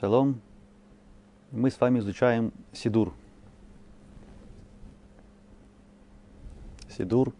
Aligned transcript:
Шалом. 0.00 0.40
Мы 1.52 1.70
с 1.70 1.80
вами 1.80 2.00
изучаем 2.00 2.52
Сидур. 2.72 3.14
Сидур. 6.88 7.32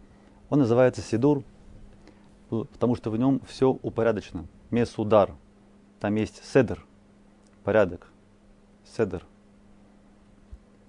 Он 0.49 0.59
называется 0.59 1.01
Сидур, 1.01 1.43
потому 2.49 2.95
что 2.95 3.11
в 3.11 3.17
нем 3.17 3.41
все 3.45 3.77
упорядочено. 3.81 4.45
Месудар. 4.71 5.33
Там 5.99 6.15
есть 6.15 6.45
седер, 6.45 6.85
порядок. 7.65 8.07
Седер. 8.85 9.25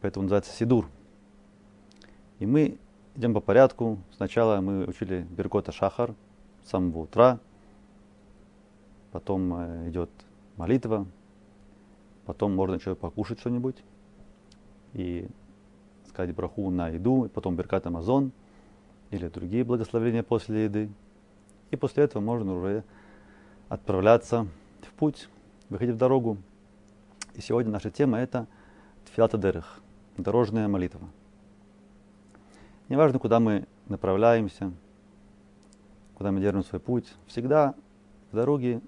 Поэтому 0.01 0.23
называется 0.23 0.53
Сидур. 0.53 0.89
И 2.39 2.47
мы 2.47 2.79
идем 3.17 3.35
по 3.35 3.41
порядку. 3.41 3.99
Сначала 4.13 4.61
мы 4.61 4.85
учили 4.85 5.27
Беркота 5.31 5.73
Шахар 5.73 6.15
с 6.65 6.71
самого 6.71 6.99
утра. 6.99 7.41
Потом 9.11 9.53
э, 9.55 9.89
идет 9.89 10.11
молитва, 10.57 11.07
Потом 12.27 12.55
можно 12.55 12.79
человек 12.81 12.99
покушать 12.99 13.39
что-нибудь 13.39 13.77
и 14.93 15.29
сказать 16.09 16.35
браху 16.35 16.71
на 16.71 16.89
еду, 16.89 17.25
и 17.25 17.29
потом 17.29 17.55
беркат 17.55 17.87
Амазон 17.87 18.33
или 19.11 19.29
другие 19.29 19.63
благословения 19.63 20.25
после 20.25 20.65
еды. 20.65 20.91
И 21.71 21.77
после 21.77 22.05
этого 22.05 22.21
можно 22.21 22.57
уже 22.57 22.83
отправляться 23.69 24.49
в 24.83 24.93
путь, 24.95 25.29
выходить 25.69 25.95
в 25.95 25.99
дорогу. 25.99 26.37
И 27.35 27.41
сегодня 27.41 27.71
наша 27.71 27.91
тема 27.91 28.19
это 28.19 28.47
Тфилата 29.05 29.39
Дерех, 29.39 29.81
дорожная 30.17 30.67
молитва. 30.67 31.09
Неважно, 32.89 33.21
куда 33.21 33.39
мы 33.39 33.67
направляемся, 33.89 34.73
куда 36.15 36.33
мы 36.33 36.41
держим 36.41 36.65
свой 36.65 36.81
путь, 36.81 37.13
всегда 37.29 37.75
в 38.33 38.37
дороге 38.37 38.81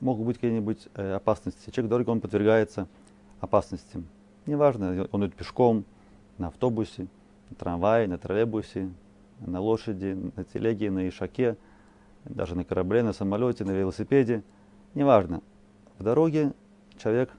могут 0.00 0.26
быть 0.26 0.36
какие-нибудь 0.36 0.88
э, 0.94 1.12
опасности. 1.14 1.70
Человек 1.70 1.90
дорого, 1.90 2.10
он 2.10 2.20
подвергается 2.20 2.88
опасностям. 3.40 4.06
Неважно, 4.46 5.08
он 5.12 5.24
идет 5.24 5.34
пешком, 5.34 5.84
на 6.38 6.48
автобусе, 6.48 7.06
на 7.50 7.56
трамвае, 7.56 8.08
на 8.08 8.18
троллейбусе, 8.18 8.90
на 9.40 9.60
лошади, 9.60 10.18
на 10.36 10.44
телеге, 10.44 10.90
на 10.90 11.08
ишаке, 11.08 11.56
даже 12.24 12.54
на 12.56 12.64
корабле, 12.64 13.02
на 13.02 13.12
самолете, 13.12 13.64
на 13.64 13.72
велосипеде. 13.72 14.42
Неважно. 14.94 15.42
В 15.98 16.02
дороге 16.02 16.52
человек, 16.98 17.30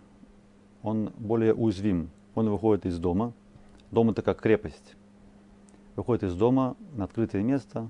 он 0.84 1.12
более 1.18 1.54
уязвим. 1.54 2.10
Он 2.36 2.50
выходит 2.50 2.86
из 2.86 3.00
дома. 3.00 3.34
Дом 3.92 4.10
это 4.12 4.22
как 4.22 4.40
крепость. 4.40 4.96
Выходит 5.96 6.24
из 6.24 6.36
дома 6.36 6.76
на 6.96 7.06
открытое 7.06 7.44
место. 7.44 7.90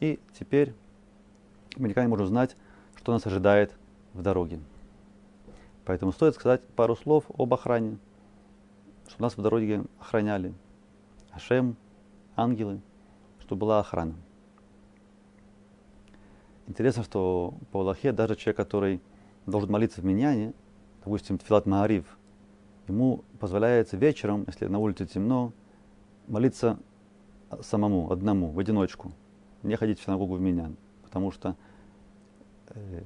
И 0.00 0.18
теперь 0.38 0.74
мы 1.76 1.88
никогда 1.88 2.04
не 2.04 2.10
можем 2.10 2.26
знать, 2.26 2.56
что 2.96 3.12
нас 3.12 3.26
ожидает 3.26 3.72
в 4.18 4.22
дороге. 4.22 4.58
Поэтому 5.84 6.12
стоит 6.12 6.34
сказать 6.34 6.60
пару 6.76 6.96
слов 6.96 7.24
об 7.38 7.54
охране, 7.54 7.98
что 9.08 9.22
нас 9.22 9.36
в 9.36 9.40
дороге 9.42 9.84
охраняли. 10.00 10.52
Ашем, 11.30 11.76
ангелы, 12.36 12.80
что 13.40 13.54
была 13.56 13.78
охрана. 13.78 14.14
Интересно, 16.66 17.04
что 17.04 17.54
по 17.70 17.80
Аллахе 17.80 18.12
даже 18.12 18.34
человек, 18.36 18.56
который 18.56 19.00
должен 19.46 19.70
молиться 19.70 20.02
в 20.02 20.04
Миньяне, 20.04 20.52
допустим, 21.04 21.38
Тфилат 21.38 21.64
Маарив, 21.64 22.18
ему 22.88 23.24
позволяется 23.38 23.96
вечером, 23.96 24.44
если 24.46 24.66
на 24.66 24.78
улице 24.78 25.06
темно, 25.06 25.52
молиться 26.26 26.78
самому, 27.62 28.10
одному, 28.12 28.50
в 28.50 28.58
одиночку, 28.58 29.12
не 29.62 29.76
ходить 29.76 30.00
в 30.00 30.04
синагогу 30.04 30.34
в 30.34 30.40
Миньян, 30.40 30.76
потому 31.02 31.30
что 31.30 31.56
э, 32.68 33.02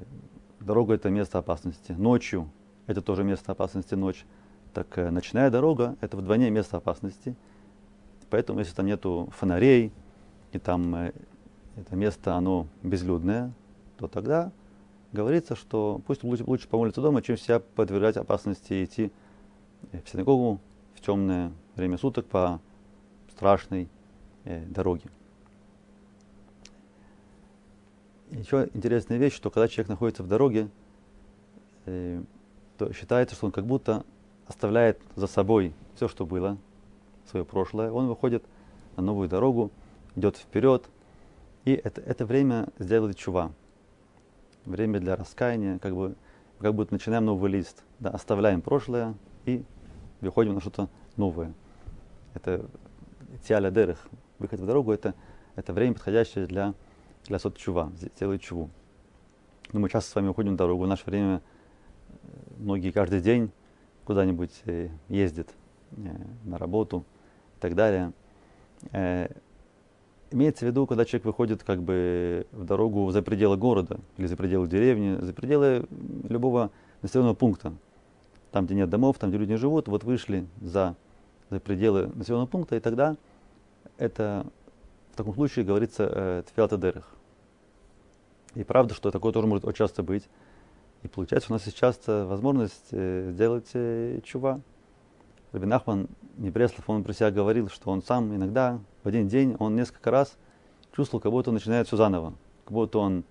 Дорога 0.65 0.95
это 0.95 1.11
место 1.11 1.39
опасности. 1.39 1.93
Ночью 1.93 2.49
это 2.87 3.03
тоже 3.03 3.25
место 3.25 3.51
опасности 3.53 3.95
ночь. 3.95 4.25
Так 4.73 4.97
э, 4.97 5.11
ночная 5.11 5.51
дорога 5.51 5.97
это 6.01 6.17
вдвойне 6.17 6.51
место 6.51 6.77
опасности. 6.77 7.35
Поэтому 8.31 8.61
если 8.61 8.75
там 8.75 8.87
нету 8.87 9.29
фонарей 9.37 9.93
и 10.53 10.59
там 10.59 10.95
э, 10.95 11.13
это 11.77 11.97
место 11.97 12.37
оно 12.37 12.69
безлюдное, 12.83 13.53
то 13.99 14.07
тогда 14.07 14.53
говорится, 15.11 15.57
что 15.57 16.01
пусть 16.07 16.23
лучше, 16.23 16.45
лучше 16.45 16.69
помолиться 16.69 17.01
дома, 17.01 17.23
чем 17.23 17.37
себя 17.37 17.59
подвергать 17.59 18.17
опасности 18.17 18.73
и 18.73 18.85
идти 18.85 19.11
в 19.91 20.09
синагогу 20.09 20.61
в 20.95 21.01
темное 21.01 21.51
время 21.75 21.99
суток 21.99 22.27
по 22.27 22.61
страшной 23.35 23.89
э, 24.45 24.65
дороге. 24.67 25.11
Еще 28.33 28.71
интересная 28.73 29.19
вещь, 29.19 29.35
что 29.35 29.51
когда 29.51 29.69
человек 29.69 29.91
находится 29.91 30.23
в 30.23 30.27
дороге, 30.27 30.71
э, 31.85 32.23
то 32.79 32.91
считается, 32.95 33.35
что 33.35 33.45
он 33.45 33.53
как 33.53 33.67
будто 33.67 34.07
оставляет 34.47 34.99
за 35.17 35.27
собой 35.27 35.75
все, 35.97 36.09
что 36.09 36.25
было, 36.25 36.57
свое 37.27 37.45
прошлое. 37.45 37.93
Он 37.93 38.09
выходит 38.09 38.43
на 38.97 39.03
новую 39.03 39.29
дорогу, 39.29 39.71
идет 40.17 40.39
вперед, 40.39 40.89
и 41.67 41.73
это, 41.73 42.01
это 42.01 42.25
время 42.25 42.69
сделает 42.79 43.19
чува. 43.19 43.53
Время 44.65 44.99
для 44.99 45.15
раскаяния, 45.15 45.79
как 45.79 45.95
бы, 45.95 46.15
как 46.59 46.75
будто 46.75 46.95
начинаем 46.95 47.27
новый 47.27 47.51
лист. 47.51 47.85
Да, 47.99 48.09
оставляем 48.11 48.63
прошлое 48.63 49.15
и 49.45 49.63
выходим 50.23 50.55
на 50.55 50.63
что-то 50.63 50.89
новое. 51.19 51.53
Это 52.33 52.65
тиаля 53.47 53.71
дерых, 53.71 54.09
выход 54.39 54.59
в 54.59 54.65
дорогу, 54.65 54.91
это, 54.91 55.13
это 55.55 55.75
время, 55.75 55.93
подходящее 55.93 56.47
для 56.47 56.73
для 57.27 57.39
сот 57.39 57.57
чува, 57.57 57.93
сделать 57.97 58.43
чуву. 58.43 58.71
Но 59.73 59.81
мы 59.81 59.89
часто 59.89 60.11
с 60.11 60.15
вами 60.15 60.29
уходим 60.29 60.55
в 60.55 60.57
дорогу. 60.57 60.85
В 60.85 60.89
наше 60.89 61.05
время 61.07 61.41
э, 62.09 62.17
многие 62.59 62.91
каждый 62.91 63.21
день 63.21 63.51
куда-нибудь 64.05 64.63
э, 64.67 64.89
ездят 65.09 65.49
э, 65.93 66.03
на 66.45 66.59
работу 66.59 67.05
и 67.57 67.61
так 67.61 67.75
далее. 67.75 68.13
Имеется 70.33 70.65
в 70.65 70.69
виду, 70.69 70.87
когда 70.87 71.05
человек 71.05 71.27
выходит 71.27 71.63
как 71.63 71.83
бы 71.83 72.47
в 72.53 72.65
дорогу 72.65 73.09
за 73.11 73.23
пределы 73.23 73.57
города 73.57 74.01
или 74.17 74.27
за 74.27 74.37
пределы 74.37 74.67
деревни, 74.67 75.21
за 75.21 75.33
пределы 75.33 75.87
любого 76.29 76.71
населенного 77.03 77.35
пункта. 77.35 77.75
Там, 78.51 78.67
где 78.67 78.75
нет 78.75 78.91
домов, 78.91 79.19
там, 79.19 79.31
где 79.31 79.39
люди 79.39 79.53
не 79.53 79.57
живут, 79.57 79.89
вот 79.89 80.05
вышли 80.05 80.47
за, 80.61 80.97
за 81.51 81.61
пределы 81.61 82.09
населенного 82.15 82.47
пункта, 82.47 82.77
и 82.77 82.81
тогда 82.81 83.17
это 83.99 84.47
в 85.13 85.17
таком 85.17 85.35
случае 85.35 85.65
говорится 85.65 86.09
э, 86.11 86.43
тфилата 86.47 86.79
дерых. 86.79 87.07
И 88.55 88.65
правда, 88.65 88.95
что 88.95 89.11
такое 89.11 89.33
тоже 89.33 89.47
может 89.47 89.65
очень 89.65 89.77
часто 89.77 90.03
быть. 90.03 90.25
И 91.03 91.09
получается, 91.09 91.53
у 91.53 91.55
нас 91.55 91.67
есть 91.67 91.77
часто 91.77 92.27
возможность 92.27 92.89
э, 92.93 93.31
сделать 93.33 93.69
э, 93.75 94.21
чува. 94.25 94.61
Рабин 95.53 95.73
Ахман 95.73 96.09
Небреслов, 96.39 96.89
он 96.89 97.05
про 97.05 97.13
себя 97.13 97.31
говорил, 97.31 97.69
что 97.69 97.91
он 97.91 98.03
сам 98.03 98.35
иногда 98.35 98.81
в 99.05 99.09
один 99.09 99.29
день, 99.29 99.55
он 99.59 99.77
несколько 99.77 100.11
раз 100.11 100.35
чувствовал, 100.97 101.21
как 101.21 101.31
будто 101.31 101.51
он 101.51 101.55
начинает 101.55 101.89
все 101.89 101.99
заново. 101.99 102.33
Как 102.65 102.73
будто 102.73 102.99
он 102.99 103.25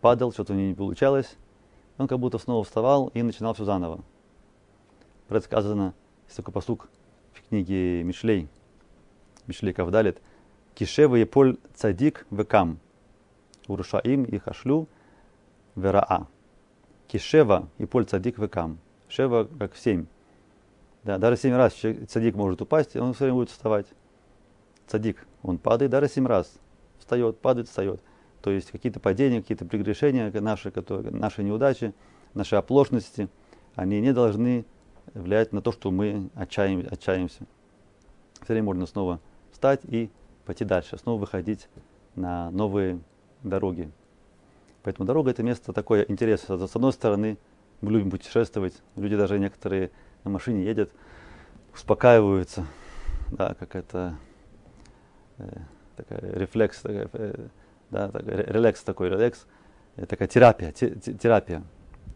падал, 0.00 0.32
что-то 0.32 0.54
у 0.54 0.56
него 0.56 0.68
не 0.68 0.74
получалось. 0.74 1.36
Он 1.98 2.08
как 2.08 2.18
будто 2.20 2.38
снова 2.38 2.64
вставал 2.64 3.08
и 3.08 3.20
начинал 3.20 3.52
все 3.52 3.64
заново. 3.66 4.00
Предсказано, 5.26 5.92
есть 6.24 6.36
такой 6.36 6.54
посук 6.54 6.88
в 7.34 7.46
книге 7.48 8.02
Мишлей, 8.02 8.48
Мишлей 9.46 9.74
Кавдалит– 9.74 10.22
Кишева 10.78 11.16
и 11.16 11.24
поль 11.24 11.58
цадик 11.74 12.24
векам. 12.30 12.78
Урушаим 13.66 14.22
и 14.22 14.38
хашлю 14.38 14.86
вераа. 15.74 16.28
Кишева 17.08 17.68
и 17.78 17.84
поль 17.84 18.04
цадик 18.04 18.38
векам. 18.38 18.78
Шева 19.08 19.48
как 19.58 19.74
семь. 19.74 20.06
Да, 21.02 21.18
даже 21.18 21.36
семь 21.36 21.56
раз 21.56 21.72
цадик 21.72 22.36
может 22.36 22.62
упасть, 22.62 22.94
и 22.94 23.00
он 23.00 23.12
все 23.12 23.24
время 23.24 23.38
будет 23.38 23.50
вставать. 23.50 23.88
Цадик, 24.86 25.26
он 25.42 25.58
падает 25.58 25.90
даже 25.90 26.08
семь 26.08 26.28
раз. 26.28 26.60
Встает, 27.00 27.40
падает, 27.40 27.66
встает. 27.66 28.00
То 28.40 28.52
есть 28.52 28.70
какие-то 28.70 29.00
падения, 29.00 29.42
какие-то 29.42 29.64
прегрешения, 29.64 30.30
наши, 30.40 30.70
которые, 30.70 31.10
наши 31.10 31.42
неудачи, 31.42 31.92
наши 32.34 32.54
оплошности, 32.54 33.28
они 33.74 34.00
не 34.00 34.12
должны 34.12 34.64
влиять 35.12 35.52
на 35.52 35.60
то, 35.60 35.72
что 35.72 35.90
мы 35.90 36.30
отчаям, 36.36 36.86
отчаемся. 36.88 37.46
Все 38.44 38.52
время 38.52 38.66
можно 38.66 38.86
снова 38.86 39.18
встать 39.50 39.80
и 39.82 40.08
пойти 40.48 40.64
дальше, 40.64 40.96
снова 40.96 41.20
выходить 41.20 41.68
на 42.16 42.50
новые 42.50 43.00
дороги. 43.42 43.90
Поэтому 44.82 45.06
дорога 45.06 45.30
это 45.30 45.42
место 45.42 45.74
такое 45.74 46.06
интересное. 46.08 46.66
С 46.66 46.74
одной 46.74 46.94
стороны, 46.94 47.36
мы 47.82 47.92
любим 47.92 48.10
путешествовать, 48.10 48.72
люди 48.96 49.14
даже 49.14 49.38
некоторые 49.38 49.90
на 50.24 50.30
машине 50.30 50.64
едят, 50.64 50.88
успокаиваются, 51.74 52.64
да, 53.30 53.54
как 53.58 53.76
это 53.76 54.16
э, 55.36 55.50
такая 55.96 56.20
рефлекс, 56.32 56.80
такая, 56.80 57.10
э, 57.12 57.48
да, 57.90 58.10
такой, 58.10 58.34
релакс 58.46 58.82
такой, 58.82 59.10
релакс, 59.10 59.46
э, 59.96 60.06
такая 60.06 60.28
терапия, 60.28 60.72
те, 60.72 60.94
терапия. 60.94 61.62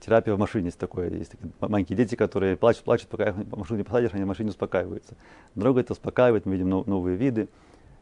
Терапия 0.00 0.34
в 0.34 0.38
машине 0.38 0.64
есть 0.66 0.78
такое. 0.78 1.10
Есть 1.10 1.32
такие 1.32 1.52
маленькие 1.60 1.98
дети, 1.98 2.14
которые 2.14 2.56
плачут, 2.56 2.84
плачут, 2.84 3.08
пока 3.08 3.28
их 3.28 3.34
в 3.34 3.58
машину 3.58 3.76
не 3.76 3.84
посадишь, 3.84 4.14
они 4.14 4.24
в 4.24 4.26
машине 4.26 4.48
успокаиваются. 4.48 5.16
Дорога 5.54 5.80
это 5.80 5.92
успокаивает, 5.92 6.46
мы 6.46 6.54
видим 6.54 6.70
новые 6.70 7.18
виды 7.18 7.50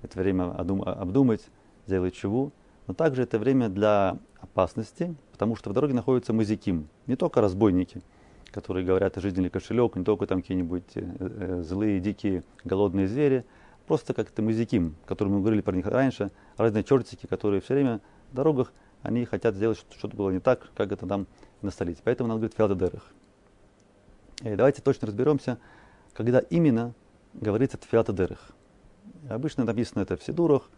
это 0.03 0.19
время 0.19 0.51
обдумать, 0.53 1.43
сделать 1.87 2.15
чего. 2.15 2.53
Но 2.87 2.95
также 2.95 3.23
это 3.23 3.39
время 3.39 3.69
для 3.69 4.19
опасности, 4.41 5.15
потому 5.33 5.57
что 5.57 5.71
в 5.71 5.73
дороге 5.73 5.95
находятся 5.95 6.33
музыким, 6.33 6.89
не 7.07 7.17
только 7.17 7.41
разбойники, 7.41 8.03
которые 8.51 8.85
говорят 8.85 9.17
о 9.17 9.21
жизни 9.21 9.43
или 9.43 9.49
кошелек, 9.49 9.97
не 9.97 10.05
только 10.05 10.27
там 10.27 10.43
какие-нибудь 10.43 10.97
э, 10.97 11.17
э, 11.19 11.63
злые, 11.63 12.01
дикие, 12.01 12.43
голодные 12.65 13.07
звери, 13.07 13.45
просто 13.87 14.15
как-то 14.15 14.43
музыким, 14.43 14.97
которые 15.07 15.35
мы 15.35 15.41
говорили 15.41 15.61
про 15.61 15.75
них 15.75 15.87
раньше, 15.87 16.31
разные 16.57 16.85
чертики, 16.85 17.27
которые 17.27 17.61
все 17.61 17.75
время 17.75 18.01
в 18.33 18.35
дорогах, 18.35 18.73
они 19.03 19.25
хотят 19.25 19.55
сделать, 19.55 19.85
что-то 19.97 20.17
было 20.17 20.31
не 20.31 20.41
так, 20.41 20.71
как 20.75 20.93
это 20.93 21.07
там 21.07 21.27
на 21.63 21.71
столице. 21.71 22.01
Поэтому 22.05 22.29
надо 22.29 22.41
говорить 22.41 22.57
филадедерах. 22.57 23.13
И 24.43 24.55
давайте 24.57 24.83
точно 24.83 25.07
разберемся, 25.09 25.59
когда 26.13 26.41
именно 26.41 26.95
говорится 27.35 27.79
филадедерах. 27.89 28.53
Обычно 29.29 29.65
написано 29.65 30.03
это 30.03 30.17
в 30.17 30.23
Сидурах, 30.23 30.71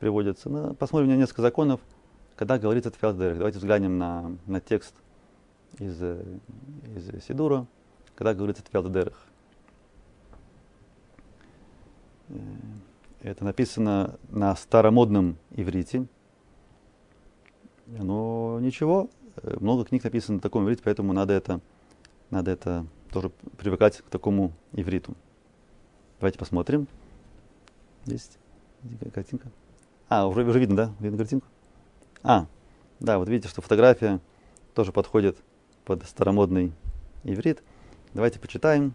приводится. 0.00 0.48
Но 0.48 0.74
посмотрим 0.74 1.10
на 1.10 1.16
несколько 1.16 1.42
законов, 1.42 1.80
когда 2.36 2.58
говорится 2.58 2.90
филадедерах. 2.90 3.38
Давайте 3.38 3.58
взглянем 3.58 3.98
на, 3.98 4.36
на 4.46 4.60
текст 4.60 4.94
из, 5.78 6.02
из 6.02 7.24
Сидура, 7.24 7.66
когда 8.14 8.34
говорится 8.34 8.64
филадедерах. 8.70 9.26
Э, 12.28 12.34
это 13.22 13.44
написано 13.44 14.18
на 14.30 14.56
старомодном 14.56 15.36
иврите. 15.50 16.06
Но 17.86 18.58
ничего, 18.60 19.10
э, 19.42 19.56
много 19.60 19.84
книг 19.84 20.04
написано 20.04 20.36
на 20.36 20.40
таком 20.40 20.64
иврите, 20.64 20.82
поэтому 20.84 21.12
надо 21.12 21.34
это, 21.34 21.60
надо 22.30 22.50
это 22.50 22.86
тоже 23.12 23.30
привыкать 23.58 23.98
к 23.98 24.04
такому 24.04 24.52
ивриту. 24.72 25.14
Давайте 26.20 26.38
посмотрим. 26.38 26.86
Есть 28.06 28.38
картинка. 29.12 29.48
А, 30.08 30.26
уже, 30.26 30.44
уже 30.44 30.58
видно, 30.58 30.76
да? 30.76 30.92
Видно 31.00 31.18
картинку? 31.18 31.46
А, 32.22 32.46
да, 32.98 33.18
вот 33.18 33.28
видите, 33.28 33.48
что 33.48 33.62
фотография 33.62 34.20
тоже 34.74 34.92
подходит 34.92 35.36
под 35.84 36.04
старомодный 36.04 36.72
иврит. 37.24 37.62
Давайте 38.14 38.38
почитаем 38.38 38.92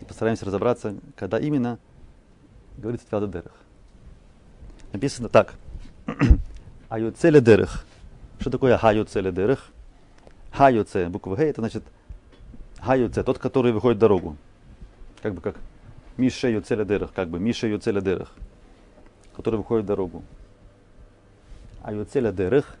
и 0.00 0.04
постараемся 0.04 0.46
разобраться, 0.46 0.94
когда 1.16 1.38
именно 1.38 1.78
говорится 2.78 3.06
в 3.08 3.30
Дерах. 3.30 3.52
Написано 4.92 5.28
так. 5.28 5.54
Аюцеле 6.88 7.40
Дерах. 7.40 7.84
Что 8.40 8.50
такое 8.50 8.76
Хаюцеле 8.76 9.32
Дерах? 9.32 9.70
Хаюце, 10.52 11.08
буква 11.08 11.36
Г, 11.36 11.44
это 11.44 11.60
значит 11.60 11.84
Хаюце, 12.78 13.22
тот, 13.22 13.38
который 13.38 13.72
выходит 13.72 13.98
дорогу. 13.98 14.36
Как 15.22 15.34
бы 15.34 15.40
как 15.40 15.56
Миша 16.20 16.48
Юцеле 16.48 16.84
Дерах, 16.84 17.12
как 17.14 17.28
бы 17.28 17.40
Миша 17.40 17.66
Юцеле 17.66 18.02
Дерах, 18.02 18.30
который 19.34 19.56
выходит 19.56 19.84
в 19.84 19.88
дорогу. 19.88 20.22
Аюцеле 21.82 22.30
Дерах, 22.30 22.76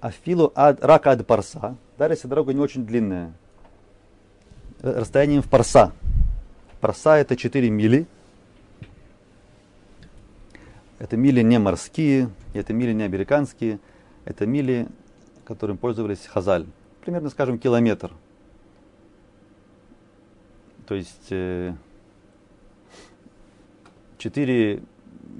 Афилу 0.00 0.50
ад, 0.54 0.82
рак 0.82 1.06
ад 1.06 1.26
парса, 1.26 1.76
даже 1.98 2.14
если 2.14 2.26
дорога 2.28 2.54
не 2.54 2.60
очень 2.60 2.86
длинная, 2.86 3.34
расстоянием 4.80 5.42
в 5.42 5.50
парса. 5.50 5.92
Парса 6.80 7.18
это 7.18 7.36
4 7.36 7.68
мили, 7.68 8.06
это 10.98 11.16
мили 11.16 11.42
не 11.42 11.58
морские, 11.58 12.30
это 12.54 12.72
мили 12.72 12.92
не 12.92 13.02
американские, 13.02 13.78
это 14.24 14.46
мили, 14.46 14.88
которым 15.44 15.76
пользовались 15.76 16.26
Хазаль. 16.26 16.66
Примерно, 17.02 17.28
скажем, 17.28 17.58
километр. 17.58 18.12
То 20.86 20.94
есть 20.94 21.26
э, 21.30 21.74
4 24.18 24.82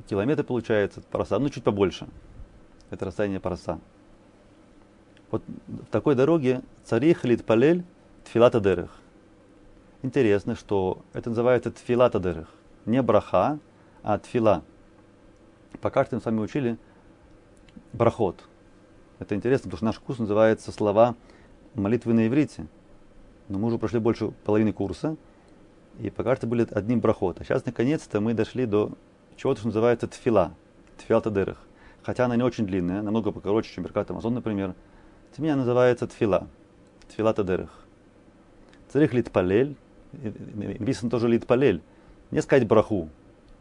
километра 0.08 0.44
получается 0.44 1.02
пароса, 1.10 1.38
ну 1.38 1.48
чуть 1.50 1.64
побольше. 1.64 2.08
Это 2.90 3.04
расстояние 3.04 3.40
пароса. 3.40 3.78
Вот 5.30 5.42
в 5.66 5.86
такой 5.86 6.14
дороге 6.14 6.62
царих 6.84 7.24
лит 7.24 7.44
палель 7.44 7.84
тфилата 8.24 8.60
дерых. 8.60 8.90
Интересно, 10.02 10.54
что 10.54 11.02
это 11.12 11.30
называется 11.30 11.70
тфилата 11.70 12.18
дерых. 12.18 12.48
Не 12.86 13.02
браха, 13.02 13.58
а 14.02 14.18
тфила. 14.18 14.62
Пока 15.80 16.04
что 16.04 16.16
мы 16.16 16.22
с 16.22 16.24
вами 16.24 16.40
учили 16.40 16.78
брахот. 17.92 18.48
Это 19.18 19.34
интересно, 19.34 19.64
потому 19.64 19.76
что 19.76 19.86
наш 19.86 19.98
курс 19.98 20.18
называется 20.18 20.72
«Слова 20.72 21.14
молитвы 21.74 22.14
на 22.14 22.26
иврите». 22.26 22.66
Но 23.48 23.58
мы 23.58 23.68
уже 23.68 23.78
прошли 23.78 23.98
больше 23.98 24.30
половины 24.44 24.72
курса, 24.72 25.16
и 25.98 26.10
пока 26.10 26.36
что 26.36 26.46
были 26.46 26.66
одним 26.70 27.00
брахот. 27.00 27.40
А 27.40 27.44
сейчас, 27.44 27.64
наконец-то, 27.66 28.20
мы 28.20 28.34
дошли 28.34 28.66
до 28.66 28.92
чего-то, 29.36 29.60
что 29.60 29.68
называется 29.68 30.06
тфила, 30.06 30.52
тфил 30.96 31.20
тадерах. 31.20 31.58
Хотя 32.02 32.24
она 32.26 32.36
не 32.36 32.42
очень 32.42 32.66
длинная, 32.66 33.02
намного 33.02 33.32
покороче, 33.32 33.74
чем 33.74 33.84
Беркат 33.84 34.10
Амазон, 34.10 34.34
например. 34.34 34.74
Тем 35.36 35.44
не 35.44 35.54
называется 35.54 36.06
тфила, 36.06 36.46
тфила 37.08 37.34
тадерах. 37.34 37.70
Царих 38.88 39.12
лит 39.12 39.30
палель, 39.30 39.76
написано 40.12 41.10
тоже 41.10 41.28
лит 41.28 41.46
палель. 41.46 41.82
Не 42.30 42.40
сказать 42.40 42.66
браху, 42.66 43.10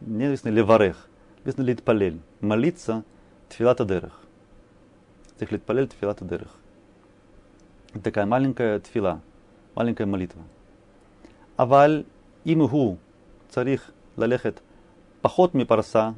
не 0.00 0.26
написано 0.26 0.50
леварех, 0.50 1.08
написано 1.40 1.64
лит 1.64 1.82
палель. 1.82 2.20
Молиться 2.40 3.04
тфилата 3.48 3.84
дерах. 3.84 4.22
Царих 5.36 5.52
лит 5.52 5.62
палель 5.64 5.88
тфилата 5.88 6.24
дерах. 6.24 6.54
Такая 8.02 8.26
маленькая 8.26 8.78
тфила, 8.80 9.20
маленькая 9.74 10.06
молитва. 10.06 10.42
Аваль 11.56 12.04
имгу 12.44 12.98
царих 13.50 13.90
лалехет 14.16 14.62
поход 15.22 15.54
ми 15.54 15.64
парса, 15.64 16.14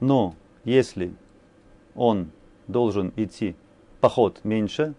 но 0.00 0.34
если 0.64 1.14
он 1.94 2.30
должен 2.68 3.12
идти 3.16 3.56
поход 4.00 4.40
меньше, 4.44 4.94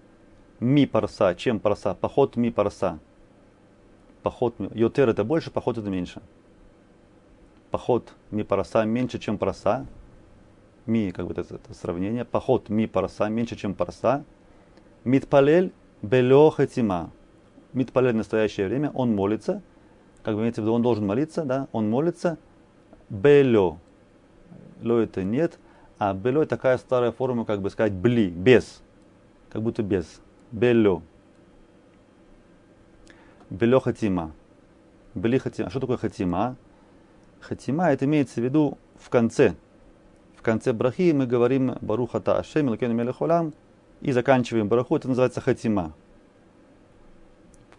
ми 0.60 0.86
парса, 0.86 1.36
чем 1.36 1.60
парса, 1.60 1.94
поход 1.94 2.38
ми 2.38 2.51
парса. 2.51 3.00
Поход 4.21 4.56
йотер 4.74 5.10
это 5.10 5.24
больше, 5.24 5.51
поход 5.51 5.77
это 5.77 5.89
меньше. 5.89 6.21
Поход 7.71 8.13
ми 8.31 8.44
парса 8.44 8.86
меньше, 8.86 9.19
чем 9.19 9.38
парса. 9.38 9.86
Ми, 10.86 11.12
как 11.12 11.27
бы 11.27 11.33
это, 11.33 11.56
это 11.56 11.74
сравнение. 11.74 12.24
Поход 12.24 12.69
ми 12.69 12.88
парса 12.88 13.30
меньше, 13.30 13.56
чем 13.56 13.74
парса. 13.74 14.24
Митпалель 15.04 15.71
белё 16.01 16.50
хатима. 16.51 17.12
Митпалель 17.73 18.13
в 18.13 18.17
настоящее 18.17 18.67
время, 18.67 18.91
он 18.93 19.15
молится, 19.15 19.61
как 20.23 20.35
бы 20.35 20.41
имеется 20.41 20.61
в 20.61 20.63
виду, 20.63 20.73
он 20.73 20.81
должен 20.81 21.05
молиться, 21.05 21.43
да, 21.43 21.67
он 21.71 21.89
молится, 21.89 22.37
белё. 23.09 23.77
Ло 24.81 24.99
это 24.99 25.23
нет, 25.23 25.59
а 25.97 26.13
белё 26.13 26.45
такая 26.45 26.77
старая 26.77 27.11
форма, 27.11 27.45
как 27.45 27.61
бы 27.61 27.69
сказать, 27.69 27.93
бли, 27.93 28.29
без, 28.29 28.81
как 29.49 29.61
будто 29.61 29.81
без. 29.81 30.21
Белё. 30.51 31.01
Белё 33.49 33.80
хатима. 33.80 34.31
Бли 35.15 35.37
хатима. 35.37 35.69
Что 35.69 35.80
такое 35.80 35.97
хатима? 35.97 36.56
Хатима, 37.39 37.92
это 37.92 38.06
имеется 38.06 38.39
в 38.39 38.44
виду 38.44 38.77
в 38.99 39.09
конце. 39.09 39.56
В 40.35 40.42
конце 40.42 40.73
брахи 40.73 41.11
мы 41.11 41.25
говорим 41.25 41.75
Барухата 41.81 42.37
Ашем, 42.37 42.69
Лакену 42.69 42.94
Мелехолам, 42.94 43.53
и 44.01 44.11
заканчиваем 44.11 44.68
бараху, 44.68 44.95
это 44.95 45.07
называется 45.07 45.39
хатима 45.39 45.94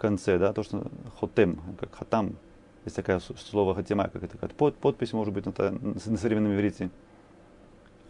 конце, 0.04 0.38
да, 0.38 0.52
то, 0.52 0.62
что 0.62 0.86
хотем, 1.18 1.58
как 1.80 1.94
хатам, 1.94 2.36
есть 2.84 2.96
такое 2.96 3.20
слово 3.20 3.74
хатима, 3.74 4.08
как 4.08 4.22
это 4.22 4.36
как 4.36 4.52
под, 4.52 4.76
подпись, 4.76 5.14
может 5.14 5.32
быть, 5.32 5.46
на, 5.46 5.70
на 5.70 6.18
современном 6.18 6.54
иврите. 6.54 6.90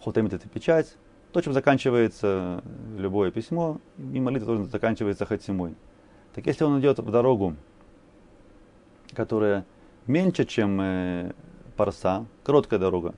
Хотем 0.04 0.26
это 0.26 0.48
печать, 0.48 0.96
то, 1.32 1.40
чем 1.40 1.52
заканчивается 1.52 2.64
любое 2.98 3.30
письмо, 3.30 3.80
и 3.96 4.18
молитва 4.20 4.56
тоже 4.56 4.64
заканчивается 4.64 5.24
хатимой. 5.24 5.76
Так 6.34 6.46
если 6.46 6.64
он 6.64 6.80
идет 6.80 6.98
в 6.98 7.10
дорогу, 7.12 7.54
которая 9.14 9.64
меньше, 10.08 10.44
чем 10.44 10.80
э, 10.80 11.32
парса, 11.76 12.26
короткая 12.42 12.80
дорога, 12.80 13.14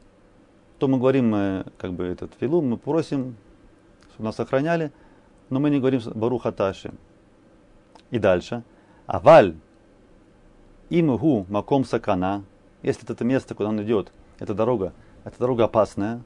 то 0.78 0.86
мы 0.86 0.98
говорим, 0.98 1.34
э, 1.34 1.64
как 1.78 1.94
бы 1.94 2.04
этот 2.04 2.34
филу, 2.38 2.60
мы 2.60 2.76
просим, 2.76 3.36
чтобы 4.12 4.24
нас 4.24 4.38
охраняли, 4.38 4.92
но 5.48 5.60
мы 5.60 5.70
не 5.70 5.78
говорим 5.78 6.02
Барухаташи. 6.14 6.92
И 8.10 8.18
дальше. 8.18 8.62
Аваль 9.06 9.56
имгу 10.90 11.46
маком 11.48 11.84
сакана. 11.84 12.44
Если 12.82 13.10
это 13.10 13.24
место, 13.24 13.54
куда 13.54 13.70
он 13.70 13.82
идет, 13.82 14.12
эта 14.38 14.54
дорога, 14.54 14.92
эта 15.24 15.38
дорога 15.38 15.64
опасная. 15.64 16.22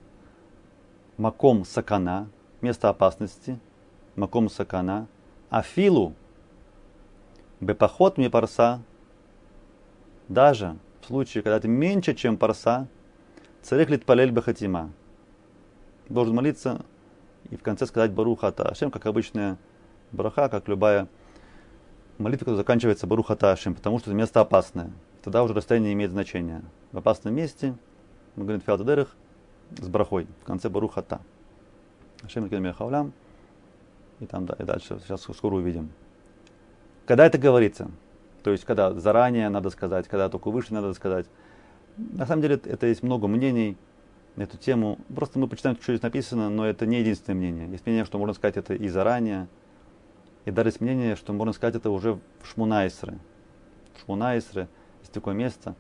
Маком 1.17 1.65
сакана, 1.65 2.29
место 2.61 2.89
опасности. 2.89 3.59
Маком 4.17 4.49
сакана. 4.49 5.07
Афилу 5.49 6.15
бепоход 7.61 8.19
ми 8.19 8.29
парса. 8.29 8.83
Даже 10.29 10.77
в 11.01 11.07
случае, 11.07 11.43
когда 11.43 11.57
это 11.57 11.69
меньше, 11.69 12.15
чем 12.15 12.37
парса, 12.37 12.87
царих 13.63 13.91
лит 13.91 14.05
палель 14.05 14.31
бехатима. 14.31 14.91
Должен 16.09 16.35
молиться 16.35 16.85
и 17.51 17.57
в 17.57 17.63
конце 17.63 17.87
сказать 17.87 18.13
Баруха 18.13 18.49
Ашем, 18.49 18.91
как 18.91 19.07
обычная 19.07 19.59
браха, 20.13 20.49
как 20.49 20.69
любая 20.69 21.09
молитва, 22.21 22.45
которая 22.45 22.59
заканчивается 22.59 23.07
Баруха 23.07 23.37
Ашем, 23.41 23.75
потому 23.75 23.99
что 23.99 24.11
это 24.11 24.17
место 24.17 24.41
опасное. 24.41 24.91
Тогда 25.23 25.43
уже 25.43 25.55
расстояние 25.55 25.93
имеет 25.95 26.11
значение. 26.11 26.63
В 26.93 26.99
опасном 26.99 27.35
месте 27.35 27.75
мы 28.37 28.45
говорим 28.45 28.61
Фиалтадерах 28.61 29.17
с 29.79 29.89
брахой 29.89 30.27
в 30.41 30.45
конце 30.45 30.69
Барухата. 30.69 31.21
Ашем 32.23 32.49
Хаулям. 32.75 33.13
И 34.21 34.27
там, 34.27 34.45
да, 34.45 34.55
и 34.59 34.65
дальше, 34.65 35.01
сейчас 35.03 35.23
скоро 35.23 35.55
увидим. 35.55 35.91
Когда 37.07 37.25
это 37.25 37.39
говорится? 37.39 37.91
То 38.43 38.51
есть, 38.51 38.65
когда 38.65 38.93
заранее 38.93 39.49
надо 39.49 39.71
сказать, 39.71 40.07
когда 40.09 40.29
только 40.29 40.51
выше 40.51 40.75
надо 40.75 40.93
сказать. 40.93 41.27
На 41.97 42.27
самом 42.27 42.43
деле, 42.43 42.61
это 42.65 42.87
есть 42.87 43.03
много 43.03 43.27
мнений 43.29 43.77
на 44.37 44.43
эту 44.43 44.59
тему. 44.59 44.99
Просто 45.15 45.39
мы 45.39 45.49
почитаем, 45.49 45.77
что 45.77 45.93
здесь 45.93 46.03
написано, 46.03 46.51
но 46.51 46.67
это 46.67 46.87
не 46.87 47.01
единственное 47.01 47.37
мнение. 47.37 47.69
Есть 47.69 47.87
мнение, 47.87 48.05
что 48.05 48.19
можно 48.19 48.35
сказать 48.35 48.57
это 48.57 48.75
и 48.75 48.89
заранее. 48.89 49.49
И 50.45 50.51
даже 50.51 50.69
есть 50.69 50.81
мнение, 50.81 51.17
что 51.17 51.33
можно 51.33 51.53
сказать 51.53 51.77
это 51.77 51.91
уже 51.91 52.15
в 52.15 52.21
Шмунайсре. 52.45 53.19
Шмунайсре 54.05 54.69
есть 55.01 55.13
такое 55.13 55.35
место, 55.35 55.75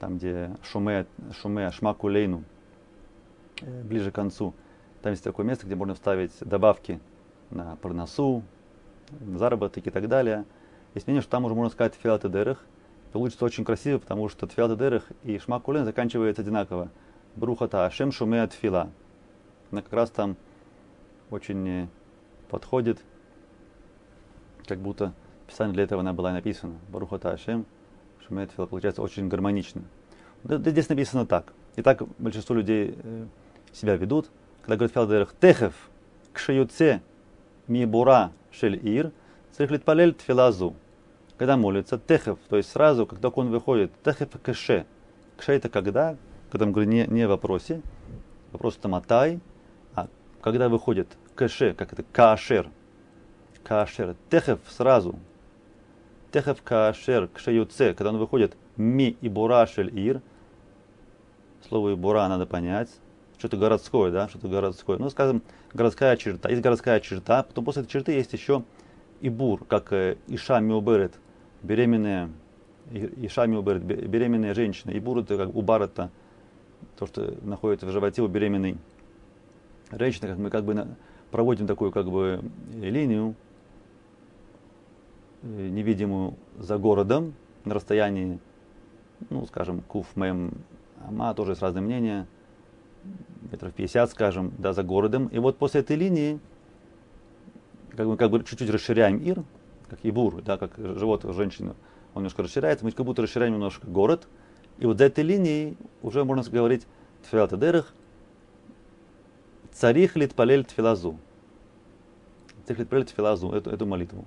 там, 0.00 0.16
где 0.18 0.50
Шуме, 0.62 1.06
Шуме 1.40 1.70
Шмакулейну, 1.70 2.44
э, 3.60 3.82
ближе 3.82 4.10
к 4.10 4.14
концу. 4.14 4.54
Там 5.02 5.12
есть 5.12 5.24
такое 5.24 5.44
место, 5.44 5.66
где 5.66 5.74
можно 5.74 5.94
вставить 5.94 6.32
добавки 6.40 7.00
на 7.50 7.76
парносу, 7.76 8.42
заработок 9.36 9.86
и 9.86 9.90
так 9.90 10.08
далее. 10.08 10.44
Есть 10.94 11.06
мнение, 11.06 11.22
что 11.22 11.30
там 11.30 11.44
уже 11.44 11.54
можно 11.54 11.70
сказать 11.70 11.94
фиат 11.94 12.24
и 12.24 12.28
дерах. 12.28 12.64
Получится 13.12 13.44
очень 13.44 13.64
красиво, 13.64 13.98
потому 13.98 14.28
что 14.28 14.46
тфиат 14.46 14.70
и 14.72 14.76
дерах 14.76 15.04
и 15.24 15.38
шмакулейн 15.38 15.84
заканчивается 15.84 16.42
одинаково. 16.42 16.90
Брухата 17.36 17.86
Ашем 17.86 18.12
Шуме 18.12 18.46
Тфила. 18.46 18.90
Она 19.70 19.82
как 19.82 19.92
раз 19.92 20.10
там 20.10 20.36
очень 21.30 21.68
э, 21.68 21.88
подходит, 22.48 22.98
как 24.68 24.78
будто 24.78 25.12
Писание 25.46 25.74
для 25.74 25.84
этого 25.84 26.02
она 26.02 26.12
была 26.12 26.32
написана. 26.32 26.74
Барухата 26.90 27.30
Ашем 27.30 27.64
Шуме 28.26 28.46
Тфила. 28.46 28.66
Получается 28.66 29.00
очень 29.00 29.28
гармонично. 29.28 29.82
Здесь 30.44 30.88
написано 30.90 31.26
так. 31.26 31.52
И 31.76 31.82
так 31.82 32.02
большинство 32.18 32.54
людей 32.54 32.94
э, 33.02 33.26
себя 33.72 33.96
ведут. 33.96 34.30
Когда 34.60 34.76
говорят 34.76 34.92
Филадерах 34.92 35.34
Техев 35.40 35.74
Кшеюце 36.34 37.00
Мибура 37.66 38.32
Шель 38.50 38.76
Ир, 38.86 39.10
Црихлит 39.52 39.84
Палель 39.84 40.12
Тфилазу. 40.12 40.76
Когда 41.38 41.56
молится 41.56 41.98
Техев, 41.98 42.38
то 42.48 42.56
есть 42.56 42.70
сразу, 42.70 43.06
как 43.06 43.18
только 43.18 43.38
он 43.38 43.50
выходит, 43.50 43.90
Техев 44.04 44.28
Кше. 44.42 44.84
Кше 45.38 45.52
это 45.52 45.70
когда, 45.70 46.16
когда 46.50 46.66
мы 46.66 46.72
говорим 46.72 46.90
не, 46.90 47.06
не 47.06 47.26
вопросе, 47.26 47.80
вопрос 48.52 48.76
это 48.76 48.88
матай, 48.88 49.40
а 49.94 50.08
когда 50.42 50.68
выходит 50.68 51.08
кэше, 51.34 51.74
как 51.74 51.92
это, 51.92 52.02
кашер, 52.02 52.68
кашер, 53.64 54.16
техев 54.30 54.60
сразу, 54.68 55.16
техев 56.32 56.62
кашер, 56.62 57.28
кшеюце, 57.28 57.94
когда 57.94 58.10
он 58.10 58.18
выходит 58.18 58.56
ми 58.76 59.16
и 59.20 59.28
бурашель 59.28 59.96
ир, 59.98 60.20
слово 61.68 61.90
и 61.90 61.94
бура 61.94 62.28
надо 62.28 62.46
понять, 62.46 62.88
что-то 63.38 63.56
городское, 63.56 64.10
да, 64.10 64.28
что-то 64.28 64.48
городское. 64.48 64.98
Ну, 64.98 65.10
скажем, 65.10 65.42
городская 65.72 66.16
черта. 66.16 66.48
Есть 66.48 66.62
городская 66.62 67.00
черта, 67.00 67.42
потом 67.42 67.64
после 67.64 67.82
этой 67.82 67.90
черты 67.90 68.12
есть 68.12 68.32
еще 68.32 68.64
и 69.20 69.28
бур, 69.28 69.64
как 69.64 69.92
э, 69.92 70.16
Иша 70.26 70.60
Миуберет, 70.60 71.14
беременная, 71.62 72.30
Иша 72.90 73.46
Миуберет, 73.46 73.82
беременная 73.82 74.54
женщина. 74.54 74.90
И 74.90 75.00
бур 75.00 75.18
это 75.18 75.36
как 75.36 75.54
убар 75.54 75.82
это 75.82 76.10
то, 76.98 77.06
что 77.06 77.34
находится 77.42 77.86
в 77.86 77.90
животе 77.90 78.22
у 78.22 78.28
беременной 78.28 78.76
женщины, 79.92 80.28
как 80.28 80.38
мы 80.38 80.50
как 80.50 80.64
бы 80.64 80.96
проводим 81.30 81.66
такую 81.66 81.92
как 81.92 82.10
бы 82.10 82.42
линию 82.74 83.34
невидимую 85.42 86.34
за 86.58 86.78
городом 86.78 87.34
на 87.64 87.74
расстоянии, 87.74 88.38
ну, 89.30 89.46
скажем, 89.46 89.82
Куф, 89.82 90.06
Мем, 90.16 90.52
Ама, 91.06 91.34
тоже 91.34 91.52
есть 91.52 91.62
разные 91.62 91.82
мнения, 91.82 92.26
метров 93.50 93.72
50, 93.72 94.10
скажем, 94.10 94.52
да, 94.58 94.72
за 94.72 94.82
городом. 94.82 95.28
И 95.28 95.38
вот 95.38 95.58
после 95.58 95.80
этой 95.80 95.96
линии 95.96 96.40
как 97.96 98.06
бы, 98.06 98.16
как 98.16 98.30
бы 98.30 98.42
чуть-чуть 98.44 98.70
расширяем 98.70 99.18
Ир, 99.18 99.42
как 99.88 100.00
Ибур, 100.02 100.42
да, 100.42 100.58
как 100.58 100.76
живот 100.76 101.24
женщины, 101.34 101.74
он 102.14 102.22
немножко 102.22 102.42
расширяется, 102.42 102.84
мы 102.84 102.92
как 102.92 103.06
будто 103.06 103.22
расширяем 103.22 103.54
немножко 103.54 103.86
город– 103.86 104.28
и 104.78 104.86
вот 104.86 104.98
за 104.98 105.04
этой 105.04 105.24
линией 105.24 105.76
уже 106.02 106.24
можно 106.24 106.48
говорить 106.50 106.86
тфилат 107.24 107.58
дерах, 107.58 107.92
царих 109.72 110.16
лит 110.16 110.34
палель 110.34 110.64
тфилазу. 110.64 111.18
Царих 112.64 112.78
лит 112.78 112.88
палель 112.88 113.04
тфилазу, 113.04 113.50
эту, 113.50 113.70
эту 113.70 113.86
молитву. 113.86 114.24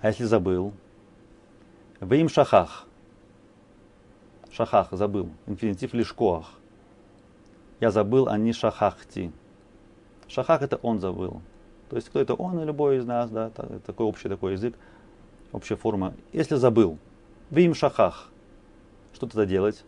А 0.00 0.08
если 0.08 0.24
забыл? 0.24 0.72
Вы 2.00 2.18
им 2.18 2.28
шахах. 2.28 2.86
Шахах, 4.50 4.88
забыл. 4.92 5.30
Инфинитив 5.46 5.92
лишь. 5.94 6.14
Я 7.80 7.90
забыл, 7.90 8.28
а 8.28 8.38
не 8.38 8.52
шахахти. 8.52 9.32
Шахах 10.28 10.62
это 10.62 10.76
он 10.82 11.00
забыл. 11.00 11.40
То 11.88 11.96
есть 11.96 12.08
кто 12.08 12.20
это 12.20 12.34
он, 12.34 12.62
любой 12.64 12.98
из 12.98 13.04
нас, 13.04 13.30
да, 13.30 13.50
такой 13.50 14.06
общий 14.06 14.28
такой 14.28 14.52
язык, 14.52 14.74
общая 15.52 15.76
форма. 15.76 16.14
Если 16.32 16.56
забыл, 16.56 16.98
вы 17.50 17.62
им 17.62 17.74
шахах. 17.74 18.28
Что 19.14 19.26
тогда 19.26 19.46
делать? 19.46 19.84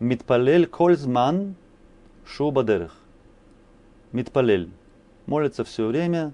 Митпалель 0.00 0.66
кользман 0.66 1.54
шубадерых. 2.24 2.96
Митпалель. 4.12 4.70
Молится 5.26 5.64
все 5.64 5.86
время, 5.86 6.32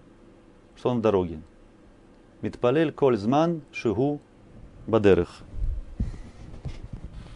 что 0.76 0.90
он 0.90 0.99
в 0.99 1.00
дороге. 1.00 1.40
Митпалель 2.42 2.92
кользман 2.92 3.62
шигу 3.72 4.20
бадерых. 4.87 5.42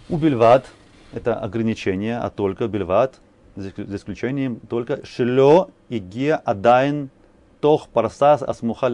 У 0.08 0.18
бельват 0.18 0.66
это 1.12 1.34
ограничение, 1.34 2.18
а 2.18 2.28
только 2.30 2.68
бельват, 2.68 3.20
за 3.54 3.70
исключением 3.70 4.60
только 4.60 5.04
шилё 5.06 5.70
и 5.88 5.98
ге 5.98 6.34
адайн 6.34 7.08
тох 7.60 7.88
парсас 7.88 8.42
асмуха 8.42 8.90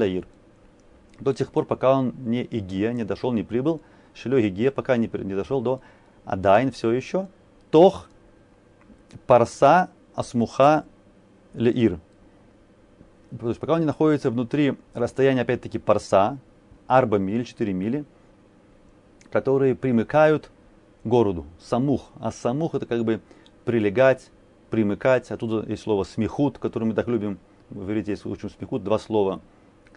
До 1.18 1.32
тех 1.32 1.50
пор, 1.50 1.64
пока 1.64 1.98
он 1.98 2.14
не 2.18 2.42
иге, 2.44 2.92
не 2.92 3.04
дошел, 3.04 3.32
не 3.32 3.42
прибыл– 3.42 3.80
Шилё 4.14 4.40
Гиге, 4.40 4.70
пока 4.70 4.96
не, 4.96 5.10
не 5.12 5.34
дошел 5.34 5.60
до 5.60 5.80
Адайн 6.24 6.70
все 6.70 6.90
еще. 6.90 7.28
Тох 7.70 8.08
Парса 9.26 9.90
Асмуха 10.14 10.84
Леир. 11.54 11.98
То 13.40 13.48
есть 13.48 13.60
пока 13.60 13.74
он 13.74 13.80
не 13.80 13.86
находится 13.86 14.30
внутри 14.30 14.74
расстояния, 14.94 15.42
опять-таки, 15.42 15.78
парса, 15.78 16.38
арба 16.86 17.18
миль, 17.18 17.44
4 17.44 17.72
мили, 17.72 18.04
которые 19.30 19.74
примыкают 19.74 20.50
к 21.02 21.06
городу. 21.06 21.46
Самух. 21.58 22.10
А 22.20 22.30
самух 22.30 22.74
это 22.74 22.86
как 22.86 23.04
бы 23.04 23.20
прилегать, 23.64 24.30
примыкать. 24.70 25.30
Оттуда 25.30 25.68
есть 25.68 25.82
слово 25.82 26.04
смехут, 26.04 26.58
которое 26.58 26.86
мы 26.86 26.94
так 26.94 27.08
любим. 27.08 27.38
В 27.70 27.84
иврите 27.84 28.12
есть 28.12 28.26
учим 28.26 28.50
смехут. 28.50 28.84
Два 28.84 28.98
слова 28.98 29.40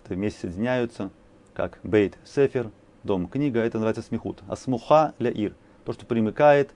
которые 0.06 0.20
вместе 0.20 0.42
соединяются, 0.42 1.10
как 1.56 1.80
бейт 1.82 2.20
сефер, 2.24 2.70
дом. 3.04 3.28
Книга 3.28 3.62
это 3.62 3.80
называется 3.80 4.04
смехут. 4.04 4.44
А 4.48 4.56
смуха 4.56 5.16
ля 5.18 5.32
ир. 5.32 5.56
То, 5.84 5.94
что 5.94 6.06
примыкает 6.06 6.76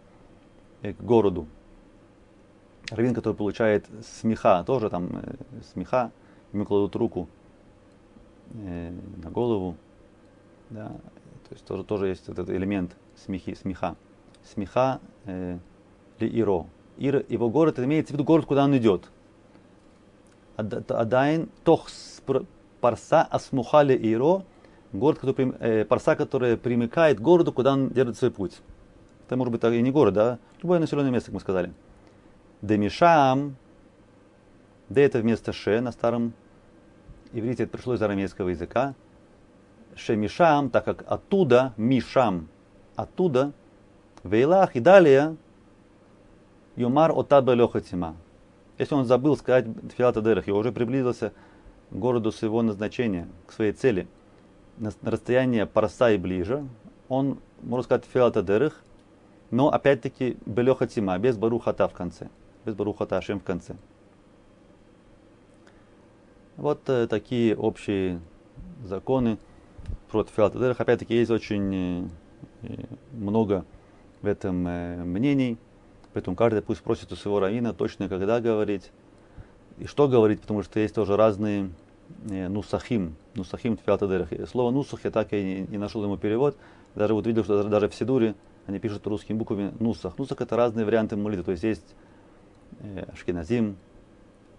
э, 0.82 0.94
к 0.94 1.00
городу. 1.00 1.48
Равин, 2.89 3.13
который 3.13 3.36
получает 3.36 3.86
смеха, 4.04 4.63
тоже 4.66 4.89
там 4.89 5.10
э, 5.22 5.36
смеха, 5.74 6.12
ему 6.53 6.65
кладут 6.65 6.96
руку 6.96 7.27
э, 8.53 8.91
на 9.24 9.29
голову. 9.29 9.75
Да, 10.70 10.88
то 10.88 11.56
есть 11.56 11.65
тоже, 11.65 11.84
тоже 11.84 12.08
есть 12.08 12.29
этот 12.29 12.50
элемент 12.50 12.96
смехи, 13.15 13.53
смеха. 13.56 13.96
Смеха 14.44 15.00
э, 15.25 15.58
ли 16.20 16.39
иро. 16.39 16.68
Ир, 16.98 17.25
его 17.29 17.50
город, 17.50 17.79
имеется 17.79 18.12
в 18.12 18.13
виду 18.15 18.24
город, 18.24 18.46
куда 18.46 18.65
он 18.65 18.77
идет. 18.77 19.10
Адайн 20.58 21.50
тох 21.63 21.89
парса 22.82 23.24
асмуха 23.24 23.82
ли 23.82 23.96
иро 23.96 24.44
город, 24.94 25.20
который, 25.20 25.53
э, 25.60 25.86
парса, 25.86 26.15
которая 26.15 26.58
примыкает 26.58 27.18
к 27.20 27.22
городу, 27.22 27.51
куда 27.51 27.74
он 27.74 27.89
держит 27.89 28.18
свой 28.18 28.32
путь. 28.32 28.60
Это 29.25 29.38
может 29.38 29.51
быть 29.51 29.63
и 29.63 29.82
не 29.82 29.91
город, 29.91 30.13
да, 30.13 30.39
любое 30.62 30.79
населенное 30.79 31.12
место, 31.12 31.27
как 31.27 31.36
мы 31.36 31.39
сказали. 31.39 31.74
Демишам, 32.62 33.56
Д 34.89 35.01
это 35.01 35.19
вместо 35.19 35.53
Ше 35.53 35.81
на 35.81 35.91
старом 35.91 36.34
иврите, 37.31 37.63
это 37.63 37.72
пришло 37.72 37.96
из 37.96 38.01
арамейского 38.01 38.50
языка. 38.50 38.96
Шемишам, 39.96 40.69
так 40.69 40.86
как 40.86 41.03
оттуда, 41.08 41.74
Мишам, 41.77 42.48
оттуда, 42.96 43.51
Вейлах 44.24 44.75
и 44.75 44.79
далее, 44.79 45.36
Юмар 46.75 47.12
Отаба 47.12 47.53
Лехатима. 47.53 48.15
Если 48.77 48.96
он 48.96 49.05
забыл 49.05 49.36
сказать 49.36 49.65
Филата 49.98 50.22
Дерах, 50.22 50.48
и 50.48 50.51
уже 50.51 50.72
приблизился 50.72 51.34
к 51.89 51.96
городу 51.96 52.31
своего 52.31 52.62
назначения, 52.62 53.27
к 53.48 53.53
своей 53.53 53.74
цели– 53.74 54.08
на, 54.79 54.91
расстояние 55.03 55.65
парса 55.65 56.12
и 56.12 56.17
ближе, 56.17 56.65
он, 57.08 57.39
можно 57.62 57.84
сказать, 57.84 58.05
фиатадерых, 58.05 58.81
но 59.51 59.72
опять-таки 59.72 60.38
белеха 60.46 60.88
тима, 60.88 61.17
без 61.17 61.38
барухата 61.38 61.88
в 61.88 61.93
конце, 61.93 62.29
без 62.65 62.75
барухата 62.75 63.17
ашем 63.17 63.39
в 63.39 63.43
конце. 63.43 63.75
Вот 66.60 66.89
э, 66.89 67.08
такие 67.08 67.56
общие 67.56 68.20
законы 68.84 69.38
против 70.12 70.34
фиатадерых. 70.34 70.82
Опять-таки 70.82 71.16
есть 71.16 71.32
очень 71.32 72.12
э, 72.63 72.75
много 73.13 73.63
в 74.22 74.28
этом 74.28 74.68
э, 74.68 75.04
мнений, 75.06 75.58
поэтому 76.13 76.36
каждый 76.36 76.62
пусть 76.62 76.82
просит 76.82 77.13
у 77.13 77.16
своего 77.16 77.39
равина 77.39 77.72
точно 77.72 78.10
когда 78.10 78.42
говорить 78.42 78.92
и 79.78 79.86
что 79.86 80.10
говорить, 80.10 80.42
потому 80.42 80.62
что 80.63 80.82
есть 80.82 80.94
тоже 80.96 81.16
разные 81.16 81.70
э, 82.30 82.50
нусахим, 82.50 83.16
нусахим 83.36 83.78
тфиатадерах. 83.78 84.28
Слово 84.50 84.72
нусах 84.72 85.06
я 85.06 85.12
так 85.12 85.32
и 85.32 85.42
не, 85.42 85.62
не 85.62 85.78
нашел 85.78 86.04
ему 86.04 86.18
перевод. 86.18 86.58
Даже 86.94 87.13
вот 87.13 87.25
видел, 87.25 87.46
что 87.46 87.56
даже, 87.56 87.70
даже 87.70 87.88
в 87.88 87.96
Сидуре 87.96 88.36
они 88.68 88.80
пишут 88.80 89.08
русскими 89.08 89.38
буквами 89.38 89.72
нусах. 89.80 90.18
Нусах 90.18 90.42
это 90.42 90.58
разные 90.58 90.86
варианты 90.86 91.16
молитвы. 91.16 91.46
То 91.46 91.51
есть 91.51 91.63
есть 91.63 91.96
э, 92.82 93.06
Ашкеназим, 93.13 93.78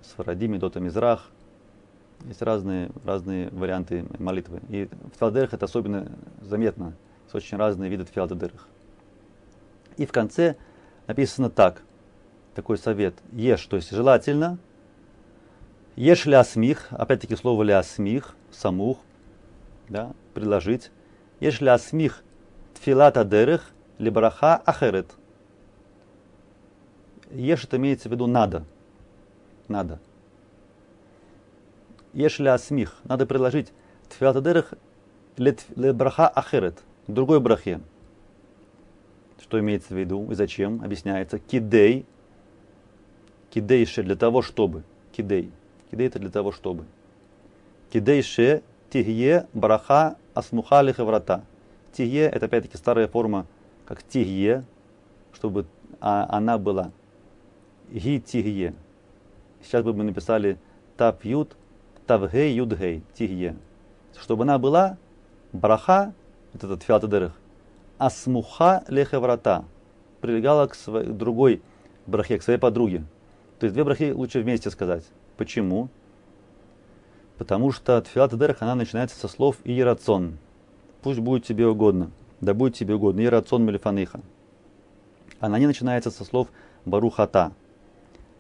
Сфарадим, 0.00 0.58
Дота 0.58 0.80
Мизрах. 0.80 1.30
Есть 2.26 2.42
разные, 2.42 2.90
разные 3.04 3.48
варианты 3.50 4.04
молитвы. 4.18 4.60
И 4.68 4.84
в 4.84 5.16
Тфиатадерах 5.16 5.54
это 5.54 5.64
особенно 5.64 6.10
заметно. 6.42 6.94
Есть 7.24 7.34
очень 7.34 7.56
разные 7.56 7.90
виды 7.90 8.04
тфиатадерах. 8.04 8.68
И 9.96 10.06
в 10.06 10.12
конце 10.12 10.56
написано 11.06 11.50
так, 11.50 11.82
такой 12.54 12.78
совет. 12.78 13.14
Ешь, 13.32 13.64
то 13.66 13.76
есть 13.76 13.90
желательно– 13.90 14.58
Ешь 16.00 16.24
лясмих, 16.24 16.86
опять-таки 16.92 17.36
слово 17.36 17.62
лясмих, 17.62 18.34
самух, 18.50 19.00
да, 19.90 20.12
предложить. 20.32 20.90
Ешь 21.40 21.60
лясмих 21.60 22.22
тфилата 22.72 23.22
дерых, 23.22 23.70
либраха 23.98 24.56
ахерет. 24.56 25.10
Ешь 27.30 27.64
это 27.64 27.76
имеется 27.76 28.08
в 28.08 28.12
виду 28.12 28.26
надо. 28.26 28.64
Надо. 29.68 30.00
Ешь 32.12 32.38
лясмих, 32.38 32.96
надо 33.04 33.26
предложить 33.26 33.72
тфилата 34.08 34.40
дерых, 34.40 34.74
либраха 35.36 36.28
ахерет, 36.28 36.82
другой 37.06 37.40
брахе. 37.40 37.80
Что 39.40 39.58
имеется 39.58 39.94
в 39.94 39.98
виду 39.98 40.30
и 40.30 40.34
зачем? 40.34 40.82
Объясняется. 40.82 41.38
Кидей. 41.38 42.06
Кидейше 43.50 44.02
для 44.02 44.14
того, 44.14 44.42
чтобы. 44.42 44.84
Кидей 45.12 45.50
Кидей 45.90 46.06
это 46.06 46.18
для 46.18 46.30
того, 46.30 46.52
чтобы. 46.52 46.84
Кидейше 47.92 48.62
тигье 48.90 49.48
браха 49.52 50.16
асмуха 50.34 50.82
лихеврата. 50.82 51.44
Тигье 51.92 52.22
это 52.22 52.46
опять-таки 52.46 52.76
старая 52.76 53.08
форма, 53.08 53.46
как 53.86 54.02
тигье, 54.02 54.64
чтобы 55.32 55.66
а, 56.00 56.26
она 56.30 56.58
была. 56.58 56.92
Ги 57.90 58.20
тигье. 58.20 58.74
Сейчас 59.62 59.82
бы 59.82 59.92
мы 59.92 60.04
написали 60.04 60.58
тап 60.96 61.24
ют, 61.24 61.56
тавгей 62.10 62.56
юдгей, 62.56 63.04
тигье. 63.14 63.54
Чтобы 64.20 64.42
она 64.42 64.58
была 64.58 64.98
браха, 65.52 66.12
вот 66.52 66.64
этот 66.64 66.82
фиатадерых, 66.82 67.32
асмуха 67.98 68.82
лехеврата, 68.88 69.64
прилегала 70.20 70.66
к 70.66 70.74
своей, 70.74 71.06
другой 71.06 71.62
брахе, 72.08 72.38
к 72.38 72.42
своей 72.42 72.58
подруге. 72.58 73.04
То 73.60 73.66
есть 73.66 73.74
две 73.74 73.84
брахи 73.84 74.10
лучше 74.10 74.40
вместе 74.40 74.70
сказать. 74.70 75.04
Почему? 75.36 75.88
Потому 77.38 77.70
что 77.70 78.02
Тфилат 78.02 78.36
Дерах, 78.36 78.56
она 78.58 78.74
начинается 78.74 79.16
со 79.16 79.28
слов 79.28 79.58
«Иерацон». 79.62 80.36
Пусть 81.02 81.20
будет 81.20 81.44
тебе 81.44 81.68
угодно. 81.68 82.10
Да 82.40 82.54
будет 82.54 82.74
тебе 82.74 82.96
угодно. 82.96 83.20
«Иерацон 83.20 83.64
Мелифаныха». 83.64 84.20
Она 85.38 85.60
не 85.60 85.68
начинается 85.68 86.10
со 86.10 86.24
слов 86.24 86.48
«Барухата». 86.84 87.52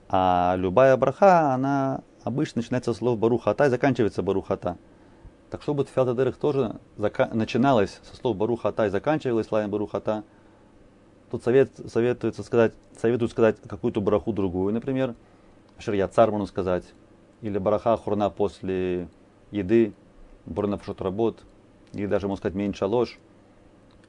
А 0.08 0.56
любая 0.58 0.96
браха, 0.96 1.54
она 1.54 2.02
обычно 2.24 2.60
начинается 2.60 2.94
слов 2.94 3.18
«Барухата» 3.18 3.66
и 3.66 3.70
заканчивается 3.70 4.22
«Барухата». 4.22 4.76
Так 5.50 5.62
чтобы 5.62 5.84
Тфилат 5.84 6.16
Дерах 6.16 6.36
тоже 6.36 6.76
начиналась 6.96 8.00
со 8.02 8.16
слов 8.16 8.36
«Барухата» 8.36 8.86
и 8.86 8.90
заканчивалась 8.90 9.46
словами 9.46 9.70
«Барухата», 9.70 10.24
тут 11.30 11.42
совет, 11.42 11.70
советуется 11.88 12.42
сказать, 12.42 12.72
советуют 12.96 13.32
сказать 13.32 13.56
какую-то 13.66 14.00
браху 14.00 14.32
другую, 14.32 14.72
например– 14.72 15.14
Ширья 15.80 16.08
Царману 16.08 16.46
сказать, 16.46 16.84
или 17.40 17.58
Бараха 17.58 17.96
Хурна 17.96 18.28
после 18.30 19.08
еды, 19.50 19.94
Бурнафшот 20.44 21.00
работ, 21.00 21.42
или 21.92 22.06
даже, 22.06 22.28
можно 22.28 22.40
сказать, 22.40 22.54
меньше 22.54 22.86
ложь, 22.86 23.18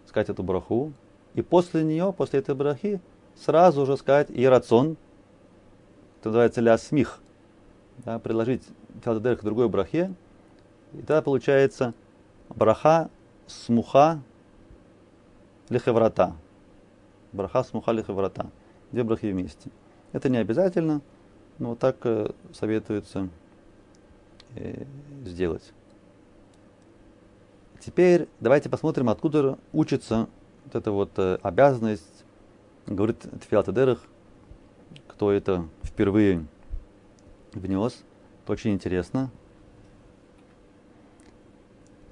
сказать 0.06 0.30
эту 0.30 0.44
браху, 0.44 0.94
и 1.34 1.42
после 1.42 1.84
нее, 1.84 2.14
после 2.16 2.40
этой 2.40 2.56
брахи, 2.56 3.00
сразу 3.36 3.86
же 3.86 3.96
сказать 3.96 4.30
и 4.30 4.46
рацион, 4.46 4.98
это 6.20 6.30
называется 6.30 6.62
ля 6.62 6.78
смих, 6.78 7.22
да, 8.06 8.20
приложить 8.20 8.64
к 9.04 9.44
другой 9.44 9.70
брахе, 9.70 10.14
и 10.94 10.98
тогда 10.98 11.22
получается 11.22 11.94
браха 12.50 13.10
смуха 13.48 14.22
лихеврата. 15.70 16.36
Браха 17.32 17.64
смуха 17.64 17.92
лихеврата. 17.92 18.50
Две 18.92 19.04
брахи 19.04 19.28
вместе. 19.28 19.70
Это 20.12 20.30
не 20.30 20.38
обязательно, 20.38 21.02
ну, 21.60 21.70
вот 21.70 21.80
так 21.80 21.98
э, 22.04 22.32
советуется 22.54 23.30
э, 24.56 24.84
сделать. 25.26 25.72
Теперь 27.80 28.28
давайте 28.40 28.70
посмотрим, 28.70 29.10
откуда 29.10 29.58
учится 29.72 30.28
вот 30.66 30.76
эта 30.76 30.92
вот 30.92 31.12
э, 31.18 31.40
обязанность, 31.42 32.26
говорит 32.86 33.26
Тфилат 33.42 33.70
кто 35.08 35.32
это 35.32 35.68
впервые 35.84 36.46
внес. 37.54 38.04
Это 38.44 38.54
очень 38.54 38.72
интересно. 38.72 39.30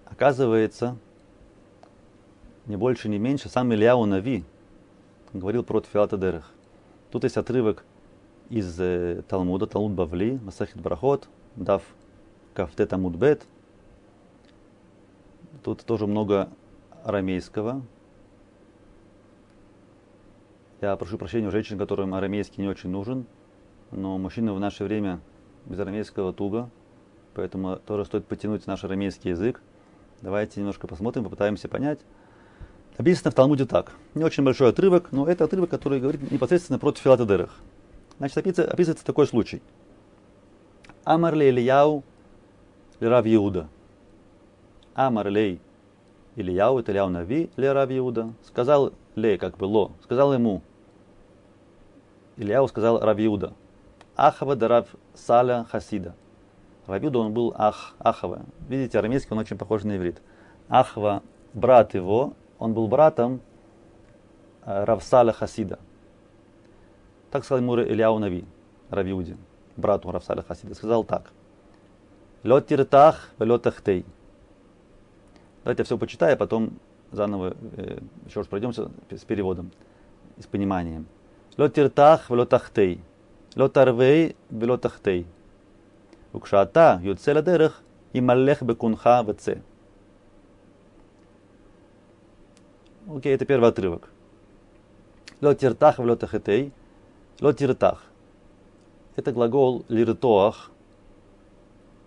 Оказывается, 0.06 0.98
не 2.66 2.76
больше, 2.76 3.10
не 3.10 3.20
меньше, 3.20 3.50
сам 3.50 3.74
Ильяу 3.74 4.06
Нави 4.06 4.44
говорил 5.34 5.64
про 5.64 5.82
Тфилат 5.82 6.14
Адерах. 6.14 6.52
Тут 7.12 7.24
есть 7.24 7.38
отрывок 7.38 7.84
из 8.50 8.80
э, 8.80 9.24
Талмуда, 9.28 9.68
Талмуд 9.68 9.94
Бавли, 9.94 10.40
Масахит 10.44 10.82
Брахот, 10.82 11.28
Дав 11.56 11.84
Кафте 12.54 12.86
Тамуд 12.86 13.16
Бет. 13.16 13.46
Тут 15.64 15.84
тоже 15.86 16.08
много 16.08 16.50
арамейского. 17.04 17.82
Я 20.82 20.96
прошу 20.96 21.18
прощения 21.18 21.48
у 21.48 21.52
женщин, 21.52 21.78
которым 21.78 22.14
арамейский 22.14 22.64
не 22.64 22.70
очень 22.70 22.90
нужен, 22.90 23.26
но 23.92 24.18
мужчины 24.18 24.54
в 24.54 24.60
наше 24.60 24.84
время 24.84 25.20
без 25.66 25.80
арамейского 25.80 26.34
туго, 26.34 26.70
поэтому 27.34 27.78
тоже 27.78 28.06
стоит 28.06 28.26
потянуть 28.26 28.68
наш 28.68 28.84
арамейский 28.84 29.32
язык. 29.32 29.62
Давайте 30.22 30.60
немножко 30.60 30.88
посмотрим, 30.88 31.24
попытаемся 31.24 31.68
понять. 31.68 32.00
Написано 32.98 33.32
в 33.32 33.34
Талмуде 33.34 33.66
так. 33.66 33.94
Не 34.14 34.24
очень 34.24 34.44
большой 34.44 34.70
отрывок, 34.70 35.12
но 35.12 35.26
это 35.26 35.46
отрывок, 35.46 35.70
который 35.70 36.02
говорит 36.02 36.32
непосредственно 36.32 36.80
против 36.80 37.04
Филатедерах. 37.04 37.56
Значит, 38.18 38.38
описывается, 38.38 38.74
описывается 38.74 39.06
такой 39.06 39.26
случай. 39.28 39.62
Амар 41.06 41.34
ли 41.34 41.50
Ильяу 41.50 42.04
ли 43.00 43.08
Рав 43.08 43.26
Иуда. 43.26 43.70
Амар 44.94 45.30
лей 45.30 45.62
Ильяу, 46.36 46.80
это 46.80 46.92
Ильяу 46.92 47.10
Нави, 47.10 47.50
ли 47.56 47.68
Рав 47.68 47.90
Иуда. 47.92 48.34
Сказал 48.44 48.94
лей, 49.16 49.38
как 49.38 49.58
бы 49.58 49.66
ло, 49.66 49.92
сказал 50.04 50.34
ему. 50.34 50.62
Ильяу 52.36 52.68
сказал 52.68 53.00
Рав 53.00 53.18
Иуда. 53.20 53.54
Ахава 54.20 54.56
да 54.56 54.68
Рав 54.68 54.96
Саля 55.14 55.66
Хасида. 55.72 56.14
Рав 56.88 57.02
Иуда, 57.04 57.20
он 57.20 57.34
был 57.34 57.54
Ах, 57.58 57.96
Ахава. 58.00 58.42
Видите, 58.68 59.00
арамейский 59.00 59.32
он 59.32 59.40
очень 59.40 59.58
похож 59.58 59.84
на 59.84 59.96
иврит. 59.96 60.22
Ахва, 60.68 61.24
брат 61.54 61.94
его, 61.94 62.34
он 62.58 62.74
был 62.74 62.90
братом 62.90 63.40
э, 64.66 64.84
Равсаля 64.84 65.32
Хасида. 65.32 65.80
Так 67.32 67.46
сказал 67.46 67.64
ему 67.64 67.80
Ильяу 67.80 68.20
Нави, 68.20 68.44
Равиуди, 68.90 69.38
брату 69.78 70.12
Равсаля 70.12 70.42
Хасида. 70.42 70.76
Сказал 70.76 71.06
так. 71.06 71.32
Лед 72.44 72.68
тиртах, 72.68 73.30
лед 73.40 73.62
тахтей. 73.62 74.06
Давайте 75.64 75.82
я 75.82 75.86
все 75.86 75.98
почитаю, 75.98 76.34
а 76.34 76.38
потом 76.38 76.72
заново 77.12 77.56
э, 77.78 78.00
еще 78.26 78.42
раз 78.42 78.48
пройдемся 78.48 78.92
с 79.10 79.24
переводом, 79.24 79.72
с 80.38 80.46
пониманием. 80.46 81.06
Лед 81.56 81.74
тиртах, 81.74 82.30
лед 82.30 82.50
тахтей. 82.50 83.02
Лед 83.57 83.73
тарвей, 83.73 84.35
лед 84.51 84.81
тахтей. 84.81 85.25
וכשאתה 86.35 86.97
יוצא 87.03 87.33
לדרך, 87.33 87.83
ימלך 88.15 88.63
בקונך 88.63 89.11
וצא. 89.27 89.55
Окей, 93.07 93.35
это 93.35 93.45
первый 93.45 93.69
отрывок. 93.69 94.09
לא 95.43 95.53
תרתח 95.53 96.01
ולא 96.03 96.15
תחטא, 96.15 96.69
Лотиртах. 97.41 98.05
Это 99.17 99.33
глагол 99.33 99.85
лиртоах, 99.89 100.71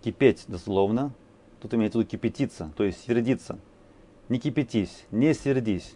кипеть 0.02 0.44
дословно. 0.48 1.12
Тут 1.60 1.74
имеется 1.74 1.98
в 1.98 2.00
виду 2.00 2.10
кипятиться, 2.10 2.70
то 2.76 2.84
есть 2.84 3.04
сердиться. 3.04 3.58
Не 4.28 4.38
кипятись, 4.38 5.04
не 5.10 5.34
сердись. 5.34 5.94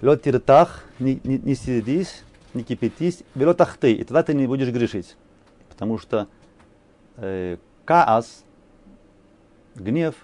Лотиртах, 0.00 0.84
не, 0.98 1.20
не, 1.24 1.38
не 1.38 1.54
сердись, 1.54 2.24
не 2.53 2.63
кипятись. 2.63 3.23
Велотахты, 3.35 3.93
и 3.93 4.03
тогда 4.03 4.23
ты 4.23 4.33
не 4.33 4.47
будешь 4.47 4.69
грешить. 4.69 5.15
Потому 5.69 5.97
что 5.97 6.27
э, 7.17 7.57
каас, 7.85 8.43
гнев, 9.75 10.15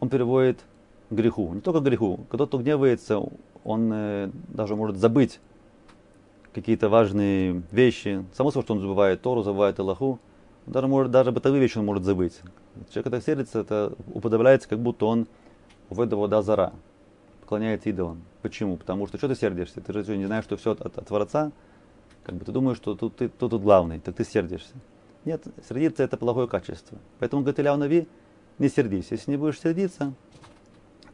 он 0.00 0.08
переводит 0.08 0.60
греху. 1.10 1.52
Не 1.54 1.60
только 1.60 1.80
греху. 1.80 2.26
Когда 2.30 2.46
кто 2.46 2.58
гневается, 2.58 3.22
он 3.64 3.90
э, 3.92 4.30
даже 4.48 4.76
может 4.76 4.96
забыть 4.96 5.40
какие-то 6.54 6.88
важные 6.88 7.62
вещи. 7.70 8.24
Само 8.32 8.50
собой, 8.50 8.64
что 8.64 8.74
он 8.74 8.80
забывает 8.80 9.22
Тору, 9.22 9.42
забывает 9.42 9.78
Аллаху. 9.78 10.18
Даже, 10.66 10.88
может, 10.88 11.12
даже 11.12 11.30
бытовые 11.30 11.60
вещи 11.60 11.78
он 11.78 11.84
может 11.84 12.04
забыть. 12.04 12.40
Человек, 12.90 13.04
когда 13.04 13.20
сердится, 13.20 13.60
это 13.60 13.92
уподобляется, 14.12 14.68
как 14.68 14.80
будто 14.80 15.06
он 15.06 15.26
в 15.88 16.00
это 16.00 16.16
вода 16.16 16.42
зара, 16.42 16.72
поклоняется 17.46 17.88
идолам. 17.90 18.22
Почему? 18.42 18.76
Потому 18.76 19.06
что 19.06 19.18
что 19.18 19.28
ты 19.28 19.36
сердишься? 19.36 19.80
Ты 19.80 19.92
же 19.92 20.16
не 20.16 20.26
знаешь, 20.26 20.42
что 20.42 20.56
все 20.56 20.72
от, 20.72 20.80
от, 20.80 20.98
от 20.98 21.06
Творца, 21.06 21.52
как 22.24 22.34
бы 22.34 22.44
ты 22.44 22.50
думаешь, 22.50 22.76
что 22.76 22.96
тут 22.96 23.14
ты 23.14 23.28
тут, 23.28 23.52
тут 23.52 23.62
главный, 23.62 24.00
так 24.00 24.16
ты 24.16 24.24
сердишься. 24.24 24.74
Нет, 25.24 25.44
сердиться 25.68 26.02
это 26.02 26.16
плохое 26.16 26.48
качество. 26.48 26.98
Поэтому 27.20 27.42
говорит 27.42 27.60
Ильяу 27.60 27.76
Нави, 27.76 28.08
не 28.58 28.68
сердись. 28.68 29.06
Если 29.12 29.30
не 29.30 29.36
будешь 29.36 29.60
сердиться, 29.60 30.12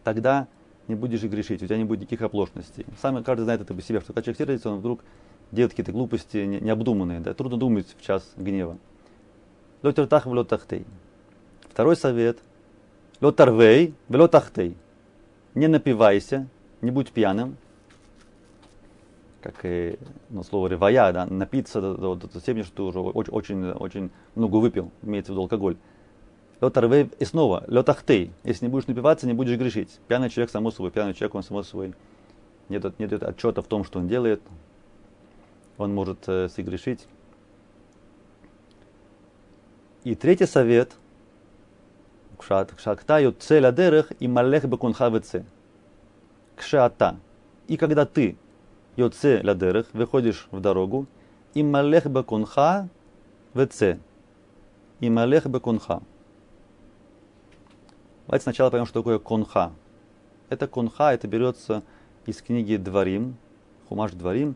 тогда 0.05 0.49
не 0.88 0.95
будешь 0.95 1.23
и 1.23 1.29
грешить, 1.29 1.62
у 1.62 1.66
тебя 1.66 1.77
не 1.77 1.85
будет 1.85 2.01
никаких 2.01 2.23
оплошностей. 2.23 2.87
Сам 3.03 3.23
каждый 3.23 3.42
знает 3.42 3.61
это 3.61 3.75
по 3.75 3.83
себе, 3.83 4.01
что 4.01 4.14
когда 4.14 4.23
человек 4.23 4.38
сердится, 4.38 4.71
он 4.71 4.79
вдруг 4.79 5.05
делает 5.51 5.73
какие-то 5.73 5.92
глупости 5.92 6.38
необдуманные, 6.38 7.21
да, 7.21 7.35
трудно 7.35 7.59
думать 7.59 7.95
в 7.99 8.03
час 8.03 8.33
гнева. 8.37 8.79
Лотертах 9.83 10.25
в 10.25 10.31
лотахтей. 10.31 10.87
Второй 11.71 11.95
совет. 11.95 12.38
Лотарвей 13.21 13.95
в 14.09 14.16
лотахтей. 14.16 14.79
Не 15.55 15.69
напивайся, 15.69 16.47
не 16.81 16.91
будь 16.91 17.12
пьяным. 17.12 17.57
Как 19.43 19.65
и 19.65 19.99
ну, 20.31 20.45
слово 20.45 20.69
ревая, 20.69 21.12
да, 21.12 21.27
напиться 21.27 21.81
до, 21.81 22.15
до, 22.15 22.29
до 22.29 22.41
степени, 22.41 22.62
что 22.62 22.77
ты 22.77 22.83
уже 22.83 23.01
очень, 23.01 23.33
очень, 23.33 23.71
очень 23.71 24.11
много 24.35 24.57
выпил, 24.57 24.93
имеется 25.03 25.33
в 25.33 25.35
виду 25.35 25.43
алкоголь. 25.43 25.77
Лотарвей 26.61 27.11
и 27.19 27.25
снова, 27.25 27.65
лотахтей. 27.67 28.31
Если 28.45 28.67
не 28.67 28.71
будешь 28.71 28.87
напиваться, 28.87 29.27
не 29.27 29.33
будешь 29.33 29.59
грешить. 29.59 29.99
Пьяный 30.07 30.31
человек, 30.31 30.51
само 30.51 30.71
собой, 30.71 30.93
пьяный 30.93 31.12
человек, 31.12 31.35
он 31.35 31.43
само 31.43 31.65
собой 31.65 31.93
нет, 32.69 32.99
нет 32.99 33.23
отчета 33.23 33.62
в 33.62 33.67
том, 33.67 33.85
что 33.85 33.99
он 33.99 34.09
делает, 34.09 34.41
он 35.77 35.95
может 35.95 36.29
э, 36.29 36.49
согрешить. 36.49 37.07
И 40.05 40.15
третий 40.15 40.47
совет. 40.47 40.93
Кшакта 42.42 43.20
юцеля 43.20 43.72
дерех 43.72 44.12
и 44.20 44.28
малех 44.28 44.64
бекунха 44.64 45.09
веце. 45.09 45.44
Кшата. 46.57 47.16
И 47.68 47.76
когда 47.76 48.05
ты 48.05 48.37
йоце 48.96 49.40
ладерех, 49.42 49.87
выходишь 49.92 50.48
в 50.50 50.61
дорогу, 50.61 51.07
и 51.55 51.62
малех 51.62 52.07
бекунха 52.07 52.88
веце. 53.55 53.98
И 55.00 55.09
малех 55.11 55.46
бекунха. 55.46 56.02
Давайте 58.26 58.44
сначала 58.44 58.70
поймем, 58.70 58.87
что 58.87 59.00
такое 59.00 59.18
конха. 59.18 59.72
Это 60.48 60.66
конха, 60.66 61.12
это 61.12 61.26
берется 61.26 61.83
из 62.26 62.40
книги 62.42 62.76
Дворим, 62.76 63.37
Хумаш 63.88 64.12
Дворим. 64.12 64.55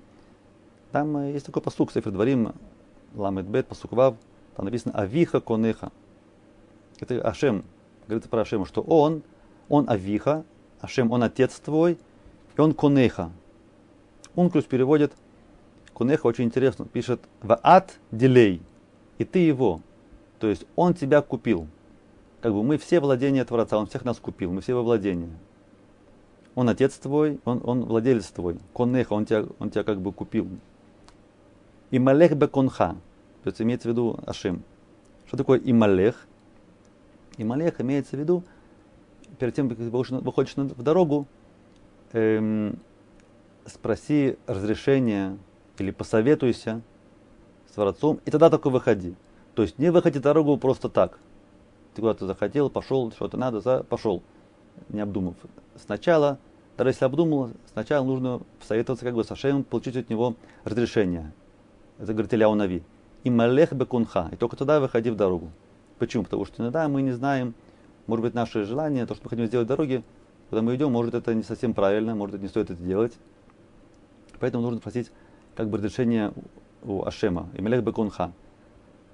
Там 0.92 1.16
э, 1.16 1.32
есть 1.32 1.46
такой 1.46 1.62
посук, 1.62 1.90
Сефер 1.90 2.12
Дворим, 2.12 2.52
Ламет 3.14 3.46
Бет, 3.46 3.66
посук 3.66 3.92
Вав, 3.92 4.14
там 4.54 4.66
написано 4.66 4.94
Авиха 4.98 5.40
Конеха. 5.40 5.90
Это 7.00 7.20
Ашем, 7.22 7.64
говорится 8.06 8.28
про 8.28 8.42
Ашема, 8.42 8.66
что 8.66 8.82
он, 8.82 9.22
он 9.68 9.88
Авиха, 9.88 10.44
Ашем, 10.80 11.10
он 11.10 11.22
отец 11.22 11.58
твой, 11.58 11.98
и 12.56 12.60
он 12.60 12.74
Конеха. 12.74 13.30
Унклюс 14.34 14.64
переводит, 14.64 15.12
Конеха 15.94 16.26
очень 16.26 16.44
интересно, 16.44 16.84
пишет 16.84 17.20
Ваат 17.40 17.98
Дилей, 18.10 18.62
и 19.18 19.24
ты 19.24 19.38
его. 19.40 19.80
То 20.38 20.46
есть 20.46 20.66
он 20.76 20.94
тебя 20.94 21.22
купил. 21.22 21.66
Как 22.42 22.52
бы 22.52 22.62
мы 22.62 22.76
все 22.76 23.00
владения 23.00 23.44
Творца, 23.44 23.78
он 23.78 23.86
всех 23.86 24.04
нас 24.04 24.18
купил, 24.18 24.52
мы 24.52 24.60
все 24.60 24.74
во 24.74 24.82
владения. 24.82 25.30
Он 26.54 26.68
отец 26.68 26.94
твой, 26.98 27.40
он, 27.44 27.60
он 27.64 27.84
владелец 27.84 28.26
твой. 28.26 28.58
Конеха, 28.74 29.14
он 29.14 29.24
тебя, 29.24 29.46
он 29.58 29.70
тебя 29.70 29.84
как 29.84 30.00
бы 30.00 30.12
купил. 30.12 30.48
И 31.90 31.98
малех 31.98 32.36
беконха, 32.36 32.96
то 33.42 33.48
есть 33.48 33.60
имеется 33.60 33.88
в 33.88 33.92
виду 33.92 34.18
Ашим. 34.26 34.62
Что 35.26 35.36
такое 35.36 35.60
ималех? 35.64 36.26
Ималех 37.38 37.80
имеется 37.80 38.16
в 38.16 38.18
виду, 38.18 38.44
перед 39.38 39.54
тем, 39.54 39.68
как 39.68 39.78
ты 39.78 39.90
выходишь 39.90 40.54
в 40.54 40.82
дорогу, 40.82 41.26
эм, 42.12 42.78
спроси 43.66 44.38
разрешения 44.46 45.36
или 45.78 45.90
посоветуйся 45.90 46.80
с 47.68 47.72
Творцом, 47.72 48.20
и 48.24 48.30
тогда 48.30 48.48
только 48.50 48.70
выходи. 48.70 49.14
То 49.54 49.62
есть 49.62 49.78
не 49.78 49.90
выходи 49.90 50.18
дорогу 50.18 50.56
просто 50.56 50.88
так. 50.88 51.18
Ты 51.94 52.02
куда-то 52.02 52.26
захотел, 52.26 52.70
пошел, 52.70 53.10
что-то 53.12 53.36
надо, 53.36 53.82
пошел, 53.84 54.22
не 54.88 55.00
обдумав. 55.00 55.34
Сначала, 55.76 56.38
даже 56.76 56.90
если 56.90 57.04
обдумал, 57.04 57.50
сначала 57.72 58.04
нужно 58.04 58.40
посоветоваться 58.60 59.04
как 59.04 59.14
бы 59.14 59.24
с 59.24 59.30
Ашемом, 59.30 59.64
получить 59.64 59.96
от 59.96 60.10
него 60.10 60.36
разрешение. 60.64 61.32
Это 61.98 62.12
говорит 62.12 62.32
Илья 62.34 62.54
Нави 62.54 62.82
и 63.24 63.30
малех 63.30 63.72
бекунха. 63.72 64.28
И 64.32 64.36
только 64.36 64.56
тогда 64.56 64.78
выходи 64.78 65.10
в 65.10 65.16
дорогу. 65.16 65.50
Почему? 65.98 66.24
Потому 66.24 66.44
что 66.44 66.62
иногда 66.62 66.88
мы 66.88 67.02
не 67.02 67.12
знаем, 67.12 67.54
может 68.06 68.22
быть, 68.24 68.34
наше 68.34 68.64
желание, 68.64 69.06
то, 69.06 69.14
что 69.14 69.24
мы 69.24 69.30
хотим 69.30 69.46
сделать 69.46 69.66
в 69.66 69.68
дороге, 69.68 70.02
когда 70.50 70.62
мы 70.62 70.74
идем, 70.76 70.92
может, 70.92 71.14
это 71.14 71.34
не 71.34 71.42
совсем 71.42 71.74
правильно, 71.74 72.14
может, 72.14 72.40
не 72.40 72.48
стоит 72.48 72.70
это 72.70 72.82
делать. 72.82 73.14
Поэтому 74.38 74.62
нужно 74.62 74.80
просить 74.80 75.10
как 75.54 75.68
бы 75.68 75.78
разрешение 75.78 76.32
у 76.82 77.04
Ашема, 77.04 77.48
и 77.54 77.62
малех 77.62 77.82
бекунха. 77.82 78.32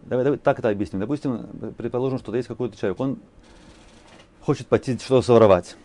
Давай, 0.02 0.24
давай 0.24 0.38
так 0.38 0.58
это 0.58 0.68
объясним. 0.68 1.00
Допустим, 1.00 1.46
предположим, 1.76 2.18
что 2.18 2.34
есть 2.34 2.48
какой-то 2.48 2.76
человек, 2.76 2.98
он 3.00 3.18
хочет 4.40 4.66
пойти 4.66 4.98
что-то 4.98 5.22
своровать, 5.22 5.76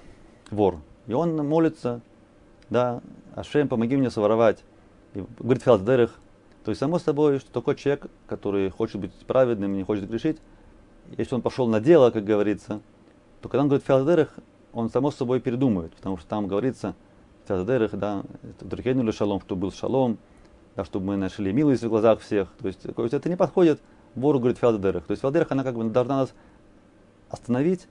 вор. 0.49 0.79
И 1.05 1.13
он 1.13 1.35
молится, 1.47 2.01
да, 2.69 3.01
Ашем, 3.35 3.67
помоги 3.67 3.95
мне 3.95 4.09
своровать. 4.09 4.63
И 5.13 5.23
говорит 5.39 5.63
Фиалдерах, 5.63 6.19
то 6.65 6.71
есть, 6.71 6.79
само 6.79 6.99
собой, 6.99 7.39
что 7.39 7.49
такой 7.49 7.75
человек, 7.75 8.07
который 8.27 8.69
хочет 8.69 8.99
быть 8.99 9.13
праведным, 9.25 9.77
не 9.77 9.83
хочет 9.83 10.09
грешить, 10.09 10.37
если 11.15 11.35
он 11.35 11.41
пошел 11.41 11.67
на 11.67 11.79
дело, 11.79 12.11
как 12.11 12.23
говорится, 12.23 12.81
то 13.41 13.49
когда 13.49 13.61
он 13.61 13.67
говорит 13.69 13.85
филадерах, 13.85 14.33
он 14.73 14.89
само 14.89 15.11
собой 15.11 15.39
передумает, 15.39 15.93
потому 15.95 16.17
что 16.17 16.27
там 16.27 16.47
говорится 16.47 16.95
филадерах, 17.47 17.91
да, 17.93 18.23
или 18.61 19.11
шалом, 19.11 19.41
чтобы 19.41 19.61
был 19.61 19.71
шалом, 19.71 20.17
да, 20.75 20.83
чтобы 20.85 21.07
мы 21.07 21.17
нашли 21.17 21.51
милость 21.53 21.83
в 21.83 21.89
глазах 21.89 22.19
всех. 22.19 22.49
То 22.59 22.67
есть, 22.67 22.81
то 22.81 23.01
есть 23.03 23.13
это 23.13 23.29
не 23.29 23.35
подходит 23.35 23.79
вору, 24.15 24.39
говорит 24.39 24.57
филадерах. 24.57 25.05
То 25.05 25.11
есть 25.11 25.21
филадерах, 25.21 25.51
она 25.51 25.63
как 25.63 25.75
бы 25.75 25.83
должна 25.85 26.17
нас 26.17 26.33
остановить 27.29 27.87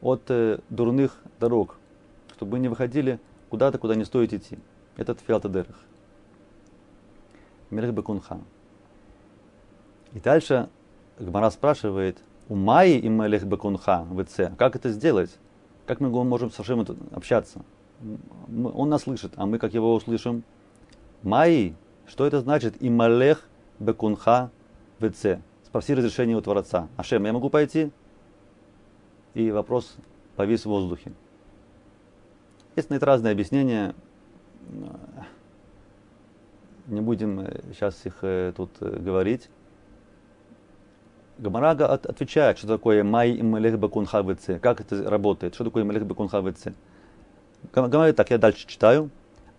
от 0.00 0.22
э, 0.28 0.58
дурных 0.68 1.16
дорог, 1.40 1.76
чтобы 2.36 2.52
мы 2.52 2.58
не 2.58 2.68
выходили 2.68 3.18
куда-то, 3.48 3.78
куда 3.78 3.94
не 3.94 4.04
стоит 4.04 4.32
идти. 4.32 4.58
Этот 4.96 5.20
филадерах. 5.20 5.76
Мелех 7.70 7.94
Бекунха. 7.94 8.40
И 10.12 10.20
дальше 10.20 10.68
Гмара 11.18 11.50
спрашивает, 11.50 12.18
у 12.48 12.54
Майи 12.54 12.98
и 12.98 13.08
Мелех 13.08 13.44
Бекунха 13.44 14.06
в 14.08 14.20
как 14.56 14.76
это 14.76 14.90
сделать? 14.90 15.30
Как 15.86 16.00
мы 16.00 16.10
можем 16.24 16.50
с 16.50 16.60
Ашемом 16.60 16.86
общаться? 17.12 17.62
Он 18.74 18.88
нас 18.88 19.02
слышит, 19.02 19.32
а 19.36 19.46
мы 19.46 19.58
как 19.58 19.74
его 19.74 19.94
услышим? 19.94 20.44
Майи, 21.22 21.74
что 22.06 22.26
это 22.26 22.40
значит? 22.40 22.80
И 22.80 22.90
Бекунха 23.78 24.50
в. 24.98 25.40
Спроси 25.64 25.94
разрешение 25.94 26.36
у 26.36 26.40
Творца. 26.40 26.88
Ашем, 26.96 27.24
я 27.24 27.32
могу 27.32 27.48
пойти? 27.48 27.90
И 29.34 29.50
вопрос 29.50 29.96
повис 30.36 30.62
в 30.62 30.66
воздухе. 30.66 31.12
Есть 32.76 32.90
на 32.90 32.94
это 32.94 33.06
разные 33.06 33.32
объяснения 33.32 33.94
не 36.86 37.00
будем 37.00 37.46
сейчас 37.72 38.04
их 38.04 38.18
э, 38.22 38.52
тут 38.56 38.70
э, 38.80 38.98
говорить. 38.98 39.48
Гамарага 41.42 41.86
от, 41.86 42.06
отвечает, 42.06 42.58
что 42.58 42.68
такое 42.68 43.02
май 43.02 43.32
и 43.32 43.42
малех 43.42 43.78
бакун 43.78 44.06
хавице, 44.06 44.58
как 44.60 44.80
это 44.80 45.10
работает, 45.10 45.54
что 45.54 45.64
такое 45.64 45.84
малех 45.84 46.06
бакун 46.06 46.28
хавице. 46.28 46.72
Говорит 47.74 48.16
так, 48.16 48.30
я 48.30 48.38
дальше 48.38 48.66
читаю. 48.66 49.10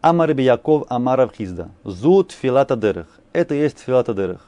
Амар 0.01 0.31
Яков 0.31 0.85
Амарав 0.89 1.35
Хизда. 1.35 1.69
Зут 1.83 2.31
филата 2.31 2.75
дерех. 2.75 3.07
Это 3.33 3.53
есть 3.53 3.79
филата 3.79 4.13
дерех. 4.13 4.45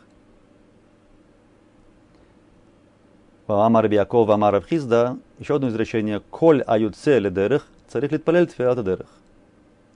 Амар 3.47 3.91
Яков 3.91 4.29
Амарав 4.29 4.65
Хизда. 4.65 5.17
Еще 5.39 5.55
одно 5.55 5.69
изречение. 5.69 6.21
Коль 6.29 6.61
аюце 6.61 7.19
ледерех. 7.19 7.67
Царих 7.87 8.11
литпалель 8.11 8.47
филата 8.49 8.83
дерех. 8.83 9.07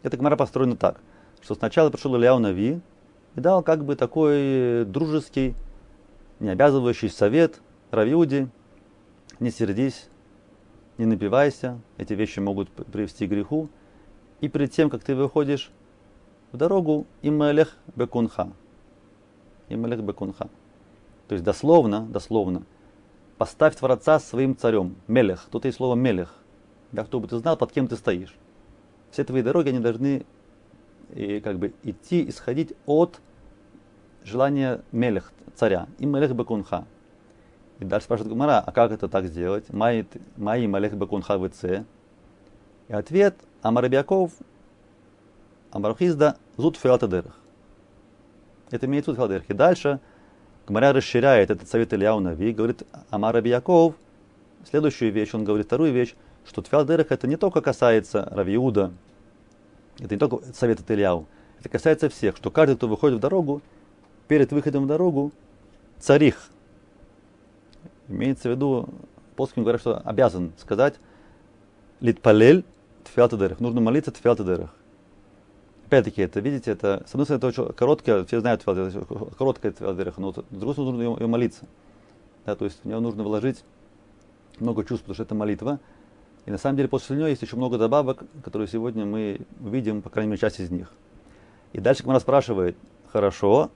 Это 0.03 0.15
Гмара 0.17 0.35
построена 0.35 0.75
так 0.75 0.97
что 1.41 1.55
сначала 1.55 1.89
пришел 1.89 2.15
Ильяу 2.15 2.39
Нави 2.39 2.79
и 3.35 3.39
дал 3.39 3.63
как 3.63 3.85
бы 3.85 3.95
такой 3.95 4.85
дружеский, 4.85 5.55
не 6.39 6.49
обязывающий 6.49 7.09
совет 7.09 7.61
Равиуди, 7.91 8.49
не 9.39 9.51
сердись, 9.51 10.09
не 10.97 11.05
напивайся, 11.05 11.79
эти 11.97 12.13
вещи 12.13 12.39
могут 12.39 12.69
привести 12.69 13.27
к 13.27 13.29
греху. 13.29 13.69
И 14.41 14.47
перед 14.47 14.71
тем, 14.71 14.89
как 14.89 15.03
ты 15.03 15.15
выходишь 15.15 15.71
в 16.51 16.57
дорогу, 16.57 17.07
ималех 17.21 17.77
бекунха. 17.95 18.51
Ималех 19.69 20.01
бекунха. 20.01 20.49
То 21.27 21.33
есть 21.33 21.43
дословно, 21.43 22.01
дословно, 22.01 22.63
поставь 23.37 23.75
Творца 23.75 24.19
своим 24.19 24.57
царем. 24.57 24.95
Мелех. 25.07 25.47
Тут 25.51 25.65
есть 25.65 25.77
слово 25.77 25.95
мелех. 25.95 26.35
Да, 26.91 27.05
чтобы 27.05 27.27
ты 27.27 27.37
знал, 27.37 27.55
под 27.55 27.71
кем 27.71 27.87
ты 27.87 27.95
стоишь. 27.95 28.35
Все 29.11 29.23
твои 29.23 29.41
дороги, 29.41 29.69
они 29.69 29.79
должны 29.79 30.25
и 31.13 31.39
как 31.39 31.59
бы 31.59 31.73
идти, 31.83 32.27
исходить 32.29 32.73
от 32.85 33.19
желания 34.23 34.81
мелех, 34.91 35.31
царя, 35.59 35.87
и 35.97 36.05
мелех 36.05 36.33
бекунха. 36.33 36.85
И 37.79 37.85
дальше 37.85 38.05
спрашивает 38.05 38.33
Гумара, 38.33 38.59
а 38.59 38.71
как 38.71 38.91
это 38.91 39.07
так 39.07 39.25
сделать? 39.25 39.65
Мои 39.71 40.03
малех 40.37 40.93
бекун 40.93 41.21
хавыце. 41.21 41.85
И 42.87 42.93
ответ, 42.93 43.35
Амарабиаков, 43.61 44.31
Амархизда, 45.71 46.37
зуд 46.57 46.77
фиатадерах. 46.77 47.37
Это 48.71 48.85
имеется 48.85 49.11
в 49.11 49.19
виду 49.19 49.43
И 49.47 49.53
дальше 49.53 49.99
Гмаря 50.67 50.93
расширяет 50.93 51.49
этот 51.49 51.67
совет 51.67 51.93
Ильяу 51.93 52.19
Нави, 52.19 52.53
говорит 52.53 52.83
Амар 53.09 53.33
Рабияков, 53.33 53.95
следующую 54.69 55.11
вещь, 55.11 55.33
он 55.33 55.43
говорит 55.43 55.65
вторую 55.65 55.91
вещь, 55.91 56.13
что 56.45 56.61
Тфиалдерах 56.61 57.11
это 57.11 57.27
не 57.27 57.37
только 57.37 57.61
касается 57.61 58.27
Равиуда, 58.31 58.91
это 59.99 60.13
не 60.13 60.19
только 60.19 60.45
совет 60.53 60.79
от 60.79 60.91
Ильяу, 60.91 61.25
это 61.59 61.69
касается 61.69 62.07
всех, 62.09 62.37
что 62.37 62.51
каждый, 62.51 62.75
кто 62.75 62.87
выходит 62.87 63.17
в 63.17 63.19
дорогу, 63.19 63.63
перед 64.27 64.51
выходом 64.51 64.83
в 64.83 64.87
дорогу, 64.87 65.31
царих, 65.99 66.49
имеется 68.07 68.49
в 68.49 68.51
виду, 68.51 68.89
плоским 69.35 69.63
говорят, 69.63 69.81
что 69.81 69.97
обязан 69.99 70.53
сказать 70.57 70.95
Литпалель 71.99 72.63
Тфиалтадерах, 73.03 73.59
нужно 73.59 73.81
молиться 73.81 74.11
Тфиалтадерах. 74.11 74.73
Опять-таки, 75.87 76.21
это, 76.21 76.39
видите, 76.39 76.71
это, 76.71 77.03
с 77.07 77.11
одной 77.11 77.25
стороны, 77.25 77.39
это 77.39 77.47
очень 77.47 77.73
короткое, 77.73 78.23
все 78.25 78.39
знают 78.41 78.63
короткая 78.63 79.71
твилдереха, 79.71 80.21
но 80.21 80.31
с 80.31 80.35
другой 80.49 80.73
стороны, 80.73 80.91
нужно 80.91 81.01
ее, 81.01 81.17
ее 81.19 81.27
молиться. 81.27 81.65
Да, 82.45 82.55
то 82.55 82.65
есть 82.65 82.79
в 82.83 82.85
нее 82.85 82.99
нужно 82.99 83.23
вложить 83.23 83.63
много 84.59 84.83
чувств, 84.83 85.03
потому 85.03 85.15
что 85.15 85.23
это 85.23 85.35
молитва. 85.35 85.79
И 86.45 86.51
на 86.51 86.57
самом 86.57 86.77
деле 86.77 86.89
после 86.89 87.15
нее 87.15 87.29
есть 87.29 87.41
еще 87.41 87.55
много 87.55 87.77
добавок, 87.77 88.23
которые 88.43 88.67
сегодня 88.67 89.05
мы 89.05 89.41
видим, 89.59 90.01
по 90.01 90.09
крайней 90.09 90.29
мере, 90.29 90.39
часть 90.39 90.59
из 90.59 90.69
них. 90.69 90.91
И 91.73 91.79
дальше 91.79 92.03
Камара 92.03 92.19
спрашивает, 92.19 92.77
хорошо, 93.11 93.71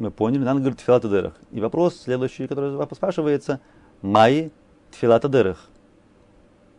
мы 0.00 0.10
поняли, 0.10 0.42
надо 0.42 0.60
говорить 0.60 0.80
тфилатадерах. 0.80 1.34
И 1.50 1.60
вопрос 1.60 2.00
следующий, 2.00 2.46
который 2.46 2.72
спрашивается, 2.94 3.60
май 4.02 4.50
тфилатадерах. 4.90 5.68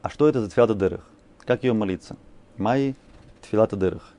А 0.01 0.09
что 0.09 0.27
это 0.27 0.41
за 0.41 0.49
тфилатадерах? 0.49 1.07
Как 1.45 1.63
ее 1.63 1.73
молиться? 1.73 2.17
Май 2.57 2.95
тфилатадерах. 3.41 4.13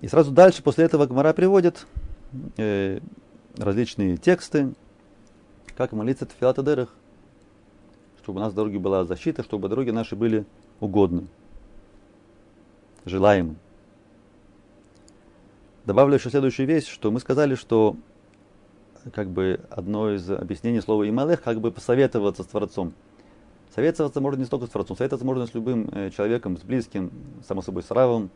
И 0.00 0.08
сразу 0.08 0.30
дальше, 0.30 0.62
после 0.62 0.84
этого 0.84 1.06
Гмара 1.06 1.32
приводит 1.32 1.86
э, 2.56 3.00
различные 3.56 4.16
тексты, 4.16 4.72
как 5.76 5.92
молиться 5.92 6.26
в 6.26 6.30
Филатадерах, 6.40 6.88
чтобы 8.22 8.40
у 8.40 8.42
нас 8.42 8.52
в 8.52 8.56
дороге 8.56 8.78
была 8.78 9.04
защита, 9.04 9.42
чтобы 9.42 9.68
дороги 9.68 9.90
наши 9.90 10.16
были 10.16 10.46
угодны, 10.80 11.26
желаемы. 13.04 13.56
Добавлю 15.84 16.16
еще 16.16 16.30
следующую 16.30 16.66
вещь, 16.66 16.86
что 16.86 17.10
мы 17.10 17.20
сказали, 17.20 17.54
что 17.54 17.96
как 19.12 19.30
бы 19.30 19.60
одно 19.70 20.12
из 20.12 20.30
объяснений 20.30 20.80
слова 20.80 21.08
«ималех» 21.08 21.42
как 21.42 21.60
бы 21.60 21.70
посоветоваться 21.70 22.42
с 22.42 22.46
Творцом. 22.46 22.92
Советоваться 23.74 24.20
можно 24.20 24.40
не 24.40 24.46
столько 24.46 24.66
с 24.66 24.70
Творцом, 24.70 24.96
советоваться 24.96 25.24
можно 25.24 25.46
с 25.46 25.54
любым 25.54 25.88
э, 25.92 26.10
человеком, 26.10 26.58
с 26.58 26.62
близким, 26.62 27.10
само 27.46 27.62
собой, 27.62 27.82
с 27.82 27.90
равом, 27.90 28.30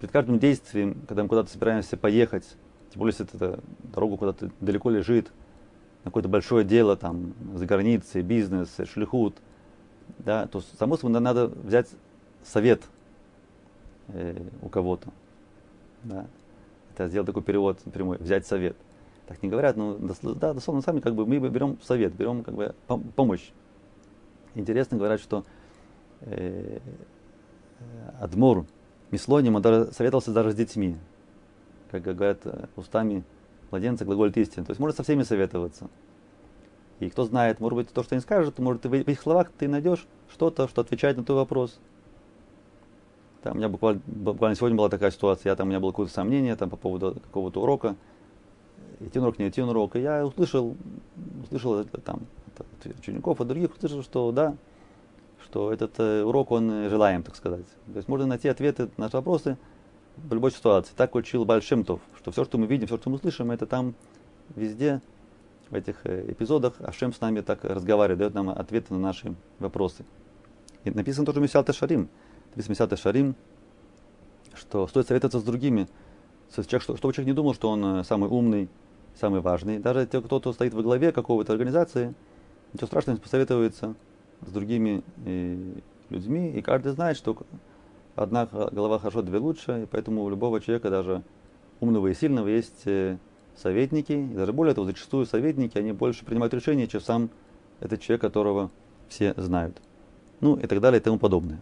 перед 0.00 0.12
каждым 0.12 0.38
действием, 0.38 0.96
когда 1.06 1.22
мы 1.22 1.28
куда-то 1.28 1.50
собираемся 1.50 1.96
поехать, 1.96 2.44
тем 2.90 3.00
более, 3.00 3.14
если 3.18 3.36
это 3.36 3.60
дорога 3.92 4.16
куда-то 4.16 4.50
далеко 4.60 4.90
лежит, 4.90 5.30
на 6.04 6.10
какое-то 6.10 6.28
большое 6.28 6.64
дело, 6.64 6.96
там, 6.96 7.34
за 7.54 7.66
границей, 7.66 8.22
бизнес, 8.22 8.74
шлихут, 8.90 9.36
да, 10.18 10.46
то 10.46 10.60
само 10.78 10.96
собой 10.96 11.20
надо 11.20 11.48
взять 11.48 11.88
совет 12.44 12.82
э, 14.08 14.40
у 14.62 14.68
кого-то. 14.68 15.10
Да. 16.04 16.26
Это 16.98 17.08
сделать 17.08 17.26
такой 17.26 17.42
перевод 17.42 17.78
прямой, 17.92 18.18
взять 18.18 18.44
совет. 18.44 18.76
Так 19.28 19.40
не 19.42 19.48
говорят, 19.48 19.76
но 19.76 19.96
да, 20.34 20.52
дословно 20.52 20.82
сами 20.82 20.98
как 20.98 21.14
бы 21.14 21.26
мы 21.26 21.38
берем 21.38 21.78
совет, 21.82 22.12
берем 22.12 22.42
как 22.42 22.54
бы 22.54 22.74
помощь. 23.14 23.50
Интересно 24.56 24.96
говорят, 24.96 25.20
что 25.20 25.44
э, 26.22 26.80
Адмур, 28.18 28.66
Мислоним, 29.12 29.62
советовался 29.92 30.32
даже 30.32 30.50
с 30.50 30.54
детьми. 30.56 30.96
Как 31.92 32.02
говорят, 32.02 32.40
э, 32.46 32.66
устами 32.74 33.22
младенца 33.70 34.04
глаголит 34.04 34.36
истин. 34.36 34.64
То 34.64 34.72
есть 34.72 34.80
можно 34.80 34.96
со 34.96 35.04
всеми 35.04 35.22
советоваться. 35.22 35.88
И 36.98 37.10
кто 37.10 37.24
знает, 37.24 37.60
может 37.60 37.76
быть, 37.76 37.92
то, 37.92 38.02
что 38.02 38.16
они 38.16 38.22
скажут, 38.22 38.58
может, 38.58 38.84
в 38.86 38.92
их 38.92 39.20
словах 39.20 39.52
ты 39.56 39.68
найдешь 39.68 40.04
что-то, 40.32 40.66
что 40.66 40.80
отвечает 40.80 41.16
на 41.16 41.22
твой 41.22 41.38
вопрос. 41.38 41.78
Там, 43.42 43.54
у 43.54 43.56
меня 43.56 43.68
буквально, 43.68 44.00
буквально 44.06 44.56
сегодня 44.56 44.76
была 44.76 44.88
такая 44.88 45.10
ситуация, 45.10 45.50
я, 45.50 45.56
там, 45.56 45.68
у 45.68 45.70
меня 45.70 45.80
было 45.80 45.90
какое-то 45.90 46.12
сомнение 46.12 46.56
там, 46.56 46.70
по 46.70 46.76
поводу 46.76 47.14
какого-то 47.14 47.62
урока, 47.62 47.96
идти 49.00 49.18
на 49.18 49.26
урок, 49.26 49.38
не 49.38 49.48
идти 49.48 49.62
на 49.62 49.70
урок. 49.70 49.96
И 49.96 50.00
я 50.00 50.26
услышал, 50.26 50.76
услышал 51.44 51.84
там, 51.84 52.22
от 52.58 52.98
учеников, 52.98 53.40
от 53.40 53.48
других, 53.48 53.74
услышал, 53.76 54.02
что 54.02 54.32
да, 54.32 54.56
что 55.44 55.72
этот 55.72 55.98
э, 55.98 56.22
урок, 56.24 56.50
он 56.50 56.70
э, 56.70 56.88
желаем, 56.88 57.22
так 57.22 57.36
сказать. 57.36 57.64
То 57.86 57.96
есть 57.96 58.08
можно 58.08 58.26
найти 58.26 58.48
ответы 58.48 58.90
на 58.96 59.04
наши 59.04 59.16
вопросы 59.16 59.56
в 60.16 60.34
любой 60.34 60.50
ситуации. 60.50 60.92
Так 60.96 61.14
учил 61.14 61.44
Большимтов, 61.44 62.00
что 62.18 62.32
все, 62.32 62.44
что 62.44 62.58
мы 62.58 62.66
видим, 62.66 62.86
все, 62.86 62.96
что 62.96 63.08
мы 63.08 63.18
слышим, 63.18 63.50
это 63.50 63.66
там 63.66 63.94
везде, 64.56 65.00
в 65.70 65.74
этих 65.74 65.96
э, 66.04 66.30
эпизодах, 66.32 66.74
Ашем 66.80 67.12
с 67.12 67.20
нами 67.20 67.40
так 67.40 67.64
разговаривает, 67.64 68.18
дает 68.18 68.34
нам 68.34 68.48
ответы 68.48 68.94
на 68.94 69.00
наши 69.00 69.34
вопросы. 69.58 70.04
И 70.84 70.90
написано 70.90 71.26
тоже 71.26 71.40
Месялта 71.40 71.72
Шарим. 71.72 72.08
Месялта 72.66 72.96
Шарим, 72.96 73.36
что 74.54 74.86
стоит 74.88 75.06
советоваться 75.06 75.38
с 75.38 75.44
другими, 75.44 75.86
чтобы 76.50 76.98
человек 77.12 77.26
не 77.26 77.32
думал, 77.32 77.54
что 77.54 77.68
он 77.70 78.02
самый 78.04 78.28
умный, 78.28 78.68
самый 79.14 79.40
важный. 79.40 79.78
Даже 79.78 80.06
кто-то 80.06 80.52
стоит 80.52 80.74
во 80.74 80.82
главе 80.82 81.12
какого-то 81.12 81.52
организации, 81.52 82.14
ничего 82.72 82.86
страшного, 82.86 83.16
не 83.16 83.22
посоветуется 83.22 83.94
с 84.46 84.50
другими 84.50 85.02
э, 85.26 85.74
людьми, 86.10 86.50
и 86.52 86.62
каждый 86.62 86.92
знает, 86.92 87.16
что 87.16 87.36
одна 88.14 88.46
голова 88.46 88.98
хорошо, 88.98 89.22
две 89.22 89.38
лучше, 89.38 89.82
и 89.82 89.86
поэтому 89.86 90.24
у 90.24 90.30
любого 90.30 90.60
человека, 90.60 90.90
даже 90.90 91.22
умного 91.80 92.08
и 92.08 92.14
сильного, 92.14 92.48
есть 92.48 92.82
э, 92.86 93.18
советники, 93.56 94.12
и 94.12 94.34
даже 94.34 94.52
более 94.52 94.74
того, 94.74 94.86
зачастую 94.86 95.26
советники, 95.26 95.78
они 95.78 95.92
больше 95.92 96.24
принимают 96.24 96.54
решения, 96.54 96.86
чем 96.86 97.00
сам 97.00 97.30
этот 97.80 98.00
человек, 98.00 98.20
которого 98.20 98.70
все 99.08 99.34
знают. 99.36 99.80
Ну 100.40 100.56
и 100.56 100.66
так 100.66 100.80
далее 100.80 101.00
и 101.00 101.02
тому 101.02 101.18
подобное. 101.18 101.60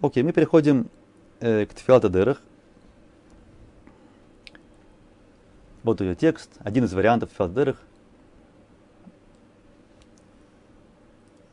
Окей, 0.00 0.22
мы 0.22 0.32
переходим 0.32 0.88
э, 1.40 1.66
к 1.66 1.74
Тфилатадерах. 1.74 2.40
Вот 5.82 6.00
ее 6.00 6.14
текст, 6.14 6.50
один 6.60 6.84
из 6.84 6.92
вариантов 6.92 7.30
Тфилатадерах. 7.30 7.82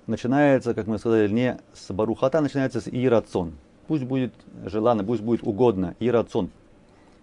начинается, 0.08 0.74
как 0.74 0.88
мы 0.88 0.98
сказали, 0.98 1.28
не 1.32 1.58
с 1.74 1.92
барухата, 1.92 2.42
начинается 2.42 2.82
с 2.82 2.88
ирацон. 2.88 3.54
Пусть 3.88 4.04
будет 4.04 4.34
желанно, 4.66 5.04
пусть 5.04 5.22
будет 5.22 5.44
угодно. 5.44 5.96
Ирацон. 6.00 6.50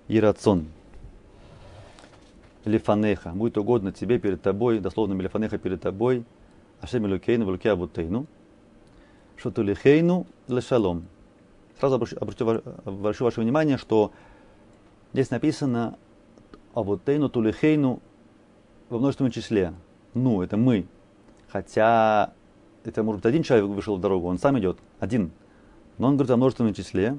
Ирацон. 0.09 0.67
Лифанеха. 2.65 3.31
Будет 3.31 3.59
угодно 3.59 3.93
тебе 3.93 4.19
перед 4.19 4.43
тобой, 4.43 4.79
дословно 4.79 5.21
лифанеха 5.21 5.59
перед 5.59 5.81
тобой. 5.81 6.25
Ашем 6.81 7.07
Илюкейну, 7.07 7.45
Велуке 7.45 7.71
Абутейну. 7.71 8.27
Шоту 8.27 8.42
лихейну 9.45 10.27
лешалом. 10.49 11.07
Сразу 11.79 11.97
обращу, 11.97 12.17
обращу 12.85 13.25
ваше 13.25 13.41
внимание, 13.41 13.77
что 13.77 14.13
здесь 15.13 15.31
написано 15.31 15.97
Абутейну, 16.75 17.29
Тулихейну 17.29 18.01
во 18.89 18.99
множественном 18.99 19.33
числе. 19.33 19.75
Ну, 20.15 20.43
это 20.43 20.57
мы. 20.57 20.87
Хотя 21.49 22.33
это 22.85 23.03
может 23.03 23.21
быть 23.21 23.27
один 23.27 23.43
человек 23.43 23.67
вышел 23.67 23.97
в 23.97 24.01
дорогу, 24.01 24.29
он 24.29 24.39
сам 24.39 24.59
идет, 24.59 24.79
один. 24.99 25.33
Но 25.99 26.09
он 26.09 26.17
говорит 26.17 26.31
о 26.31 26.37
множественном 26.37 26.75
числе. 26.75 27.19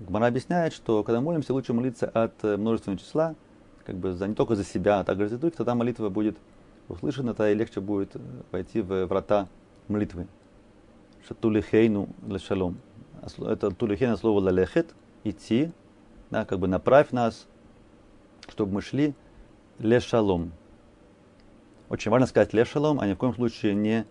Гмара 0.00 0.26
объясняет, 0.26 0.72
что 0.72 1.02
когда 1.02 1.20
молимся, 1.20 1.52
лучше 1.52 1.72
молиться 1.72 2.08
от 2.08 2.32
э, 2.42 2.56
множественного 2.56 2.98
числа, 2.98 3.34
как 3.84 3.96
бы 3.96 4.12
за, 4.12 4.26
не 4.26 4.34
только 4.34 4.54
за 4.56 4.64
себя, 4.64 5.00
а 5.00 5.04
также 5.04 5.28
за 5.28 5.38
других, 5.38 5.56
тогда 5.56 5.74
молитва 5.74 6.08
будет 6.08 6.36
услышана, 6.88 7.34
тогда 7.34 7.50
и 7.50 7.54
легче 7.54 7.80
будет 7.80 8.16
э, 8.16 8.20
войти 8.50 8.80
в 8.80 9.06
врата 9.06 9.48
молитвы. 9.88 10.26
Шатулихейну 11.26 12.08
лешалом. 12.26 12.78
Это 13.38 13.70
тулихейна 13.70 14.16
слово 14.16 14.40
лалехет, 14.40 14.94
идти, 15.24 15.70
да, 16.30 16.44
как 16.44 16.58
бы 16.58 16.66
направь 16.66 17.12
нас, 17.12 17.46
чтобы 18.48 18.72
мы 18.74 18.82
шли 18.82 19.14
лешалом. 19.78 20.52
Очень 21.88 22.10
важно 22.10 22.26
сказать 22.26 22.52
лешалом, 22.52 23.00
а 23.00 23.06
ни 23.06 23.12
в 23.12 23.18
коем 23.18 23.34
случае 23.34 23.74
не 23.74 24.06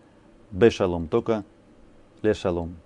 бешалом, 0.52 1.08
только 1.08 1.43
лешалом. 2.21 2.78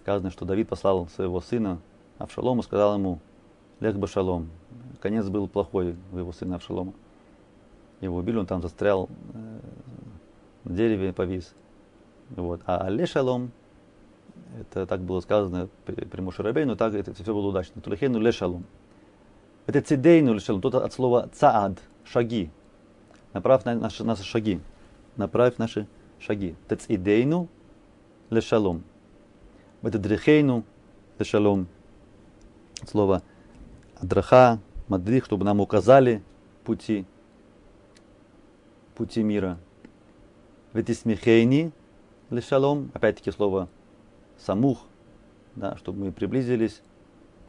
Сказано, 0.00 0.30
что 0.30 0.44
Давид 0.44 0.68
послал 0.68 1.08
своего 1.08 1.40
сына 1.40 1.80
Авшалому, 2.18 2.62
сказал 2.62 2.94
ему, 2.94 3.20
лех 3.80 3.96
бешалом. 3.96 4.50
Конец 5.00 5.28
был 5.28 5.48
плохой 5.48 5.96
у 6.12 6.18
его 6.18 6.32
сына 6.32 6.56
Авшалома. 6.56 6.94
Его 8.00 8.16
убили, 8.16 8.38
он 8.38 8.46
там 8.46 8.62
застрял, 8.62 9.08
э, 9.34 9.60
на 10.64 10.74
дереве 10.74 11.12
повис. 11.12 11.54
Вот. 12.30 12.60
А 12.66 12.88
лешалом, 12.88 13.52
это 14.58 14.86
так 14.86 15.00
было 15.00 15.20
сказано 15.20 15.68
при, 15.84 16.04
при 16.04 16.20
Мушарабей, 16.20 16.64
но 16.64 16.76
так 16.76 16.94
это 16.94 17.12
все 17.14 17.24
было 17.24 17.48
удачно. 17.48 17.80
Тулехейну 17.80 18.18
лешалом. 18.18 18.64
Это 19.66 19.80
цидейну 19.80 20.34
лешалом, 20.34 20.60
тут 20.60 20.74
от 20.76 20.92
слова 20.92 21.28
цаад, 21.32 21.78
шаги. 22.04 22.50
Направь 23.32 23.64
на 23.64 23.74
наши, 23.74 24.04
наши 24.04 24.22
шаги. 24.22 24.60
Направь 25.16 25.58
наши 25.58 25.86
шаги. 26.18 26.54
Тецидейну 26.68 27.48
лешалом. 28.30 28.84
Ветедрихейну 29.82 30.64
лешалом. 31.18 31.68
Слово 32.86 33.22
адраха, 34.00 34.58
мадрих, 34.88 35.24
чтобы 35.24 35.44
нам 35.44 35.60
указали 35.60 36.22
пути, 36.64 37.04
пути 38.94 39.22
мира. 39.22 39.58
Ветисмихейни 40.72 41.72
лешалом. 42.30 42.90
Опять-таки 42.94 43.30
слово 43.30 43.68
самух, 44.38 44.84
да, 45.54 45.76
чтобы 45.76 46.06
мы 46.06 46.12
приблизились 46.12 46.82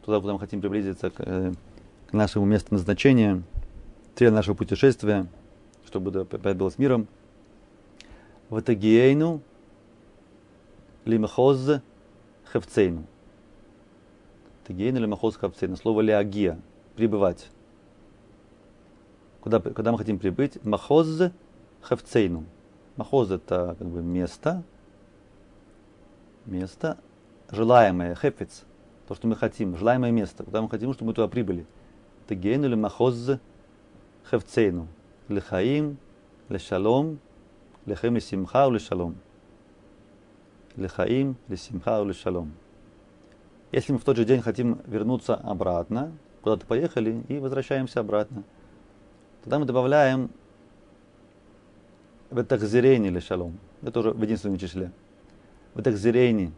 туда, 0.04 0.20
куда 0.20 0.32
мы 0.32 0.38
хотим 0.38 0.60
приблизиться, 0.60 1.10
к, 1.10 1.20
э, 1.20 1.52
к 2.08 2.12
нашему 2.12 2.46
месту 2.46 2.74
назначения, 2.74 3.42
цель 4.14 4.30
нашего 4.30 4.54
путешествия, 4.54 5.26
чтобы 5.86 6.20
опять 6.20 6.56
было 6.56 6.70
с 6.70 6.78
миром. 6.78 7.06
Ватагиейну 8.48 9.42
лимахоз 11.04 11.82
хевцейну. 12.52 13.04
Тагиейну 14.66 15.00
лимахоз 15.00 15.36
хевцейну. 15.36 15.76
Слово 15.76 16.00
леагия. 16.00 16.58
Прибывать. 16.96 17.48
Куда, 19.40 19.60
куда 19.60 19.92
мы 19.92 19.98
хотим 19.98 20.18
прибыть? 20.18 20.62
Махоз 20.64 21.30
хевцейну. 21.86 22.44
Махоз 22.98 23.30
это 23.30 23.76
как 23.78 23.86
бы 23.86 24.02
место, 24.02 24.64
место, 26.46 26.98
желаемое, 27.48 28.16
хефец, 28.16 28.64
то, 29.06 29.14
что 29.14 29.28
мы 29.28 29.36
хотим, 29.36 29.76
желаемое 29.76 30.10
место, 30.10 30.42
куда 30.42 30.60
мы 30.60 30.68
хотим, 30.68 30.92
чтобы 30.92 31.10
мы 31.10 31.14
туда 31.14 31.28
прибыли. 31.28 31.64
Тагейну 32.26 32.66
или 32.66 32.74
махоз 32.74 33.38
хевцейну. 34.28 34.88
Лехаим, 35.28 35.96
лешалом, 36.48 37.20
лехаим 37.86 38.16
лесимха 38.16 38.68
лешалом. 38.68 39.14
Лехаим, 40.74 41.36
лесимха 41.46 42.02
лешалом. 42.02 42.52
Если 43.70 43.92
мы 43.92 44.00
в 44.00 44.04
тот 44.04 44.16
же 44.16 44.24
день 44.24 44.42
хотим 44.42 44.80
вернуться 44.86 45.36
обратно, 45.36 46.10
куда-то 46.42 46.66
поехали 46.66 47.24
и 47.28 47.38
возвращаемся 47.38 48.00
обратно, 48.00 48.42
тогда 49.44 49.60
мы 49.60 49.66
добавляем 49.66 50.30
в 52.30 52.40
этахзирейни 52.40 53.08
лешалом. 53.08 53.58
Это 53.82 54.00
уже 54.00 54.10
в 54.10 54.22
единственном 54.22 54.58
числе. 54.58 54.92
В 55.74 55.80
этахзирейни 55.80 56.52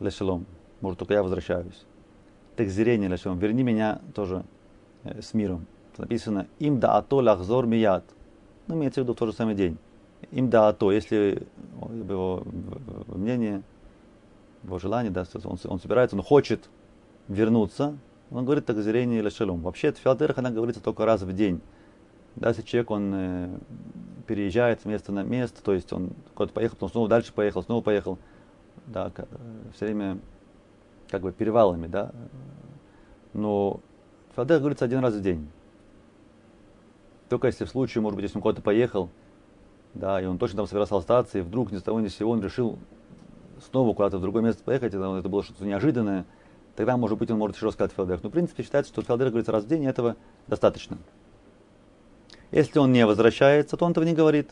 лешалом. 0.00 0.46
Может, 0.80 0.98
только 0.98 1.14
я 1.14 1.22
возвращаюсь. 1.22 1.84
Текзирейни 2.56 3.06
лешалом. 3.06 3.38
Верни 3.38 3.62
меня 3.62 4.00
тоже 4.14 4.44
э, 5.04 5.20
с 5.22 5.34
миром. 5.34 5.66
Написано 5.96 6.46
им 6.58 6.78
да 6.78 6.98
ато 6.98 7.16
лахзор 7.16 7.66
мият. 7.66 8.04
Ну, 8.66 8.76
имеется 8.76 9.00
в 9.00 9.04
виду 9.04 9.14
в 9.14 9.16
тот 9.16 9.30
же 9.30 9.34
самый 9.34 9.54
день. 9.54 9.78
Им 10.30 10.50
да 10.50 10.68
ато, 10.68 10.92
если 10.92 11.46
его 11.92 12.42
мнение, 13.06 13.62
его 14.62 14.78
желание, 14.78 15.10
да, 15.10 15.24
он, 15.44 15.58
он 15.64 15.80
собирается, 15.80 16.16
он 16.16 16.22
хочет 16.22 16.68
вернуться, 17.28 17.96
он 18.30 18.44
говорит 18.44 18.66
так 18.66 18.76
зрение 18.78 19.20
или 19.20 19.28
шалом. 19.28 19.60
Вообще, 19.60 19.92
Филадельфии 19.92 20.40
она 20.40 20.50
говорится 20.50 20.82
только 20.82 21.04
раз 21.04 21.22
в 21.22 21.32
день. 21.32 21.60
Да, 22.38 22.50
если 22.50 22.62
человек, 22.62 22.90
он 22.92 23.12
э, 23.14 23.58
переезжает 24.26 24.80
с 24.80 24.84
места 24.84 25.10
на 25.10 25.24
место, 25.24 25.60
то 25.60 25.72
есть 25.72 25.92
он 25.92 26.10
куда-то 26.34 26.54
поехал, 26.54 26.76
потом 26.76 26.90
снова 26.90 27.08
дальше 27.08 27.32
поехал, 27.32 27.64
снова 27.64 27.82
поехал, 27.82 28.16
да, 28.86 29.10
э, 29.16 29.24
все 29.74 29.86
время 29.86 30.18
как 31.10 31.22
бы 31.22 31.32
перевалами, 31.32 31.88
да. 31.88 32.12
Но 33.32 33.80
Филадельфии 34.36 34.60
говорится 34.60 34.84
один 34.84 35.00
раз 35.00 35.14
в 35.14 35.20
день. 35.20 35.48
Только 37.28 37.48
если 37.48 37.64
в 37.64 37.70
случае, 37.70 38.02
может 38.02 38.14
быть, 38.14 38.22
если 38.22 38.38
он 38.38 38.42
куда-то 38.42 38.62
поехал, 38.62 39.10
да, 39.94 40.22
и 40.22 40.26
он 40.26 40.38
точно 40.38 40.58
там 40.58 40.66
собирался 40.68 40.96
остаться, 40.96 41.38
и 41.38 41.42
вдруг 41.42 41.72
ни 41.72 41.78
с 41.78 41.82
того 41.82 41.98
ни 42.00 42.06
с 42.06 42.14
сего 42.14 42.30
он 42.30 42.40
решил 42.40 42.78
снова 43.68 43.94
куда-то 43.94 44.18
в 44.18 44.20
другое 44.20 44.44
место 44.44 44.62
поехать, 44.62 44.94
это, 44.94 45.16
это 45.18 45.28
было 45.28 45.42
что-то 45.42 45.64
неожиданное, 45.64 46.24
тогда, 46.76 46.96
может 46.96 47.18
быть, 47.18 47.32
он 47.32 47.38
может 47.38 47.56
еще 47.56 47.66
раз 47.66 47.74
сказать 47.74 47.90
Филадельф. 47.92 48.22
Но, 48.22 48.28
в 48.28 48.32
принципе, 48.32 48.62
считается, 48.62 48.92
что 48.92 49.02
Филадельф 49.02 49.32
говорится 49.32 49.50
раз 49.50 49.64
в 49.64 49.66
день, 49.66 49.82
и 49.82 49.86
этого 49.86 50.14
достаточно. 50.46 50.98
Если 52.50 52.78
он 52.78 52.92
не 52.92 53.04
возвращается, 53.04 53.76
то 53.76 53.84
он 53.84 53.92
этого 53.92 54.04
не 54.04 54.14
говорит. 54.14 54.50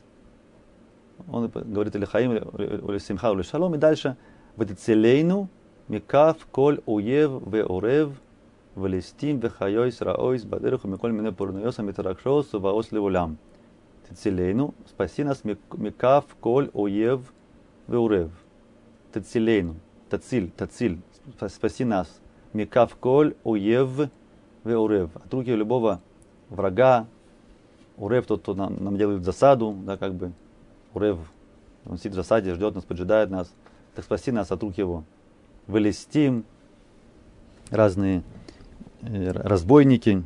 Он 1.28 1.48
говорит 1.48 1.96
или 1.96 2.04
хаим, 2.04 2.32
или 2.32 2.42
э, 2.58 2.96
э, 2.96 2.98
симха, 2.98 3.32
или 3.32 3.42
шалом, 3.42 3.74
и 3.74 3.78
дальше 3.78 4.16
«Ватицелейну 4.56 5.48
микав 5.88 6.46
коль 6.46 6.80
уев 6.86 7.42
ве 7.46 7.64
орев 7.64 8.12
валестим 8.74 9.38
ве 9.38 9.48
хайой 9.48 9.92
сраойс 9.92 10.44
бадеруху 10.44 10.88
миколь 10.88 11.12
мине 11.12 11.32
пурнуёса 11.32 11.82
митаракшоу 11.82 12.42
суваос 12.42 12.92
леулям». 12.92 13.38
«Тицелейну, 14.08 14.74
спаси 14.86 15.24
нас 15.24 15.42
микав 15.44 16.24
коль 16.40 16.70
уев 16.74 17.32
ве 17.86 17.98
орев». 17.98 18.30
«Тицелейну, 19.12 19.76
тациль, 20.10 20.50
тациль, 20.50 21.00
спаси 21.48 21.84
нас». 21.84 22.20
«Микав 22.52 22.94
коль 22.96 23.34
уев 23.42 24.10
ве 24.64 24.76
орев». 24.76 25.10
От 25.16 25.32
руки 25.32 25.50
любого 25.50 26.00
врага, 26.50 27.06
урев 27.96 28.26
тот, 28.26 28.42
кто 28.42 28.54
нам, 28.54 28.82
нам 28.82 28.96
делает 28.96 29.24
засаду, 29.24 29.76
да, 29.84 29.96
как 29.96 30.14
бы, 30.14 30.32
урев, 30.94 31.18
он 31.86 31.98
сидит 31.98 32.12
в 32.12 32.16
засаде, 32.16 32.54
ждет 32.54 32.74
нас, 32.74 32.84
поджидает 32.84 33.30
нас, 33.30 33.52
так 33.94 34.04
спаси 34.04 34.32
нас 34.32 34.50
от 34.50 34.62
рук 34.62 34.76
его. 34.78 35.04
Вылестим, 35.66 36.44
разные 37.70 38.22
разбойники. 39.02 40.22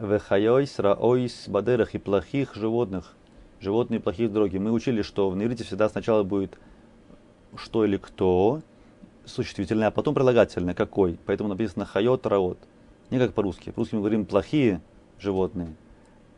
Вехайойс, 0.00 0.78
раойс, 0.78 1.48
бадерах 1.48 1.94
и 1.94 1.98
плохих 1.98 2.54
животных. 2.54 3.14
Животные 3.60 4.00
плохих 4.00 4.32
дороги. 4.32 4.58
Мы 4.58 4.72
учили, 4.72 5.02
что 5.02 5.30
в 5.30 5.36
иврите 5.36 5.64
всегда 5.64 5.88
сначала 5.88 6.22
будет 6.22 6.58
что 7.56 7.84
или 7.84 7.96
кто, 7.96 8.62
существительное, 9.24 9.88
а 9.88 9.90
потом 9.90 10.14
прилагательное, 10.14 10.74
какой. 10.74 11.18
Поэтому 11.26 11.48
написано 11.48 11.84
хайот, 11.84 12.26
раот. 12.26 12.58
Не 13.12 13.18
как 13.18 13.34
по-русски. 13.34 13.68
По-русски 13.68 13.94
мы 13.94 14.00
говорим 14.00 14.24
плохие 14.24 14.80
животные. 15.18 15.76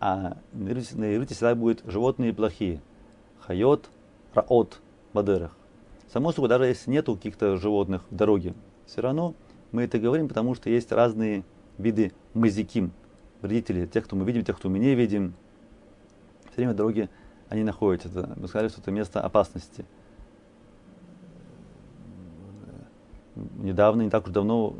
А 0.00 0.38
на 0.52 0.72
иврите, 0.72 1.34
всегда 1.34 1.54
будет 1.54 1.84
животные 1.86 2.34
плохие. 2.34 2.80
Хайот, 3.38 3.88
раот, 4.34 4.80
бадерах. 5.12 5.56
Само 6.12 6.32
собой, 6.32 6.48
даже 6.48 6.64
если 6.64 6.90
нету 6.90 7.14
каких-то 7.14 7.56
животных 7.58 8.02
в 8.10 8.16
дороге, 8.16 8.54
все 8.86 9.02
равно 9.02 9.36
мы 9.70 9.82
это 9.82 10.00
говорим, 10.00 10.26
потому 10.26 10.56
что 10.56 10.68
есть 10.68 10.90
разные 10.90 11.44
виды 11.78 12.12
мазиким, 12.34 12.90
вредителей, 13.40 13.86
тех, 13.86 14.04
кто 14.04 14.16
мы 14.16 14.24
видим, 14.24 14.44
тех, 14.44 14.56
кто 14.56 14.68
мы 14.68 14.80
не 14.80 14.96
видим. 14.96 15.34
Все 16.46 16.56
время 16.56 16.74
дороги 16.74 17.08
они 17.50 17.62
находятся. 17.62 18.08
Это, 18.08 18.34
мы 18.34 18.48
сказали, 18.48 18.66
что 18.66 18.80
это 18.80 18.90
место 18.90 19.20
опасности. 19.20 19.86
Недавно, 23.58 24.02
не 24.02 24.10
так 24.10 24.26
уж 24.26 24.32
давно, 24.32 24.74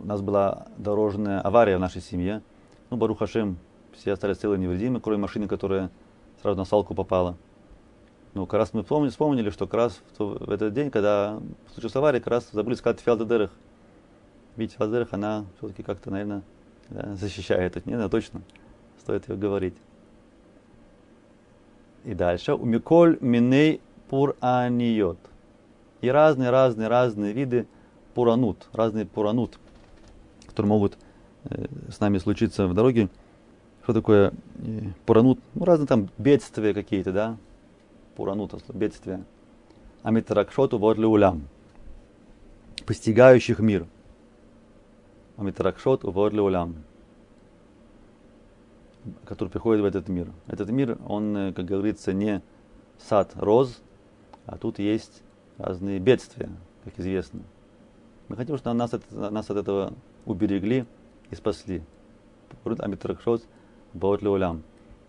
у 0.00 0.06
нас 0.06 0.22
была 0.22 0.66
дорожная 0.78 1.40
авария 1.40 1.76
в 1.76 1.80
нашей 1.80 2.00
семье. 2.00 2.42
Ну, 2.88 2.96
Бару 2.96 3.14
Хашем, 3.14 3.58
все 3.92 4.12
остались 4.12 4.38
целые 4.38 4.58
невредимы, 4.58 5.00
кроме 5.00 5.18
машины, 5.18 5.46
которая 5.46 5.90
сразу 6.42 6.58
на 6.58 6.64
салку 6.64 6.94
попала. 6.94 7.36
Ну, 8.32 8.46
как 8.46 8.58
раз 8.58 8.72
мы 8.72 8.82
вспомнили, 8.82 9.10
вспомнили, 9.10 9.50
что 9.50 9.66
как 9.66 9.74
раз 9.74 10.00
в, 10.18 10.46
в 10.46 10.50
этот 10.50 10.72
день, 10.72 10.90
когда 10.90 11.38
случилась 11.72 11.96
авария, 11.96 12.20
как 12.20 12.28
раз 12.28 12.48
забыли 12.50 12.74
сказать 12.74 13.00
Фиалдедерах. 13.00 13.50
Ведь 14.56 14.72
Фиалдедерах, 14.72 15.12
она 15.12 15.44
все-таки 15.58 15.82
как-то, 15.82 16.10
наверное, 16.10 16.42
да, 16.88 17.14
защищает. 17.16 17.84
Не, 17.84 17.96
да, 17.96 18.08
точно, 18.08 18.40
стоит 19.00 19.28
ее 19.28 19.36
говорить. 19.36 19.76
И 22.04 22.14
дальше. 22.14 22.54
У 22.54 22.64
Миколь 22.64 23.18
Миней 23.20 23.82
Пураниот. 24.08 25.18
И 26.00 26.08
разные, 26.08 26.50
разные, 26.50 26.88
разные 26.88 27.32
виды 27.32 27.66
пуранут, 28.14 28.68
разные 28.72 29.04
пуранут, 29.04 29.58
которые 30.50 30.68
могут 30.68 30.98
э, 31.44 31.66
с 31.88 32.00
нами 32.00 32.18
случиться 32.18 32.66
в 32.66 32.74
дороге. 32.74 33.08
Что 33.82 33.94
такое 33.94 34.32
э, 34.58 34.92
пуранут? 35.06 35.40
Ну, 35.54 35.64
разные 35.64 35.86
там 35.86 36.10
бедствия 36.18 36.74
какие-то, 36.74 37.12
да, 37.12 37.36
пуранута, 38.16 38.58
бедствия. 38.72 39.24
Амитракшоту 40.02 40.78
вот 40.78 40.98
улям. 40.98 41.48
Постигающих 42.86 43.60
мир. 43.60 43.86
Амитракшот 45.36 46.04
вот 46.04 46.34
улям. 46.34 46.76
Который 49.24 49.48
приходит 49.48 49.82
в 49.82 49.86
этот 49.86 50.08
мир. 50.08 50.28
Этот 50.46 50.70
мир, 50.70 50.98
он, 51.06 51.36
э, 51.36 51.52
как 51.52 51.64
говорится, 51.64 52.12
не 52.12 52.42
сад 52.98 53.32
роз, 53.36 53.80
а 54.46 54.58
тут 54.58 54.78
есть 54.78 55.22
разные 55.56 55.98
бедствия, 55.98 56.50
как 56.84 56.98
известно. 56.98 57.40
Мы 58.28 58.36
хотим, 58.36 58.56
чтобы 58.58 58.76
нас, 58.76 58.94
от, 58.94 59.10
нас 59.10 59.50
от 59.50 59.56
этого 59.56 59.92
уберегли 60.26 60.84
и 61.30 61.34
спасли. 61.34 61.82
Амитракшот 62.64 63.42
вот 63.94 64.22
улям. 64.22 64.62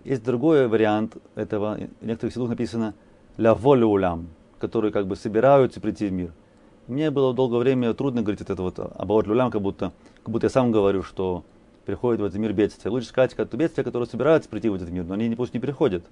Есть 0.03 0.23
другой 0.23 0.67
вариант 0.67 1.17
этого. 1.35 1.77
В 1.99 2.05
некоторых 2.05 2.33
силах 2.33 2.49
написано 2.49 2.93
«ля 3.37 3.53
волю 3.53 3.87
улям», 3.87 4.27
которые 4.59 4.91
как 4.91 5.07
бы 5.07 5.15
собираются 5.15 5.79
прийти 5.79 6.07
в 6.07 6.11
мир. 6.11 6.33
Мне 6.87 7.11
было 7.11 7.33
долгое 7.33 7.59
время 7.59 7.93
трудно 7.93 8.21
говорить 8.21 8.41
это 8.41 8.55
вот 8.55 8.79
оборот 8.79 9.27
улям, 9.27 9.51
как 9.51 9.61
будто, 9.61 9.91
как 10.23 10.29
будто 10.31 10.47
я 10.47 10.49
сам 10.49 10.71
говорю, 10.71 11.03
что 11.03 11.43
приходит 11.85 12.21
в 12.21 12.25
этот 12.25 12.39
мир 12.39 12.53
бедствия. 12.53 12.89
Лучше 12.91 13.07
сказать, 13.07 13.33
как 13.33 13.53
бедствия, 13.53 13.83
которые 13.83 14.07
собираются 14.07 14.49
прийти 14.49 14.69
в 14.69 14.75
этот 14.75 14.89
мир, 14.89 15.03
но 15.03 15.13
они 15.13 15.35
пусть 15.35 15.53
не 15.53 15.59
приходят. 15.59 16.03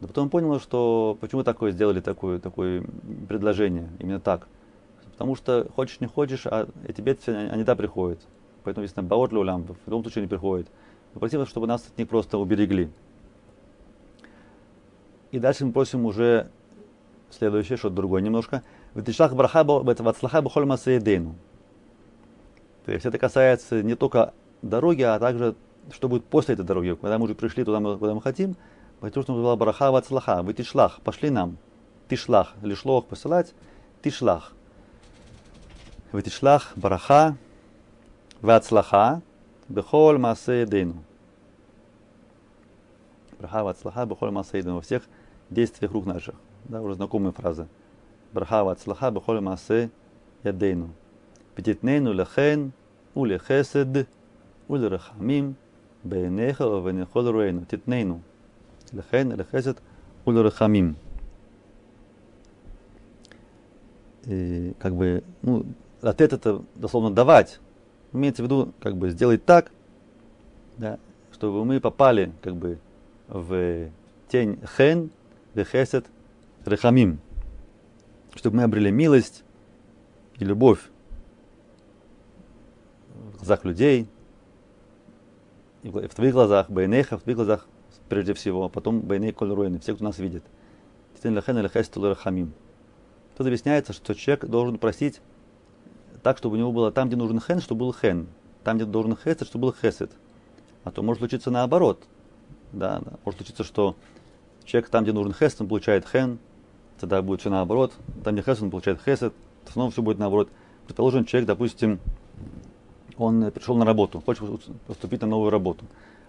Да 0.00 0.06
потом 0.06 0.30
понял, 0.30 0.60
что 0.60 1.18
почему 1.20 1.42
такое 1.42 1.72
сделали 1.72 2.00
такое, 2.00 2.38
такое 2.38 2.84
предложение, 3.28 3.88
именно 3.98 4.20
так. 4.20 4.46
Потому 5.18 5.34
что 5.34 5.66
хочешь 5.74 5.98
не 5.98 6.06
хочешь, 6.06 6.46
а 6.46 6.68
эти 6.86 7.00
бедствия, 7.00 7.50
они 7.50 7.64
да 7.64 7.74
приходят. 7.74 8.20
Поэтому, 8.62 8.84
если 8.84 9.00
баот 9.00 9.32
лулям, 9.32 9.64
в 9.64 9.76
любом 9.86 10.02
случае 10.02 10.22
не 10.22 10.28
приходит. 10.28 10.68
Попросим, 11.12 11.44
чтобы 11.44 11.66
нас 11.66 11.84
от 11.88 11.98
них 11.98 12.08
просто 12.08 12.38
уберегли. 12.38 12.88
И 15.32 15.40
дальше 15.40 15.66
мы 15.66 15.72
просим 15.72 16.06
уже 16.06 16.52
следующее, 17.30 17.78
что-то 17.78 17.96
другое 17.96 18.22
немножко. 18.22 18.62
Ватишлах 18.94 19.34
браха 19.34 19.64
вацлаха 19.64 20.40
бахоль 20.40 20.66
масаедейну. 20.66 21.34
То 22.84 22.92
есть 22.92 23.04
это 23.04 23.18
касается 23.18 23.82
не 23.82 23.96
только 23.96 24.34
дороги, 24.62 25.02
а 25.02 25.18
также 25.18 25.56
что 25.90 26.08
будет 26.08 26.26
после 26.26 26.54
этой 26.54 26.64
дороги. 26.64 26.94
Когда 26.94 27.18
мы 27.18 27.24
уже 27.24 27.34
пришли 27.34 27.64
туда, 27.64 27.80
куда 27.96 28.14
мы 28.14 28.22
хотим, 28.22 28.54
потому 29.00 29.24
что 29.24 29.34
была 29.34 29.56
браха 29.56 29.90
вацлаха, 29.90 30.44
вы 30.44 30.54
тишлах, 30.54 31.00
пошли 31.00 31.30
нам. 31.30 31.58
Тишлах, 32.08 32.54
лишлох 32.62 33.06
посылать, 33.06 33.52
тишлах. 34.00 34.52
Вы 36.10 36.22
тишлах, 36.22 36.72
браха, 36.74 37.36
вацлаха, 38.40 39.20
бехоль 39.68 40.16
масаедейну. 40.16 41.04
Браха 43.38 43.62
вацлаха, 43.62 44.06
бехоль 44.06 44.30
масаедейну. 44.30 44.76
Во 44.76 44.80
всех 44.80 45.02
действиях 45.50 45.92
рук 45.92 46.06
наших. 46.06 46.34
Да, 46.64 46.80
уже 46.80 46.94
знакомая 46.94 47.32
фраза. 47.32 47.68
Браха 48.32 48.64
вацлаха 48.64 49.10
бехоль 49.10 49.40
масе 49.40 49.90
ядейну. 50.44 50.88
Петитнейну 51.54 52.12
лехен 52.12 52.72
улехесед 53.14 54.08
улерахамим 54.66 55.56
бейнеха 56.04 56.64
венехол 56.64 57.30
руэйну. 57.30 57.66
Титнейну. 57.66 58.22
Лехен 58.92 59.34
лехесед 59.34 59.82
улерахамим. 60.24 60.96
И, 64.24 64.74
как 64.78 64.94
бы, 64.94 65.22
ну, 65.42 65.66
ответ 66.02 66.32
это 66.32 66.62
дословно 66.74 67.10
давать. 67.10 67.60
Имеется 68.12 68.42
в 68.42 68.46
виду, 68.46 68.72
как 68.80 68.96
бы, 68.96 69.10
сделать 69.10 69.44
так, 69.44 69.70
да, 70.76 70.98
чтобы 71.32 71.64
мы 71.64 71.80
попали, 71.80 72.32
как 72.42 72.56
бы, 72.56 72.78
в 73.28 73.90
тень 74.28 74.60
хен, 74.76 75.10
вехесед, 75.54 76.06
рехамим, 76.64 77.20
чтобы 78.34 78.58
мы 78.58 78.62
обрели 78.62 78.90
милость 78.90 79.44
и 80.38 80.44
любовь 80.44 80.80
в 83.32 83.36
глазах 83.38 83.64
людей, 83.64 84.06
и 85.82 85.90
в 85.90 86.14
твоих 86.14 86.32
глазах, 86.32 86.70
байнеха, 86.70 87.18
в 87.18 87.22
твоих 87.22 87.36
глазах 87.36 87.66
прежде 88.08 88.34
всего, 88.34 88.64
а 88.64 88.68
потом 88.68 89.00
байней 89.00 89.32
коль 89.32 89.78
все, 89.80 89.94
кто 89.94 90.04
нас 90.04 90.18
видит. 90.18 90.42
Тут 93.36 93.46
объясняется, 93.46 93.92
что 93.92 94.14
человек 94.14 94.46
должен 94.46 94.78
просить 94.78 95.20
так, 96.22 96.38
чтобы 96.38 96.56
у 96.56 96.58
него 96.58 96.72
было 96.72 96.92
там, 96.92 97.08
где 97.08 97.16
нужен 97.16 97.40
хен, 97.40 97.60
чтобы 97.60 97.80
был 97.80 97.94
хен. 97.94 98.26
Там, 98.64 98.76
где 98.76 98.86
должен 98.86 99.16
хесед, 99.16 99.46
чтобы 99.46 99.68
был 99.68 99.74
хесед. 99.74 100.10
А 100.84 100.90
то 100.90 101.02
может 101.02 101.20
случиться 101.20 101.50
наоборот. 101.50 102.02
Да, 102.72 103.00
да. 103.00 103.12
Может 103.24 103.38
случиться, 103.38 103.64
что 103.64 103.96
человек 104.64 104.90
там, 104.90 105.04
где 105.04 105.12
нужен 105.12 105.32
хесед, 105.32 105.60
он 105.60 105.68
получает 105.68 106.06
хен, 106.08 106.38
тогда 106.98 107.22
будет 107.22 107.40
все 107.40 107.50
наоборот. 107.50 107.92
Там, 108.24 108.34
где 108.34 108.42
хесед, 108.42 108.62
он 108.62 108.70
получает 108.70 109.00
хесед, 109.02 109.32
снова 109.72 109.90
все 109.90 110.02
будет 110.02 110.18
наоборот. 110.18 110.48
Предположим, 110.86 111.24
человек, 111.24 111.46
допустим, 111.46 112.00
он 113.16 113.50
пришел 113.50 113.76
на 113.76 113.84
работу, 113.84 114.20
хочет 114.20 114.44
поступить 114.86 115.20
на 115.20 115.26
новую 115.26 115.50
работу. 115.50 115.84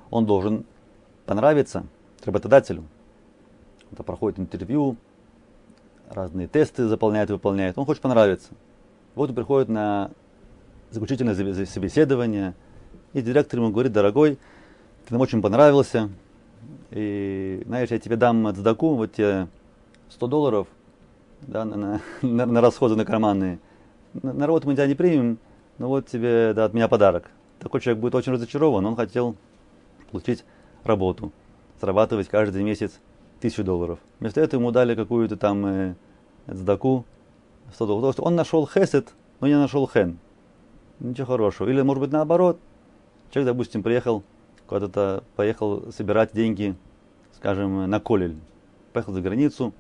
Он 0.10 0.26
должен 0.26 0.66
понравиться 1.26 1.86
работодателю. 2.26 2.84
Это 3.92 4.04
проходит 4.04 4.40
интервью, 4.40 4.98
разные 6.10 6.48
тесты 6.48 6.88
заполняет, 6.88 7.30
выполняет. 7.30 7.78
Он 7.78 7.86
хочет 7.86 8.02
понравиться. 8.02 8.50
Вот 9.20 9.32
он 9.32 9.36
приходит 9.36 9.68
на 9.68 10.12
заключительное 10.92 11.36
собеседование, 11.66 12.54
и 13.12 13.22
директор 13.22 13.60
ему 13.60 13.70
говорит, 13.70 13.92
дорогой, 13.92 14.40
ты 15.06 15.14
нам 15.14 15.20
очень 15.20 15.42
понравился, 15.42 16.10
и, 16.92 17.62
знаешь, 17.66 17.90
я 17.90 18.00
тебе 18.00 18.16
дам 18.16 18.56
цдаку, 18.56 18.96
вот 18.96 19.12
тебе 19.12 19.50
100 20.08 20.28
долларов 20.28 20.68
да, 21.42 21.66
на, 21.66 22.00
на, 22.22 22.46
на 22.46 22.62
расходы 22.62 22.96
на 22.96 23.04
карманные. 23.04 23.60
На, 24.14 24.32
на 24.32 24.48
работу 24.48 24.68
мы 24.68 24.76
тебя 24.76 24.88
не 24.88 24.96
примем, 24.96 25.38
но 25.80 25.90
вот 25.90 26.08
тебе 26.08 26.54
да, 26.54 26.64
от 26.64 26.74
меня 26.74 26.88
подарок. 26.88 27.30
Такой 27.60 27.82
человек 27.82 28.00
будет 28.00 28.16
очень 28.16 28.32
разочарован, 28.32 28.86
он 28.86 28.96
хотел 28.96 29.36
получить 30.12 30.46
работу, 30.86 31.34
зарабатывать 31.82 32.30
каждый 32.30 32.64
месяц 32.64 33.02
тысячу 33.42 33.66
долларов. 33.66 34.00
Вместо 34.22 34.40
этого 34.40 34.62
ему 34.62 34.72
дали 34.72 34.96
какую-то 34.96 35.36
там 35.36 35.66
э, 35.66 35.96
цдаку 36.50 37.04
100 37.74 37.86
долларов. 37.86 38.02
Потому 38.02 38.14
что 38.14 38.24
он 38.24 38.36
нашел 38.36 38.68
хесед, 38.68 39.14
но 39.40 39.48
не 39.48 39.56
нашел 39.56 39.88
хен. 39.88 40.18
Ничего 41.00 41.28
хорошего. 41.28 41.70
Или, 41.70 41.82
может 41.82 42.02
быть, 42.02 42.12
наоборот. 42.12 42.60
Человек, 43.32 43.54
допустим, 43.54 43.84
приехал 43.84 44.24
куда-то, 44.68 45.24
поехал 45.36 45.92
собирать 45.92 46.32
деньги, 46.34 46.76
скажем, 47.36 47.90
на 47.90 48.00
колель. 48.00 48.36
Поехал 48.94 49.14
за 49.14 49.22
границу, 49.22 49.74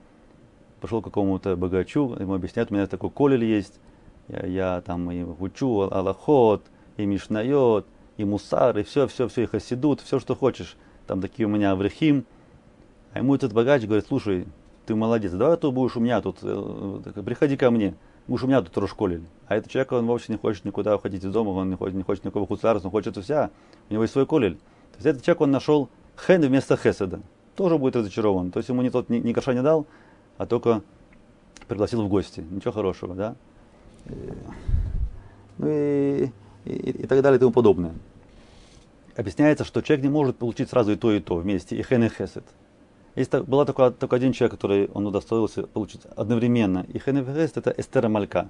пошел 0.79 1.01
к 1.01 1.05
какому-то 1.05 1.55
богачу, 1.55 2.15
ему 2.19 2.35
объясняют, 2.35 2.71
у 2.71 2.75
меня 2.75 2.87
такой 2.87 3.09
колель 3.09 3.43
есть, 3.43 3.79
я, 4.27 4.45
я 4.45 4.81
там 4.81 5.09
и 5.11 5.23
учу 5.23 5.81
аллахот, 5.81 6.63
и 6.97 7.05
мишнайот, 7.05 7.85
и 8.17 8.23
мусар, 8.23 8.77
и 8.77 8.83
все, 8.83 9.07
все, 9.07 9.27
все, 9.27 9.43
и 9.43 9.45
хасидут, 9.45 10.01
все, 10.01 10.19
что 10.19 10.35
хочешь. 10.35 10.77
Там 11.07 11.21
такие 11.21 11.47
у 11.47 11.49
меня 11.49 11.71
аврехим. 11.71 12.25
А 13.13 13.19
ему 13.19 13.33
этот 13.33 13.53
богач 13.53 13.83
говорит, 13.83 14.05
слушай, 14.07 14.45
ты 14.89 14.95
молодец, 14.95 15.31
давай 15.33 15.55
ты 15.55 15.69
будешь 15.69 15.95
у 15.95 15.99
меня 15.99 16.19
тут, 16.19 16.39
э, 16.41 17.21
приходи 17.23 17.55
ко 17.55 17.69
мне, 17.69 17.93
будешь 18.27 18.43
у 18.43 18.47
меня 18.47 18.63
тут 18.63 18.89
школе. 18.89 19.21
А 19.47 19.55
этот 19.55 19.69
человек, 19.71 19.91
он 19.91 20.07
вообще 20.07 20.31
не 20.31 20.39
хочет 20.39 20.65
никуда 20.65 20.95
уходить 20.95 21.23
из 21.23 21.31
дома, 21.31 21.49
он 21.49 21.69
не 21.69 21.75
хочет, 21.75 21.93
не 21.93 22.01
хочет 22.01 22.23
никакого 22.23 22.47
хуцарства, 22.47 22.87
он 22.87 22.91
хочет 22.91 23.15
вся, 23.17 23.51
у 23.87 23.93
него 23.93 24.01
есть 24.01 24.13
свой 24.13 24.25
колель. 24.25 24.55
То 24.55 24.95
есть 24.95 25.05
этот 25.05 25.23
человек, 25.23 25.41
он 25.41 25.51
нашел 25.51 25.89
хен 26.25 26.41
вместо 26.41 26.75
хеседа. 26.75 27.19
Тоже 27.55 27.77
будет 27.77 27.97
разочарован. 27.97 28.49
То 28.49 28.57
есть 28.57 28.69
ему 28.69 28.81
не 28.81 28.89
тот 28.89 29.09
ни, 29.09 29.17
ни 29.17 29.31
кроша 29.31 29.53
не 29.53 29.61
дал, 29.61 29.85
а 30.39 30.47
только 30.47 30.81
пригласил 31.67 32.01
в 32.01 32.09
гости. 32.09 32.43
Ничего 32.49 32.71
хорошего, 32.71 33.13
да? 33.13 33.35
Ну 35.59 35.67
и, 35.67 36.31
и, 36.65 36.71
и 36.71 37.05
так 37.05 37.21
далее 37.21 37.37
и 37.37 37.39
тому 37.39 37.51
подобное. 37.51 37.93
Объясняется, 39.15 39.65
что 39.65 39.83
человек 39.83 40.03
не 40.03 40.09
может 40.09 40.37
получить 40.37 40.69
сразу 40.69 40.93
и 40.93 40.95
то, 40.95 41.11
и 41.11 41.19
то 41.19 41.35
вместе, 41.35 41.75
и 41.75 41.83
хен, 41.83 42.05
и 42.05 42.09
хесед. 42.09 42.43
Есть, 43.15 43.33
была 43.33 43.65
только, 43.65 43.91
только 43.91 44.15
один 44.15 44.33
человек, 44.33 44.53
который 44.53 44.87
он 44.93 45.05
удостоился 45.07 45.63
получить 45.63 46.01
одновременно. 46.15 46.85
И 46.89 46.99
хен, 46.99 47.17
и 47.17 47.23
хесед 47.23 47.57
это 47.57 47.73
Эстера 47.77 48.07
Малька. 48.07 48.49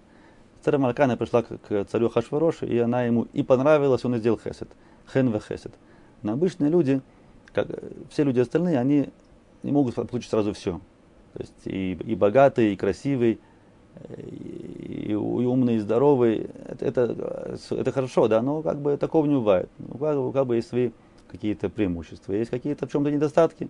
Эстера 0.60 0.78
Малька, 0.78 1.06
она 1.06 1.16
пришла 1.18 1.44
к, 1.44 1.58
к 1.58 1.86
царю 1.86 2.10
Хашварошу, 2.10 2.66
и 2.66 2.78
она 2.78 3.04
ему 3.04 3.28
и 3.34 3.44
понравилась, 3.44 4.04
он 4.06 4.16
и 4.16 4.20
сделал 4.20 4.40
хесед. 4.40 4.70
Хен, 5.12 5.34
и 5.34 5.40
хесед. 5.40 5.74
Но 6.22 6.34
обычные 6.34 6.70
люди, 6.70 7.02
как 7.54 7.68
все 8.10 8.24
люди 8.24 8.40
остальные, 8.40 8.80
они 8.80 9.10
не 9.64 9.72
могут 9.72 9.96
получить 9.96 10.30
сразу 10.30 10.54
все. 10.54 10.80
То 11.34 11.42
есть 11.42 11.54
и, 11.66 11.94
и 11.94 12.16
богатый, 12.16 12.74
и 12.74 12.76
красивый, 12.76 13.40
и, 14.18 15.12
и 15.12 15.16
умный, 15.16 15.76
и 15.76 15.80
здоровый, 15.80 16.50
это, 16.68 16.86
это, 16.86 17.58
это 17.72 17.92
хорошо, 17.92 18.28
да, 18.28 18.42
но 18.42 18.62
как 18.62 18.80
бы 18.80 18.98
такого 18.98 19.26
не 19.26 19.36
бывает. 19.36 19.70
Ну, 19.78 19.98
как, 19.98 20.34
как 20.34 20.48
бы 20.48 20.56
есть 20.56 20.70
свои 20.70 20.92
какие-то 21.30 21.70
преимущества, 21.70 22.34
есть 22.34 22.50
какие-то 22.50 22.88
в 22.88 22.92
чем-то 22.92 23.12
недостатки. 23.12 23.70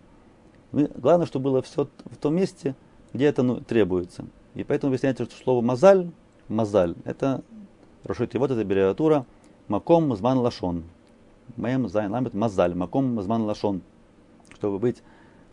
Главное, 0.71 1.25
чтобы 1.25 1.45
было 1.45 1.61
все 1.61 1.87
в 2.05 2.17
том 2.17 2.35
месте, 2.35 2.75
где 3.13 3.25
это 3.25 3.43
ну, 3.43 3.59
требуется. 3.59 4.25
И 4.55 4.63
поэтому 4.63 4.91
объясняется, 4.91 5.25
что 5.25 5.35
слово 5.35 5.61
מזל, 5.61 6.09
מזל, 6.47 6.95
это 7.05 7.43
ראשי 8.03 8.33
תיבות 8.35 8.49
это 8.49 8.61
аббревиатура 8.61 9.25
מקום, 9.67 10.07
זמן, 10.07 10.37
לשון. 10.37 10.83
מם 11.57 11.89
זין 11.89 12.11
למד 12.11 12.33
מזל, 12.33 12.73
מקום, 12.73 13.15
זמן, 13.15 13.43
לשון. 13.43 13.81
Чтобы 14.53 14.79
быть 14.79 15.03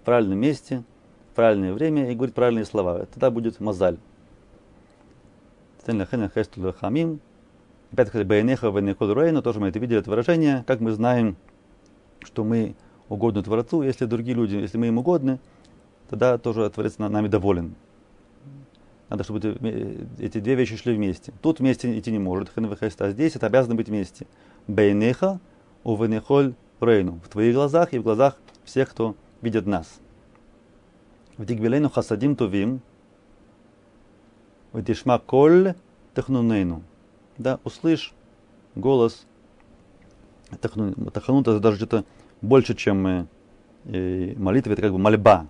в 0.02 0.04
правильном 0.04 0.38
месте, 0.38 0.84
в 1.32 1.36
правильное 1.36 1.72
время 1.72 2.10
и 2.10 2.14
говорить 2.14 2.34
правильные 2.34 2.64
слова. 2.64 3.06
Тогда 3.06 3.30
будет 3.30 3.58
מזל. 3.60 3.98
רחמים. 6.80 7.20
Опять-таки, 7.92 8.24
בעיניך, 8.24 8.70
ובעיני 8.70 8.98
כל 8.98 9.12
רואינו, 9.12 9.42
тоже 9.42 9.60
мы 9.60 9.68
это 9.68 9.78
видели, 9.78 10.00
это 10.00 10.10
выражение, 10.10 10.64
как 10.66 10.80
мы 10.80 10.90
знаем, 10.90 11.36
что 12.20 12.42
мы 12.42 12.74
угодны 13.08 13.42
Творцу, 13.42 13.82
если 13.82 14.04
другие 14.06 14.36
люди, 14.36 14.56
если 14.56 14.78
мы 14.78 14.88
им 14.88 14.98
угодны, 14.98 15.38
тогда 16.08 16.38
тоже 16.38 16.68
Творец 16.70 16.98
нами 16.98 17.28
доволен. 17.28 17.74
Надо, 19.08 19.22
чтобы 19.22 19.40
эти 20.18 20.40
две 20.40 20.54
вещи 20.56 20.76
шли 20.76 20.94
вместе. 20.94 21.32
Тут 21.40 21.60
вместе 21.60 21.96
идти 21.98 22.10
не 22.10 22.18
может, 22.18 22.50
а 22.56 23.10
здесь 23.10 23.36
это 23.36 23.46
обязано 23.46 23.76
быть 23.76 23.88
вместе. 23.88 24.26
Бейнеха, 24.66 25.38
увенехоль 25.84 26.54
рейну. 26.80 27.20
В 27.24 27.28
твоих 27.28 27.54
глазах 27.54 27.92
и 27.92 27.98
в 27.98 28.02
глазах 28.02 28.36
всех, 28.64 28.90
кто 28.90 29.14
видит 29.42 29.66
нас. 29.66 30.00
В 31.36 31.44
Дигбелейну 31.44 31.88
хасадим 31.88 32.34
тувим, 32.34 32.80
Ватишма 34.72 35.18
коль 35.18 35.74
технунейну. 36.14 36.82
Да, 37.38 37.60
услышь 37.64 38.12
голос 38.74 39.26
это 40.50 41.60
даже 41.60 41.76
что-то 41.76 42.04
больше, 42.42 42.74
чем 42.74 43.06
э, 43.06 43.26
э, 43.84 44.34
молитва, 44.36 44.72
это 44.72 44.82
как 44.82 44.92
бы 44.92 44.98
мольба. 44.98 45.46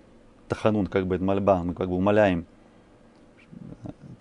Таханун, 0.47 0.87
как 0.87 1.07
бы 1.07 1.15
это 1.15 1.23
мольба, 1.23 1.63
мы 1.63 1.73
как 1.73 1.89
бы 1.89 1.95
умоляем. 1.95 2.45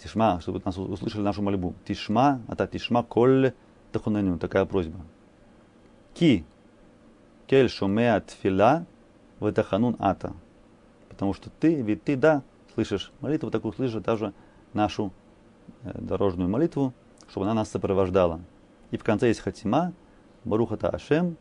Тишма, 0.03 0.41
чтобы 0.41 0.61
нас 0.64 0.77
услышали 0.77 1.23
нашу 1.23 1.43
мольбу. 1.43 1.75
Тишма, 1.87 2.41
а 2.49 2.57
та 2.57 2.67
тишма 2.67 3.03
коль 3.03 3.53
тахунаню, 3.93 4.39
такая 4.39 4.64
просьба. 4.64 5.01
Ки, 6.14 6.45
кель 7.47 7.69
шумеа 7.69 8.21
тфила, 8.21 8.87
таханун 9.55 9.97
ата. 9.99 10.33
Потому 11.09 11.33
что 11.33 11.49
ты, 11.49 11.81
ведь 11.81 12.05
ты, 12.05 12.17
да, 12.17 12.43
слышишь 12.75 13.12
молитву, 13.21 13.51
такую 13.51 13.73
слышишь 13.73 14.03
даже 14.03 14.35
нашу 14.73 15.12
э, 15.83 15.93
дорожную 15.95 16.49
молитву, 16.49 16.93
чтобы 17.31 17.47
она 17.47 17.55
нас 17.55 17.71
сопровождала. 17.71 18.41
И 18.91 18.97
в 18.97 19.05
конце 19.05 19.29
есть 19.29 19.41
хатима, 19.41 19.93
Барухата 20.45 20.89
Ашем, 20.89 21.37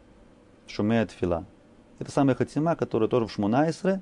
Шумеет 0.68 1.12
Фила. 1.12 1.46
Это 2.00 2.12
самая 2.12 2.36
хатима, 2.36 2.76
которая 2.76 3.08
тоже 3.08 3.28
в 3.28 3.32
Шмунайсре, 3.32 4.02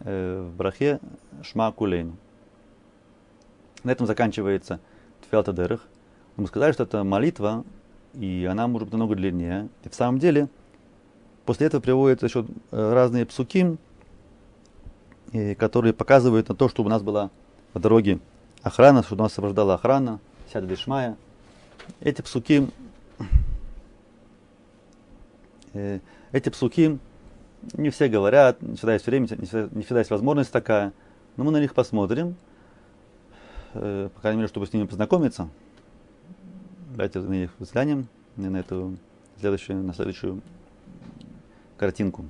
э, 0.00 0.48
в 0.48 0.56
брахе 0.56 1.00
Шма 1.42 1.70
Кулейну. 1.72 2.16
На 3.84 3.90
этом 3.90 4.06
заканчивается 4.06 4.80
Тфилата 5.22 5.52
Дерах. 5.52 5.80
Мы 6.36 6.46
сказали, 6.46 6.72
что 6.72 6.84
это 6.84 7.04
молитва, 7.04 7.64
и 8.14 8.48
она 8.50 8.66
может 8.66 8.88
быть 8.88 8.92
намного 8.92 9.14
длиннее. 9.14 9.68
И 9.84 9.88
в 9.88 9.94
самом 9.94 10.18
деле, 10.18 10.48
после 11.44 11.66
этого 11.66 11.80
приводятся 11.80 12.26
еще 12.26 12.46
разные 12.70 13.26
псуки, 13.26 13.76
которые 15.58 15.92
показывают 15.92 16.48
на 16.48 16.54
то, 16.54 16.68
чтобы 16.68 16.88
у 16.88 16.90
нас 16.90 17.02
была 17.02 17.30
по 17.72 17.78
дороге 17.78 18.20
охрана, 18.62 19.02
чтобы 19.02 19.22
нас 19.22 19.32
сопровождала 19.32 19.74
охрана, 19.74 20.18
сяда 20.52 20.66
дешмая. 20.66 21.16
Эти 22.00 22.22
псуки 22.22 22.68
эти 26.32 26.48
псуки 26.48 26.98
не 27.74 27.90
все 27.90 28.08
говорят, 28.08 28.62
не 28.62 28.76
всегда 28.76 28.94
есть 28.94 29.06
время, 29.06 29.26
не 29.28 29.46
всегда, 29.46 29.68
не 29.72 29.82
всегда 29.82 30.00
есть 30.00 30.10
возможность 30.10 30.52
такая, 30.52 30.92
но 31.36 31.44
мы 31.44 31.50
на 31.52 31.60
них 31.60 31.74
посмотрим, 31.74 32.36
э, 33.74 34.08
по 34.14 34.20
крайней 34.20 34.38
мере, 34.38 34.48
чтобы 34.48 34.66
с 34.66 34.72
ними 34.72 34.86
познакомиться. 34.86 35.48
Давайте 36.90 37.20
на 37.20 37.32
них 37.32 37.50
взглянем, 37.58 38.08
на 38.36 38.56
эту 38.56 38.96
следующую, 39.38 39.82
на 39.82 39.94
следующую 39.94 40.40
картинку. 41.76 42.24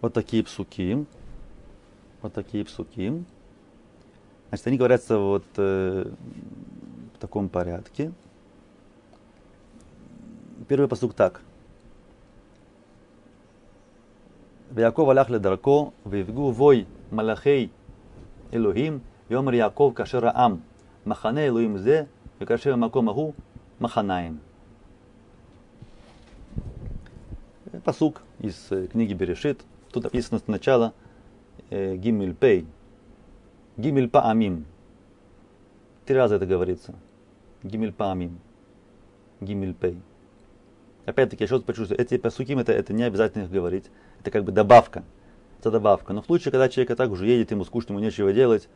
Вот 0.00 0.14
такие 0.14 0.42
псуки. 0.42 1.04
Вот 2.22 2.32
такие 2.32 2.64
псуки. 2.64 3.24
Значит, 4.50 4.66
они 4.66 4.76
говорятся 4.78 5.18
вот 5.18 5.44
э, 5.58 6.10
в 7.14 7.18
таком 7.18 7.48
порядке. 7.48 8.12
Первый 10.66 10.88
посук 10.88 11.14
так. 11.14 11.40
Яков 14.76 15.08
алях 15.08 15.30
ледарко, 15.30 15.92
вивгу 16.04 16.50
вой 16.50 16.88
малахей 17.12 17.72
Элохим, 18.50 19.02
Йомар 19.28 19.54
Яков 19.54 19.94
Кашера 19.94 20.32
Ам, 20.34 20.62
Махане 21.04 21.46
Элохим 21.46 21.78
Зе, 21.78 22.08
Кашера 22.40 22.74
Макомаху, 22.74 23.36
Маханаем. 23.78 24.40
Э, 27.66 27.78
посук 27.78 28.22
из 28.40 28.66
э, 28.70 28.88
книги 28.88 29.12
Берешит. 29.12 29.60
Тут 29.92 30.04
написано 30.04 30.40
сначала 30.40 30.92
э, 31.70 31.94
Гиммельпей, 31.94 32.66
Гимель 33.80 34.10
Паамим. 34.10 34.66
Три 36.04 36.14
раза 36.14 36.36
это 36.36 36.44
говорится. 36.44 36.94
Гимель 37.62 37.92
Паамим. 37.92 38.38
Гимель 39.40 39.72
Пей. 39.72 39.98
Опять-таки, 41.06 41.42
я 41.42 41.46
еще 41.46 41.54
раз 41.54 41.64
почувствую, 41.64 41.98
эти 41.98 42.18
пасуким 42.18 42.58
это, 42.58 42.72
это 42.72 42.92
не 42.92 43.04
обязательно 43.04 43.44
их 43.44 43.50
говорить. 43.50 43.86
Это 44.20 44.30
как 44.30 44.44
бы 44.44 44.52
добавка. 44.52 45.02
Это 45.58 45.70
добавка. 45.70 46.12
Но 46.12 46.20
в 46.20 46.26
случае, 46.26 46.52
когда 46.52 46.68
человек 46.68 46.94
так 46.94 47.10
уже 47.10 47.26
едет, 47.26 47.52
ему 47.52 47.64
скучно, 47.64 47.94
ему 47.94 48.00
нечего 48.00 48.34
делать, 48.34 48.68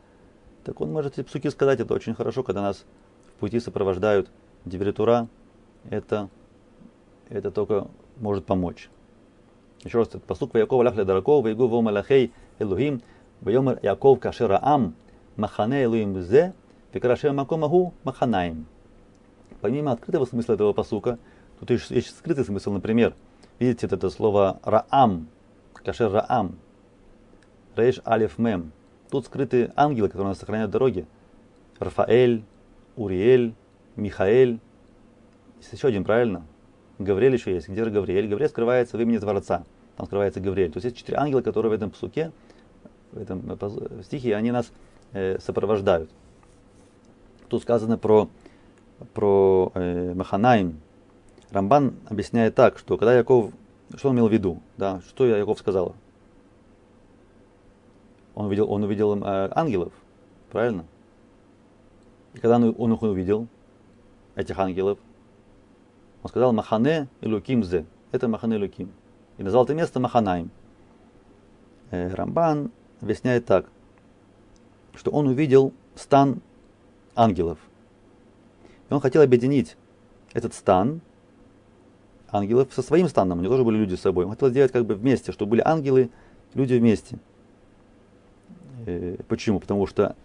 так 0.63 0.81
он 0.81 0.91
может 0.91 1.19
эти 1.19 1.25
псуки 1.27 1.49
сказать, 1.49 1.79
это 1.79 1.93
очень 1.93 2.15
хорошо, 2.15 2.41
когда 2.41 2.63
нас 2.63 2.83
в 3.27 3.39
пути 3.39 3.59
сопровождают 3.59 4.31
диверитура, 4.65 5.27
это, 5.91 6.29
это 7.29 7.51
только 7.51 7.87
может 8.17 8.45
помочь. 8.45 8.89
Еще 9.83 9.99
раз, 9.99 10.07
этот 10.07 10.23
посук 10.23 10.55
Якова 10.55 10.81
ляхля 10.81 11.05
дараков, 11.05 11.43
Вайгу 11.43 11.67
вомалахей 11.67 12.33
Элухим, 12.57 13.03
ויאמר 13.44 13.74
יעקב 13.82 14.18
כאשר 14.20 14.52
העם 14.52 14.90
מחנה 15.38 15.82
אלוהים 15.82 16.20
זה, 16.20 16.48
וכאשר 16.94 17.28
המקום 17.28 17.62
ההוא 17.62 17.90
מחניים. 18.06 18.64
Помимо 19.60 19.92
открытого 19.92 20.24
смысла 20.24 20.54
этого 20.54 20.72
посука, 20.72 21.18
тут 21.58 21.70
есть, 21.70 21.90
есть 21.90 22.16
скрытый 22.16 22.44
смысл, 22.44 22.72
например, 22.72 23.14
видите 23.58 23.86
это 23.86 24.08
слово 24.08 24.58
раам, 24.62 25.28
кашер 25.74 26.10
раам, 26.10 26.56
рейш 27.76 28.00
алиф 28.06 28.38
мем. 28.38 28.72
Тут 29.10 29.26
скрыты 29.26 29.72
ангелы, 29.76 30.08
которые 30.08 30.28
нас 30.28 30.38
сохраняют 30.38 30.70
дороги. 30.70 31.04
Рафаэль, 31.78 32.44
Уриэль, 32.96 33.54
Михаэль. 33.96 34.60
Есть 35.58 35.72
еще 35.72 35.88
один, 35.88 36.04
правильно? 36.04 36.46
Гавриэль 36.98 37.34
еще 37.34 37.52
есть. 37.52 37.68
Где 37.68 37.84
же 37.84 37.90
Гавриэль? 37.90 38.28
Гавриэль 38.28 38.50
скрывается 38.50 38.96
в 38.96 39.00
имени 39.00 39.18
Творца. 39.18 39.64
Там 39.96 40.06
скрывается 40.06 40.40
Гавриэль. 40.40 40.70
То 40.70 40.76
есть 40.76 40.84
есть 40.84 40.96
четыре 40.96 41.18
ангела, 41.18 41.42
которые 41.42 41.70
в 41.70 41.72
этом 41.72 41.90
псуке 41.90 42.30
в 43.11 43.17
этом 43.17 43.57
стихе, 44.03 44.35
они 44.35 44.51
нас 44.51 44.71
э, 45.13 45.39
сопровождают. 45.39 46.09
Тут 47.47 47.61
сказано 47.61 47.97
про, 47.97 48.29
про 49.13 49.71
э, 49.75 50.13
Маханаим. 50.13 50.79
Рамбан 51.51 51.95
объясняет 52.09 52.55
так, 52.55 52.77
что 52.77 52.97
когда 52.97 53.15
Яков, 53.15 53.51
что 53.95 54.09
он 54.09 54.15
имел 54.15 54.27
в 54.27 54.33
виду, 54.33 54.61
да, 54.77 55.01
что 55.07 55.25
Яков 55.25 55.59
сказал? 55.59 55.95
Он 58.33 58.47
увидел, 58.47 58.69
он 58.69 58.83
увидел 58.83 59.15
э, 59.15 59.49
ангелов, 59.55 59.93
правильно? 60.51 60.85
И 62.33 62.39
когда 62.39 62.57
он, 62.57 62.75
он 62.77 62.93
их 62.93 63.01
увидел, 63.01 63.47
этих 64.35 64.59
ангелов, 64.59 64.99
он 66.21 66.29
сказал 66.29 66.53
Махане 66.53 67.07
и 67.21 67.27
Лукимзе. 67.27 67.85
Это 68.11 68.27
Махане 68.27 68.57
Луким. 68.57 68.91
И 69.37 69.43
назвал 69.43 69.63
это 69.63 69.73
место 69.73 69.99
Маханаим. 69.99 70.49
Э, 71.91 72.13
Рамбан 72.13 72.71
объясняет 73.01 73.45
так, 73.45 73.67
что 74.95 75.11
он 75.11 75.27
увидел 75.27 75.73
стан 75.95 76.41
ангелов. 77.15 77.59
И 78.89 78.93
он 78.93 78.99
хотел 78.99 79.21
объединить 79.21 79.77
этот 80.33 80.53
стан 80.53 81.01
ангелов 82.29 82.73
со 82.73 82.81
своим 82.81 83.07
станом. 83.07 83.39
У 83.39 83.41
него 83.41 83.53
тоже 83.53 83.63
были 83.63 83.77
люди 83.77 83.95
с 83.95 84.01
собой. 84.01 84.25
Он 84.25 84.31
хотел 84.31 84.49
сделать 84.49 84.71
как 84.71 84.85
бы 84.85 84.95
вместе, 84.95 85.31
чтобы 85.31 85.51
были 85.51 85.61
ангелы, 85.65 86.09
люди 86.53 86.73
вместе. 86.73 87.17
Э, 88.85 89.17
почему? 89.27 89.59
Потому 89.59 89.87
что 89.87 90.15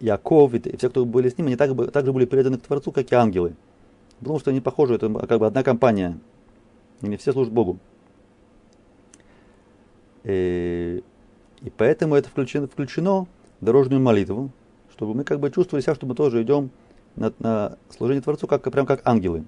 Яков 0.00 0.54
и 0.54 0.76
все, 0.76 0.90
кто 0.90 1.04
были 1.04 1.28
с 1.28 1.38
ним, 1.38 1.46
они 1.46 1.56
так, 1.56 1.74
бы, 1.74 1.86
так 1.86 2.04
были 2.12 2.24
преданы 2.24 2.58
к 2.58 2.62
Творцу, 2.62 2.92
как 2.92 3.10
и 3.10 3.14
ангелы. 3.14 3.54
Потому 4.18 4.38
что 4.38 4.50
они 4.50 4.60
похожи, 4.60 4.94
это 4.94 5.12
как 5.26 5.38
бы 5.38 5.46
одна 5.46 5.62
компания. 5.62 6.18
Они 7.02 7.16
все 7.16 7.32
служат 7.32 7.52
Богу. 7.52 7.78
Э, 10.24 11.00
и 11.62 11.70
поэтому 11.70 12.14
это 12.14 12.28
включено, 12.28 12.66
включено 12.66 13.26
в 13.60 13.64
дорожную 13.64 14.00
молитву, 14.00 14.50
чтобы 14.92 15.14
мы 15.14 15.24
как 15.24 15.40
бы 15.40 15.50
чувствовали 15.50 15.82
себя, 15.82 15.94
что 15.94 16.06
мы 16.06 16.14
тоже 16.14 16.42
идем 16.42 16.70
на, 17.16 17.32
на 17.38 17.78
служение 17.90 18.22
Творцу, 18.22 18.46
как, 18.46 18.62
прям 18.70 18.86
как 18.86 19.06
ангелы. 19.06 19.44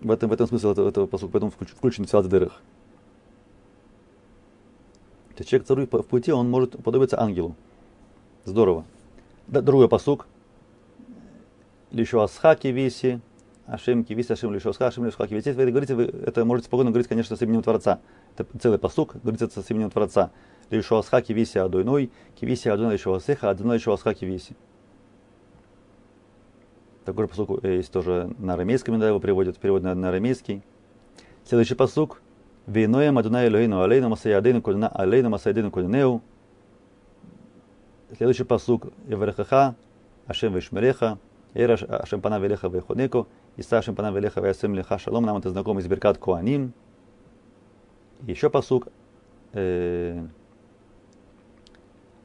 В 0.00 0.10
этом, 0.10 0.30
в 0.30 0.32
этом 0.32 0.46
смысл 0.46 0.70
этого, 0.70 0.88
этого 0.88 1.06
посука, 1.06 1.32
поэтому 1.32 1.52
включен 1.52 2.04
в 2.04 2.28
Дырых. 2.28 2.60
То 5.34 5.42
есть 5.42 5.50
человек 5.50 5.66
царю 5.66 5.86
в 5.86 6.06
пути, 6.06 6.32
он 6.32 6.50
может 6.50 6.74
уподобиться 6.74 7.20
ангелу. 7.20 7.54
Здорово. 8.44 8.84
Да, 9.46 9.60
другой 9.60 9.88
посук. 9.88 10.26
Лишь 11.90 12.14
асхаки 12.14 12.68
виси, 12.68 13.20
Ашем 13.70 14.04
кивис 14.04 14.30
Ашем 14.30 14.52
лишосха, 14.52 14.88
Ашем 14.88 15.04
лишосха 15.04 15.28
кивис. 15.28 15.46
Если 15.46 15.64
вы 15.64 15.70
говорите, 15.70 15.94
вы 15.94 16.04
это 16.04 16.44
можете 16.44 16.66
спокойно 16.66 16.90
говорить, 16.90 17.08
конечно, 17.08 17.36
с 17.36 17.42
именем 17.42 17.62
Творца. 17.62 18.00
Это 18.36 18.46
целый 18.58 18.78
посук, 18.78 19.14
говорится 19.22 19.46
это 19.46 19.62
с 19.62 19.70
именем 19.70 19.90
Творца. 19.90 20.32
Лишосха 20.70 21.22
кивиси 21.22 21.58
адойной, 21.58 22.10
кивиси 22.34 22.68
адойной 22.68 22.94
лишосеха, 22.94 23.50
адойной 23.50 23.76
лишосха 23.76 24.14
кивиси. 24.14 24.56
Такой 27.04 27.24
же 27.24 27.28
посук 27.28 27.64
есть 27.64 27.92
тоже 27.92 28.34
на 28.38 28.54
арамейском, 28.54 28.98
да, 28.98 29.08
его 29.08 29.20
приводят, 29.20 29.58
перевод 29.58 29.82
на, 29.82 29.94
на 29.94 30.08
арамейский. 30.08 30.62
Следующий 31.44 31.74
посук. 31.74 32.20
Виноем 32.66 33.18
Адунай 33.18 33.48
Элоину 33.48 33.80
Алейну 33.80 34.08
Масаядейну 34.10 34.62
Кулина 34.62 34.88
Алейну 34.88 35.30
Масаядейну 35.30 35.70
Кулинеу. 35.70 36.22
Следующий 38.16 38.44
посук. 38.44 38.88
Еврехаха 39.08 39.74
Ашем 40.26 40.54
Вишмереха. 40.54 41.18
Эра 41.54 41.74
Ашем 41.74 42.20
Пана 42.20 42.38
Велеха 42.38 42.68
Вехонеко. 42.68 43.26
И 43.60 43.62
Сашим 43.62 43.94
Панам 43.94 44.14
Велеха 44.14 44.40
Ваясым 44.40 44.74
Леха 44.74 44.98
Шалом. 44.98 45.26
Нам 45.26 45.36
это 45.36 45.50
знакомо 45.50 45.80
из 45.80 45.86
Беркат 45.86 46.16
Куаним. 46.16 46.72
Еще 48.22 48.48
посук. 48.48 48.88
Э, 49.52 50.26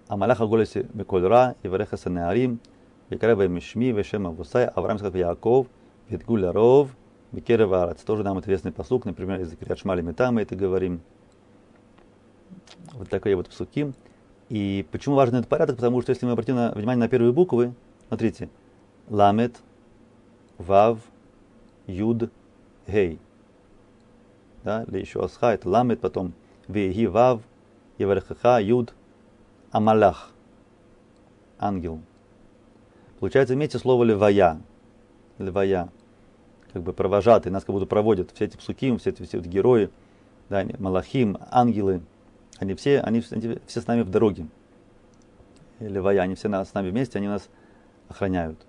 Амалаха 0.07 0.47
Голеси 0.47 0.87
Бекольра 0.93 1.55
и 1.61 1.67
Вареха 1.67 1.97
Санеарим. 1.97 2.61
Викарева 3.09 3.49
Мишми 3.49 3.91
Вешема 3.91 4.29
Вусай 4.29 4.65
Авраам 4.67 4.97
сказал 4.97 5.19
Яков 5.19 5.67
Ветгуля 6.07 6.53
Ров 6.53 6.95
Викерева 7.33 7.83
Арац. 7.83 8.01
Тоже 8.03 8.23
нам 8.23 8.39
интересный 8.39 8.71
посук, 8.71 9.03
например, 9.03 9.41
из 9.41 9.53
Криачмали 9.57 10.01
Мета 10.01 10.31
мы 10.31 10.43
это 10.43 10.55
говорим. 10.55 11.01
Вот 12.93 13.09
такой 13.09 13.35
вот 13.35 13.49
псуки. 13.49 13.91
И 14.47 14.87
почему 14.89 15.15
важен 15.15 15.35
этот 15.35 15.49
порядок? 15.49 15.75
Потому 15.75 16.01
что 16.01 16.11
если 16.11 16.25
мы 16.25 16.31
обратим 16.31 16.55
на, 16.55 16.71
внимание 16.71 17.01
на 17.01 17.09
первые 17.09 17.33
буквы, 17.33 17.73
смотрите, 18.07 18.47
ламет, 19.09 19.57
вав, 20.57 20.99
юд, 21.87 22.31
гей. 22.87 23.19
Да, 24.63 24.83
или 24.83 24.99
еще 24.99 25.27
это 25.41 25.69
ламет, 25.69 25.99
потом 26.01 26.33
веги, 26.67 27.05
вав, 27.05 27.41
евархаха, 27.97 28.59
юд, 28.59 28.93
амалах, 29.71 30.31
ангел. 31.59 32.01
Получается 33.19 33.53
вместе 33.53 33.77
слово 33.77 34.03
левая, 34.03 34.61
левая 35.37 35.89
как 36.73 36.83
бы 36.83 36.91
провожатый, 36.91 37.51
нас 37.51 37.63
как 37.63 37.73
будто 37.73 37.85
проводят 37.85 38.31
все 38.31 38.45
эти 38.45 38.57
псуким, 38.57 38.97
все 38.97 39.11
эти, 39.11 39.23
все 39.23 39.37
эти 39.37 39.47
герои, 39.47 39.89
да, 40.49 40.65
малахим, 40.77 41.37
ангелы, 41.49 42.01
они 42.57 42.73
все, 42.73 42.99
они, 42.99 43.23
они 43.31 43.59
все 43.65 43.81
с 43.81 43.87
нами 43.87 44.01
в 44.01 44.09
дороге. 44.09 44.47
Левая, 45.79 46.21
они 46.21 46.35
все 46.35 46.49
с 46.49 46.73
нами 46.73 46.89
вместе, 46.89 47.17
они 47.17 47.27
нас 47.27 47.49
охраняют. 48.09 48.59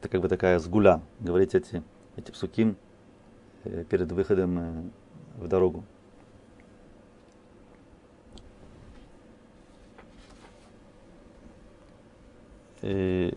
Это 0.00 0.08
как 0.08 0.20
бы 0.20 0.28
такая 0.28 0.58
сгуля, 0.60 1.00
говорить 1.18 1.54
эти, 1.54 1.82
эти 2.16 2.30
псуким 2.30 2.76
э, 3.64 3.84
перед 3.88 4.12
выходом 4.12 4.58
э, 4.58 4.82
в 5.38 5.48
дорогу. 5.48 5.84
Э, 12.82 13.32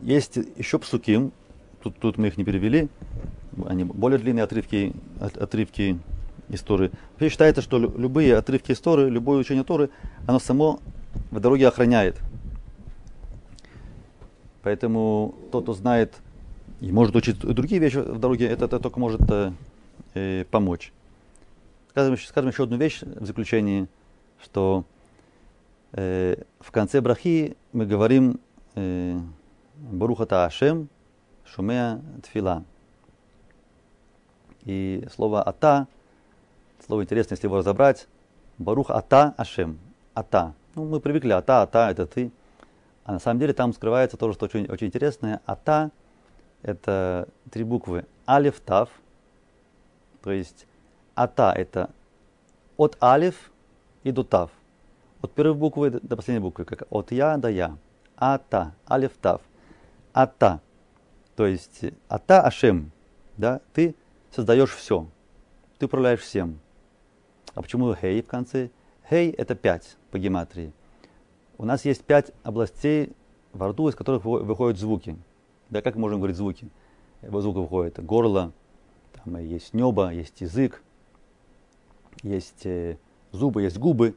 есть 0.00 0.38
еще 0.56 0.78
псуким, 0.78 1.30
тут, 1.82 1.98
тут 1.98 2.16
мы 2.16 2.28
их 2.28 2.38
не 2.38 2.44
перевели, 2.44 2.88
они 3.66 3.84
более 3.84 4.18
длинные 4.18 4.44
отрывки, 4.44 4.94
от, 5.20 5.36
отрывки 5.36 5.98
истории. 6.48 6.90
Вообще 7.12 7.28
считается, 7.28 7.60
что 7.60 7.78
любые 7.78 8.36
отрывки 8.36 8.72
истории, 8.72 9.10
любое 9.10 9.38
учение 9.38 9.62
Торы, 9.62 9.90
оно 10.26 10.38
само 10.38 10.80
в 11.30 11.38
дороге 11.38 11.68
охраняет. 11.68 12.18
Поэтому 14.62 15.34
тот, 15.50 15.64
кто 15.64 15.72
знает 15.72 16.14
и 16.80 16.92
может 16.92 17.16
учить 17.16 17.38
другие 17.38 17.80
вещи 17.80 17.96
в 17.96 18.18
дороге, 18.18 18.46
это, 18.46 18.66
это 18.66 18.78
только 18.78 19.00
может 19.00 19.20
э, 19.30 19.52
э, 20.14 20.44
помочь. 20.50 20.92
Скажем, 21.90 22.16
скажем 22.18 22.50
еще 22.50 22.64
одну 22.64 22.76
вещь 22.76 23.02
в 23.02 23.26
заключении, 23.26 23.88
что 24.42 24.84
э, 25.92 26.36
в 26.60 26.70
конце 26.70 27.00
брахи 27.00 27.56
мы 27.72 27.86
говорим 27.86 28.38
э, 28.74 29.18
Барухата 29.76 30.44
Ашем, 30.44 30.88
Шумея 31.44 32.00
Тфила. 32.22 32.64
И 34.64 35.06
слово 35.14 35.42
Ата, 35.42 35.86
слово 36.86 37.02
интересное, 37.02 37.36
если 37.36 37.46
его 37.46 37.58
разобрать, 37.58 38.06
Барух 38.58 38.90
Ата 38.90 39.34
Ашем. 39.36 39.78
Ата. 40.14 40.54
Ну, 40.74 40.84
мы 40.84 41.00
привыкли, 41.00 41.32
Ата, 41.32 41.62
Ата, 41.62 41.90
это 41.90 42.06
ты. 42.06 42.30
А 43.04 43.12
на 43.12 43.18
самом 43.18 43.40
деле 43.40 43.52
там 43.52 43.72
скрывается 43.72 44.16
то, 44.16 44.32
что 44.32 44.44
очень, 44.46 44.66
очень 44.66 44.88
интересное. 44.88 45.40
Ата– 45.46 45.90
это 46.62 47.28
три 47.50 47.64
буквы 47.64 48.06
Алиф, 48.28 48.60
Тав. 48.60 48.88
То 50.22 50.30
есть 50.30 50.66
Ата– 51.14 51.52
это 51.56 51.90
от 52.76 52.96
Алиф 53.02 53.50
и 54.04 54.12
до 54.12 54.24
Тав. 54.24 54.50
От 55.22 55.32
первой 55.32 55.54
буквы 55.54 55.90
до 55.90 56.16
последней 56.16 56.42
буквы, 56.42 56.64
как 56.64 56.84
от 56.90 57.12
Я 57.12 57.36
до 57.36 57.48
Я. 57.48 57.76
Ата, 58.16 58.74
Алиф, 58.88 59.16
Тав. 59.16 59.40
Ата– 60.12 60.60
то 61.40 61.46
есть 61.46 61.86
Ата 62.06 62.42
Ашем, 62.42 62.92
да, 63.38 63.62
ты 63.72 63.94
создаешь 64.30 64.74
все, 64.74 65.06
ты 65.78 65.86
управляешь 65.86 66.20
всем. 66.20 66.60
А 67.54 67.62
почему 67.62 67.94
Хей 67.94 68.20
в 68.20 68.26
конце? 68.26 68.68
Хей 69.08 69.30
это 69.30 69.54
пять 69.54 69.96
по 70.10 70.18
гематрии. 70.18 70.74
У 71.60 71.66
нас 71.66 71.84
есть 71.84 72.02
пять 72.04 72.32
областей 72.42 73.12
во 73.52 73.68
рту, 73.68 73.90
из 73.90 73.94
которых 73.94 74.24
выходят 74.24 74.78
звуки. 74.78 75.18
Да, 75.68 75.82
как 75.82 75.96
мы 75.96 76.00
можем 76.00 76.18
говорить 76.20 76.38
звуки? 76.38 76.70
Его 77.20 77.42
звук 77.42 77.56
выходит 77.56 78.02
горло, 78.02 78.52
там 79.12 79.36
есть 79.36 79.74
небо, 79.74 80.10
есть 80.10 80.40
язык, 80.40 80.82
есть 82.22 82.64
э, 82.64 82.96
зубы, 83.30 83.60
есть 83.60 83.76
губы. 83.76 84.16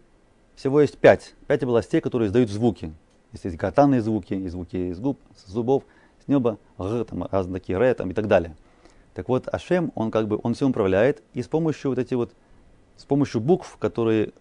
Всего 0.56 0.80
есть 0.80 0.98
пять. 0.98 1.36
Пять 1.48 1.64
областей, 1.64 2.00
которые 2.00 2.30
издают 2.30 2.50
звуки. 2.50 2.94
Есть, 3.34 3.44
есть 3.44 3.58
гортанные 3.58 4.02
звуки, 4.02 4.34
и 4.34 4.48
звуки 4.48 4.78
из 4.78 5.02
губ, 5.02 5.20
с 5.36 5.52
зубов– 5.52 5.84
с 6.24 6.30
неба, 6.30 6.58
г, 6.78 7.04
там, 7.04 7.28
разные 7.30 7.60
такие 7.60 7.78
ре, 7.78 7.94
там, 7.94 8.10
и 8.12 8.14
так 8.14 8.28
далее. 8.28 8.56
Так 9.14 9.28
вот, 9.28 9.54
Ашем, 9.54 9.92
он 9.96 10.12
как 10.12 10.30
бы, 10.30 10.40
он 10.42 10.54
все 10.54 10.66
управляет, 10.66 11.22
и 11.34 11.42
с 11.42 11.48
помощью 11.48 11.92
вот 11.92 12.00
эти 12.00 12.14
вот, 12.14 12.32
с 12.96 13.04
помощью 13.04 13.42
букв, 13.42 13.76
которые, 13.78 14.32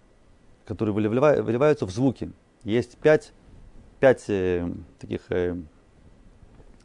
которые 0.65 0.95
выливают, 0.95 1.45
выливаются 1.45 1.85
в 1.85 1.91
звуки. 1.91 2.31
Есть 2.65 2.97
пять, 2.99 3.33
пять 3.99 4.25
э, 4.29 4.73
таких 5.01 5.23
э, 5.31 5.57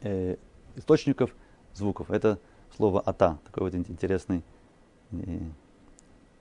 э, 0.02 0.36
источников 0.74 1.34
звуков. 1.72 2.10
Это 2.10 2.40
слово 2.76 3.00
ата, 3.00 3.38
такой 3.44 3.70
вот 3.70 3.74
интересный, 3.74 4.42
э, 5.12 5.16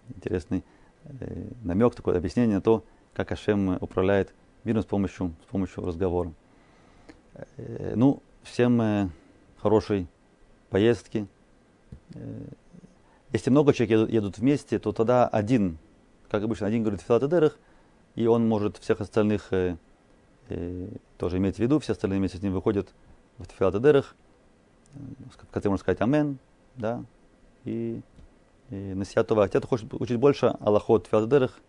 интересный 0.10 0.64
э, 1.04 1.50
намек, 1.64 1.94
такое 1.94 2.18
объяснение 2.18 2.56
на 2.56 2.62
то, 2.62 2.84
как 3.14 3.32
Ашем 3.32 3.78
управляет 3.80 4.34
миром 4.64 4.82
с 4.82 4.86
помощью, 4.86 5.34
с 5.44 5.52
помощью 5.52 5.86
разговора. 5.86 6.34
Э, 7.58 7.94
ну, 7.96 8.22
Всем 8.42 8.82
э, 8.82 9.10
хорошей 9.58 10.08
поездки. 10.70 11.28
Э, 12.16 12.20
если 13.34 13.50
много 13.50 13.74
человек 13.74 13.92
едут, 13.92 14.10
едут 14.10 14.38
вместе, 14.38 14.80
то 14.80 14.94
тогда 14.94 15.28
один, 15.28 15.78
как 16.30 16.44
обычно, 16.44 16.66
один 16.66 16.82
говорит 16.82 17.02
Филатедерах, 17.02 17.60
и 18.18 18.26
он 18.26 18.48
может 18.48 18.78
всех 18.78 19.00
остальных 19.00 19.54
э, 19.54 19.78
э, 20.50 20.88
тоже 21.20 21.38
иметь 21.38 21.58
в 21.58 21.60
виду, 21.60 21.78
все 21.80 21.92
остальные 21.92 22.18
вместе 22.18 22.40
с 22.40 22.42
ним 22.42 22.52
выходят 22.52 22.90
в 23.38 23.46
Филатедерах, 23.46 24.16
в 25.32 25.52
конце 25.52 25.70
можно 25.70 25.84
сказать 25.84 26.02
Амен, 26.02 26.40
да, 26.76 27.04
и, 27.64 28.02
и 28.72 28.76
на 28.76 29.06
Сиатова. 29.06 29.44
А 29.44 29.48
те, 29.48 29.60
кто 29.60 29.68
хочет 29.68 29.94
учить 29.94 30.18
больше 30.18 30.48
Аллахот 30.60 31.06
Филатедерах, 31.06 31.60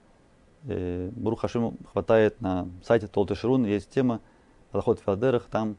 э, 0.64 1.10
Бурух 1.14 1.42
Хашим 1.42 1.76
хватает 1.92 2.40
на 2.40 2.66
сайте 2.82 3.08
Толты 3.08 3.34
Ширун, 3.34 3.66
есть 3.66 3.90
тема 3.90 4.22
Аллахот 4.72 5.00
Филатедерах, 5.00 5.48
там 5.50 5.76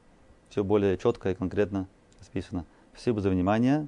все 0.49 0.63
более 0.63 0.99
четко 0.99 1.31
и 1.31 1.33
конкретно 1.33 1.87
расписано. 2.19 2.65
Спасибо 2.93 3.21
за 3.21 3.31
внимание. 3.31 3.87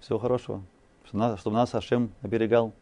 Всего 0.00 0.18
хорошего. 0.18 0.64
Чтобы 1.04 1.20
нас, 1.20 1.38
чтобы 1.38 1.54
нас 1.54 1.72
Ашем 1.76 2.10
оберегал. 2.22 2.72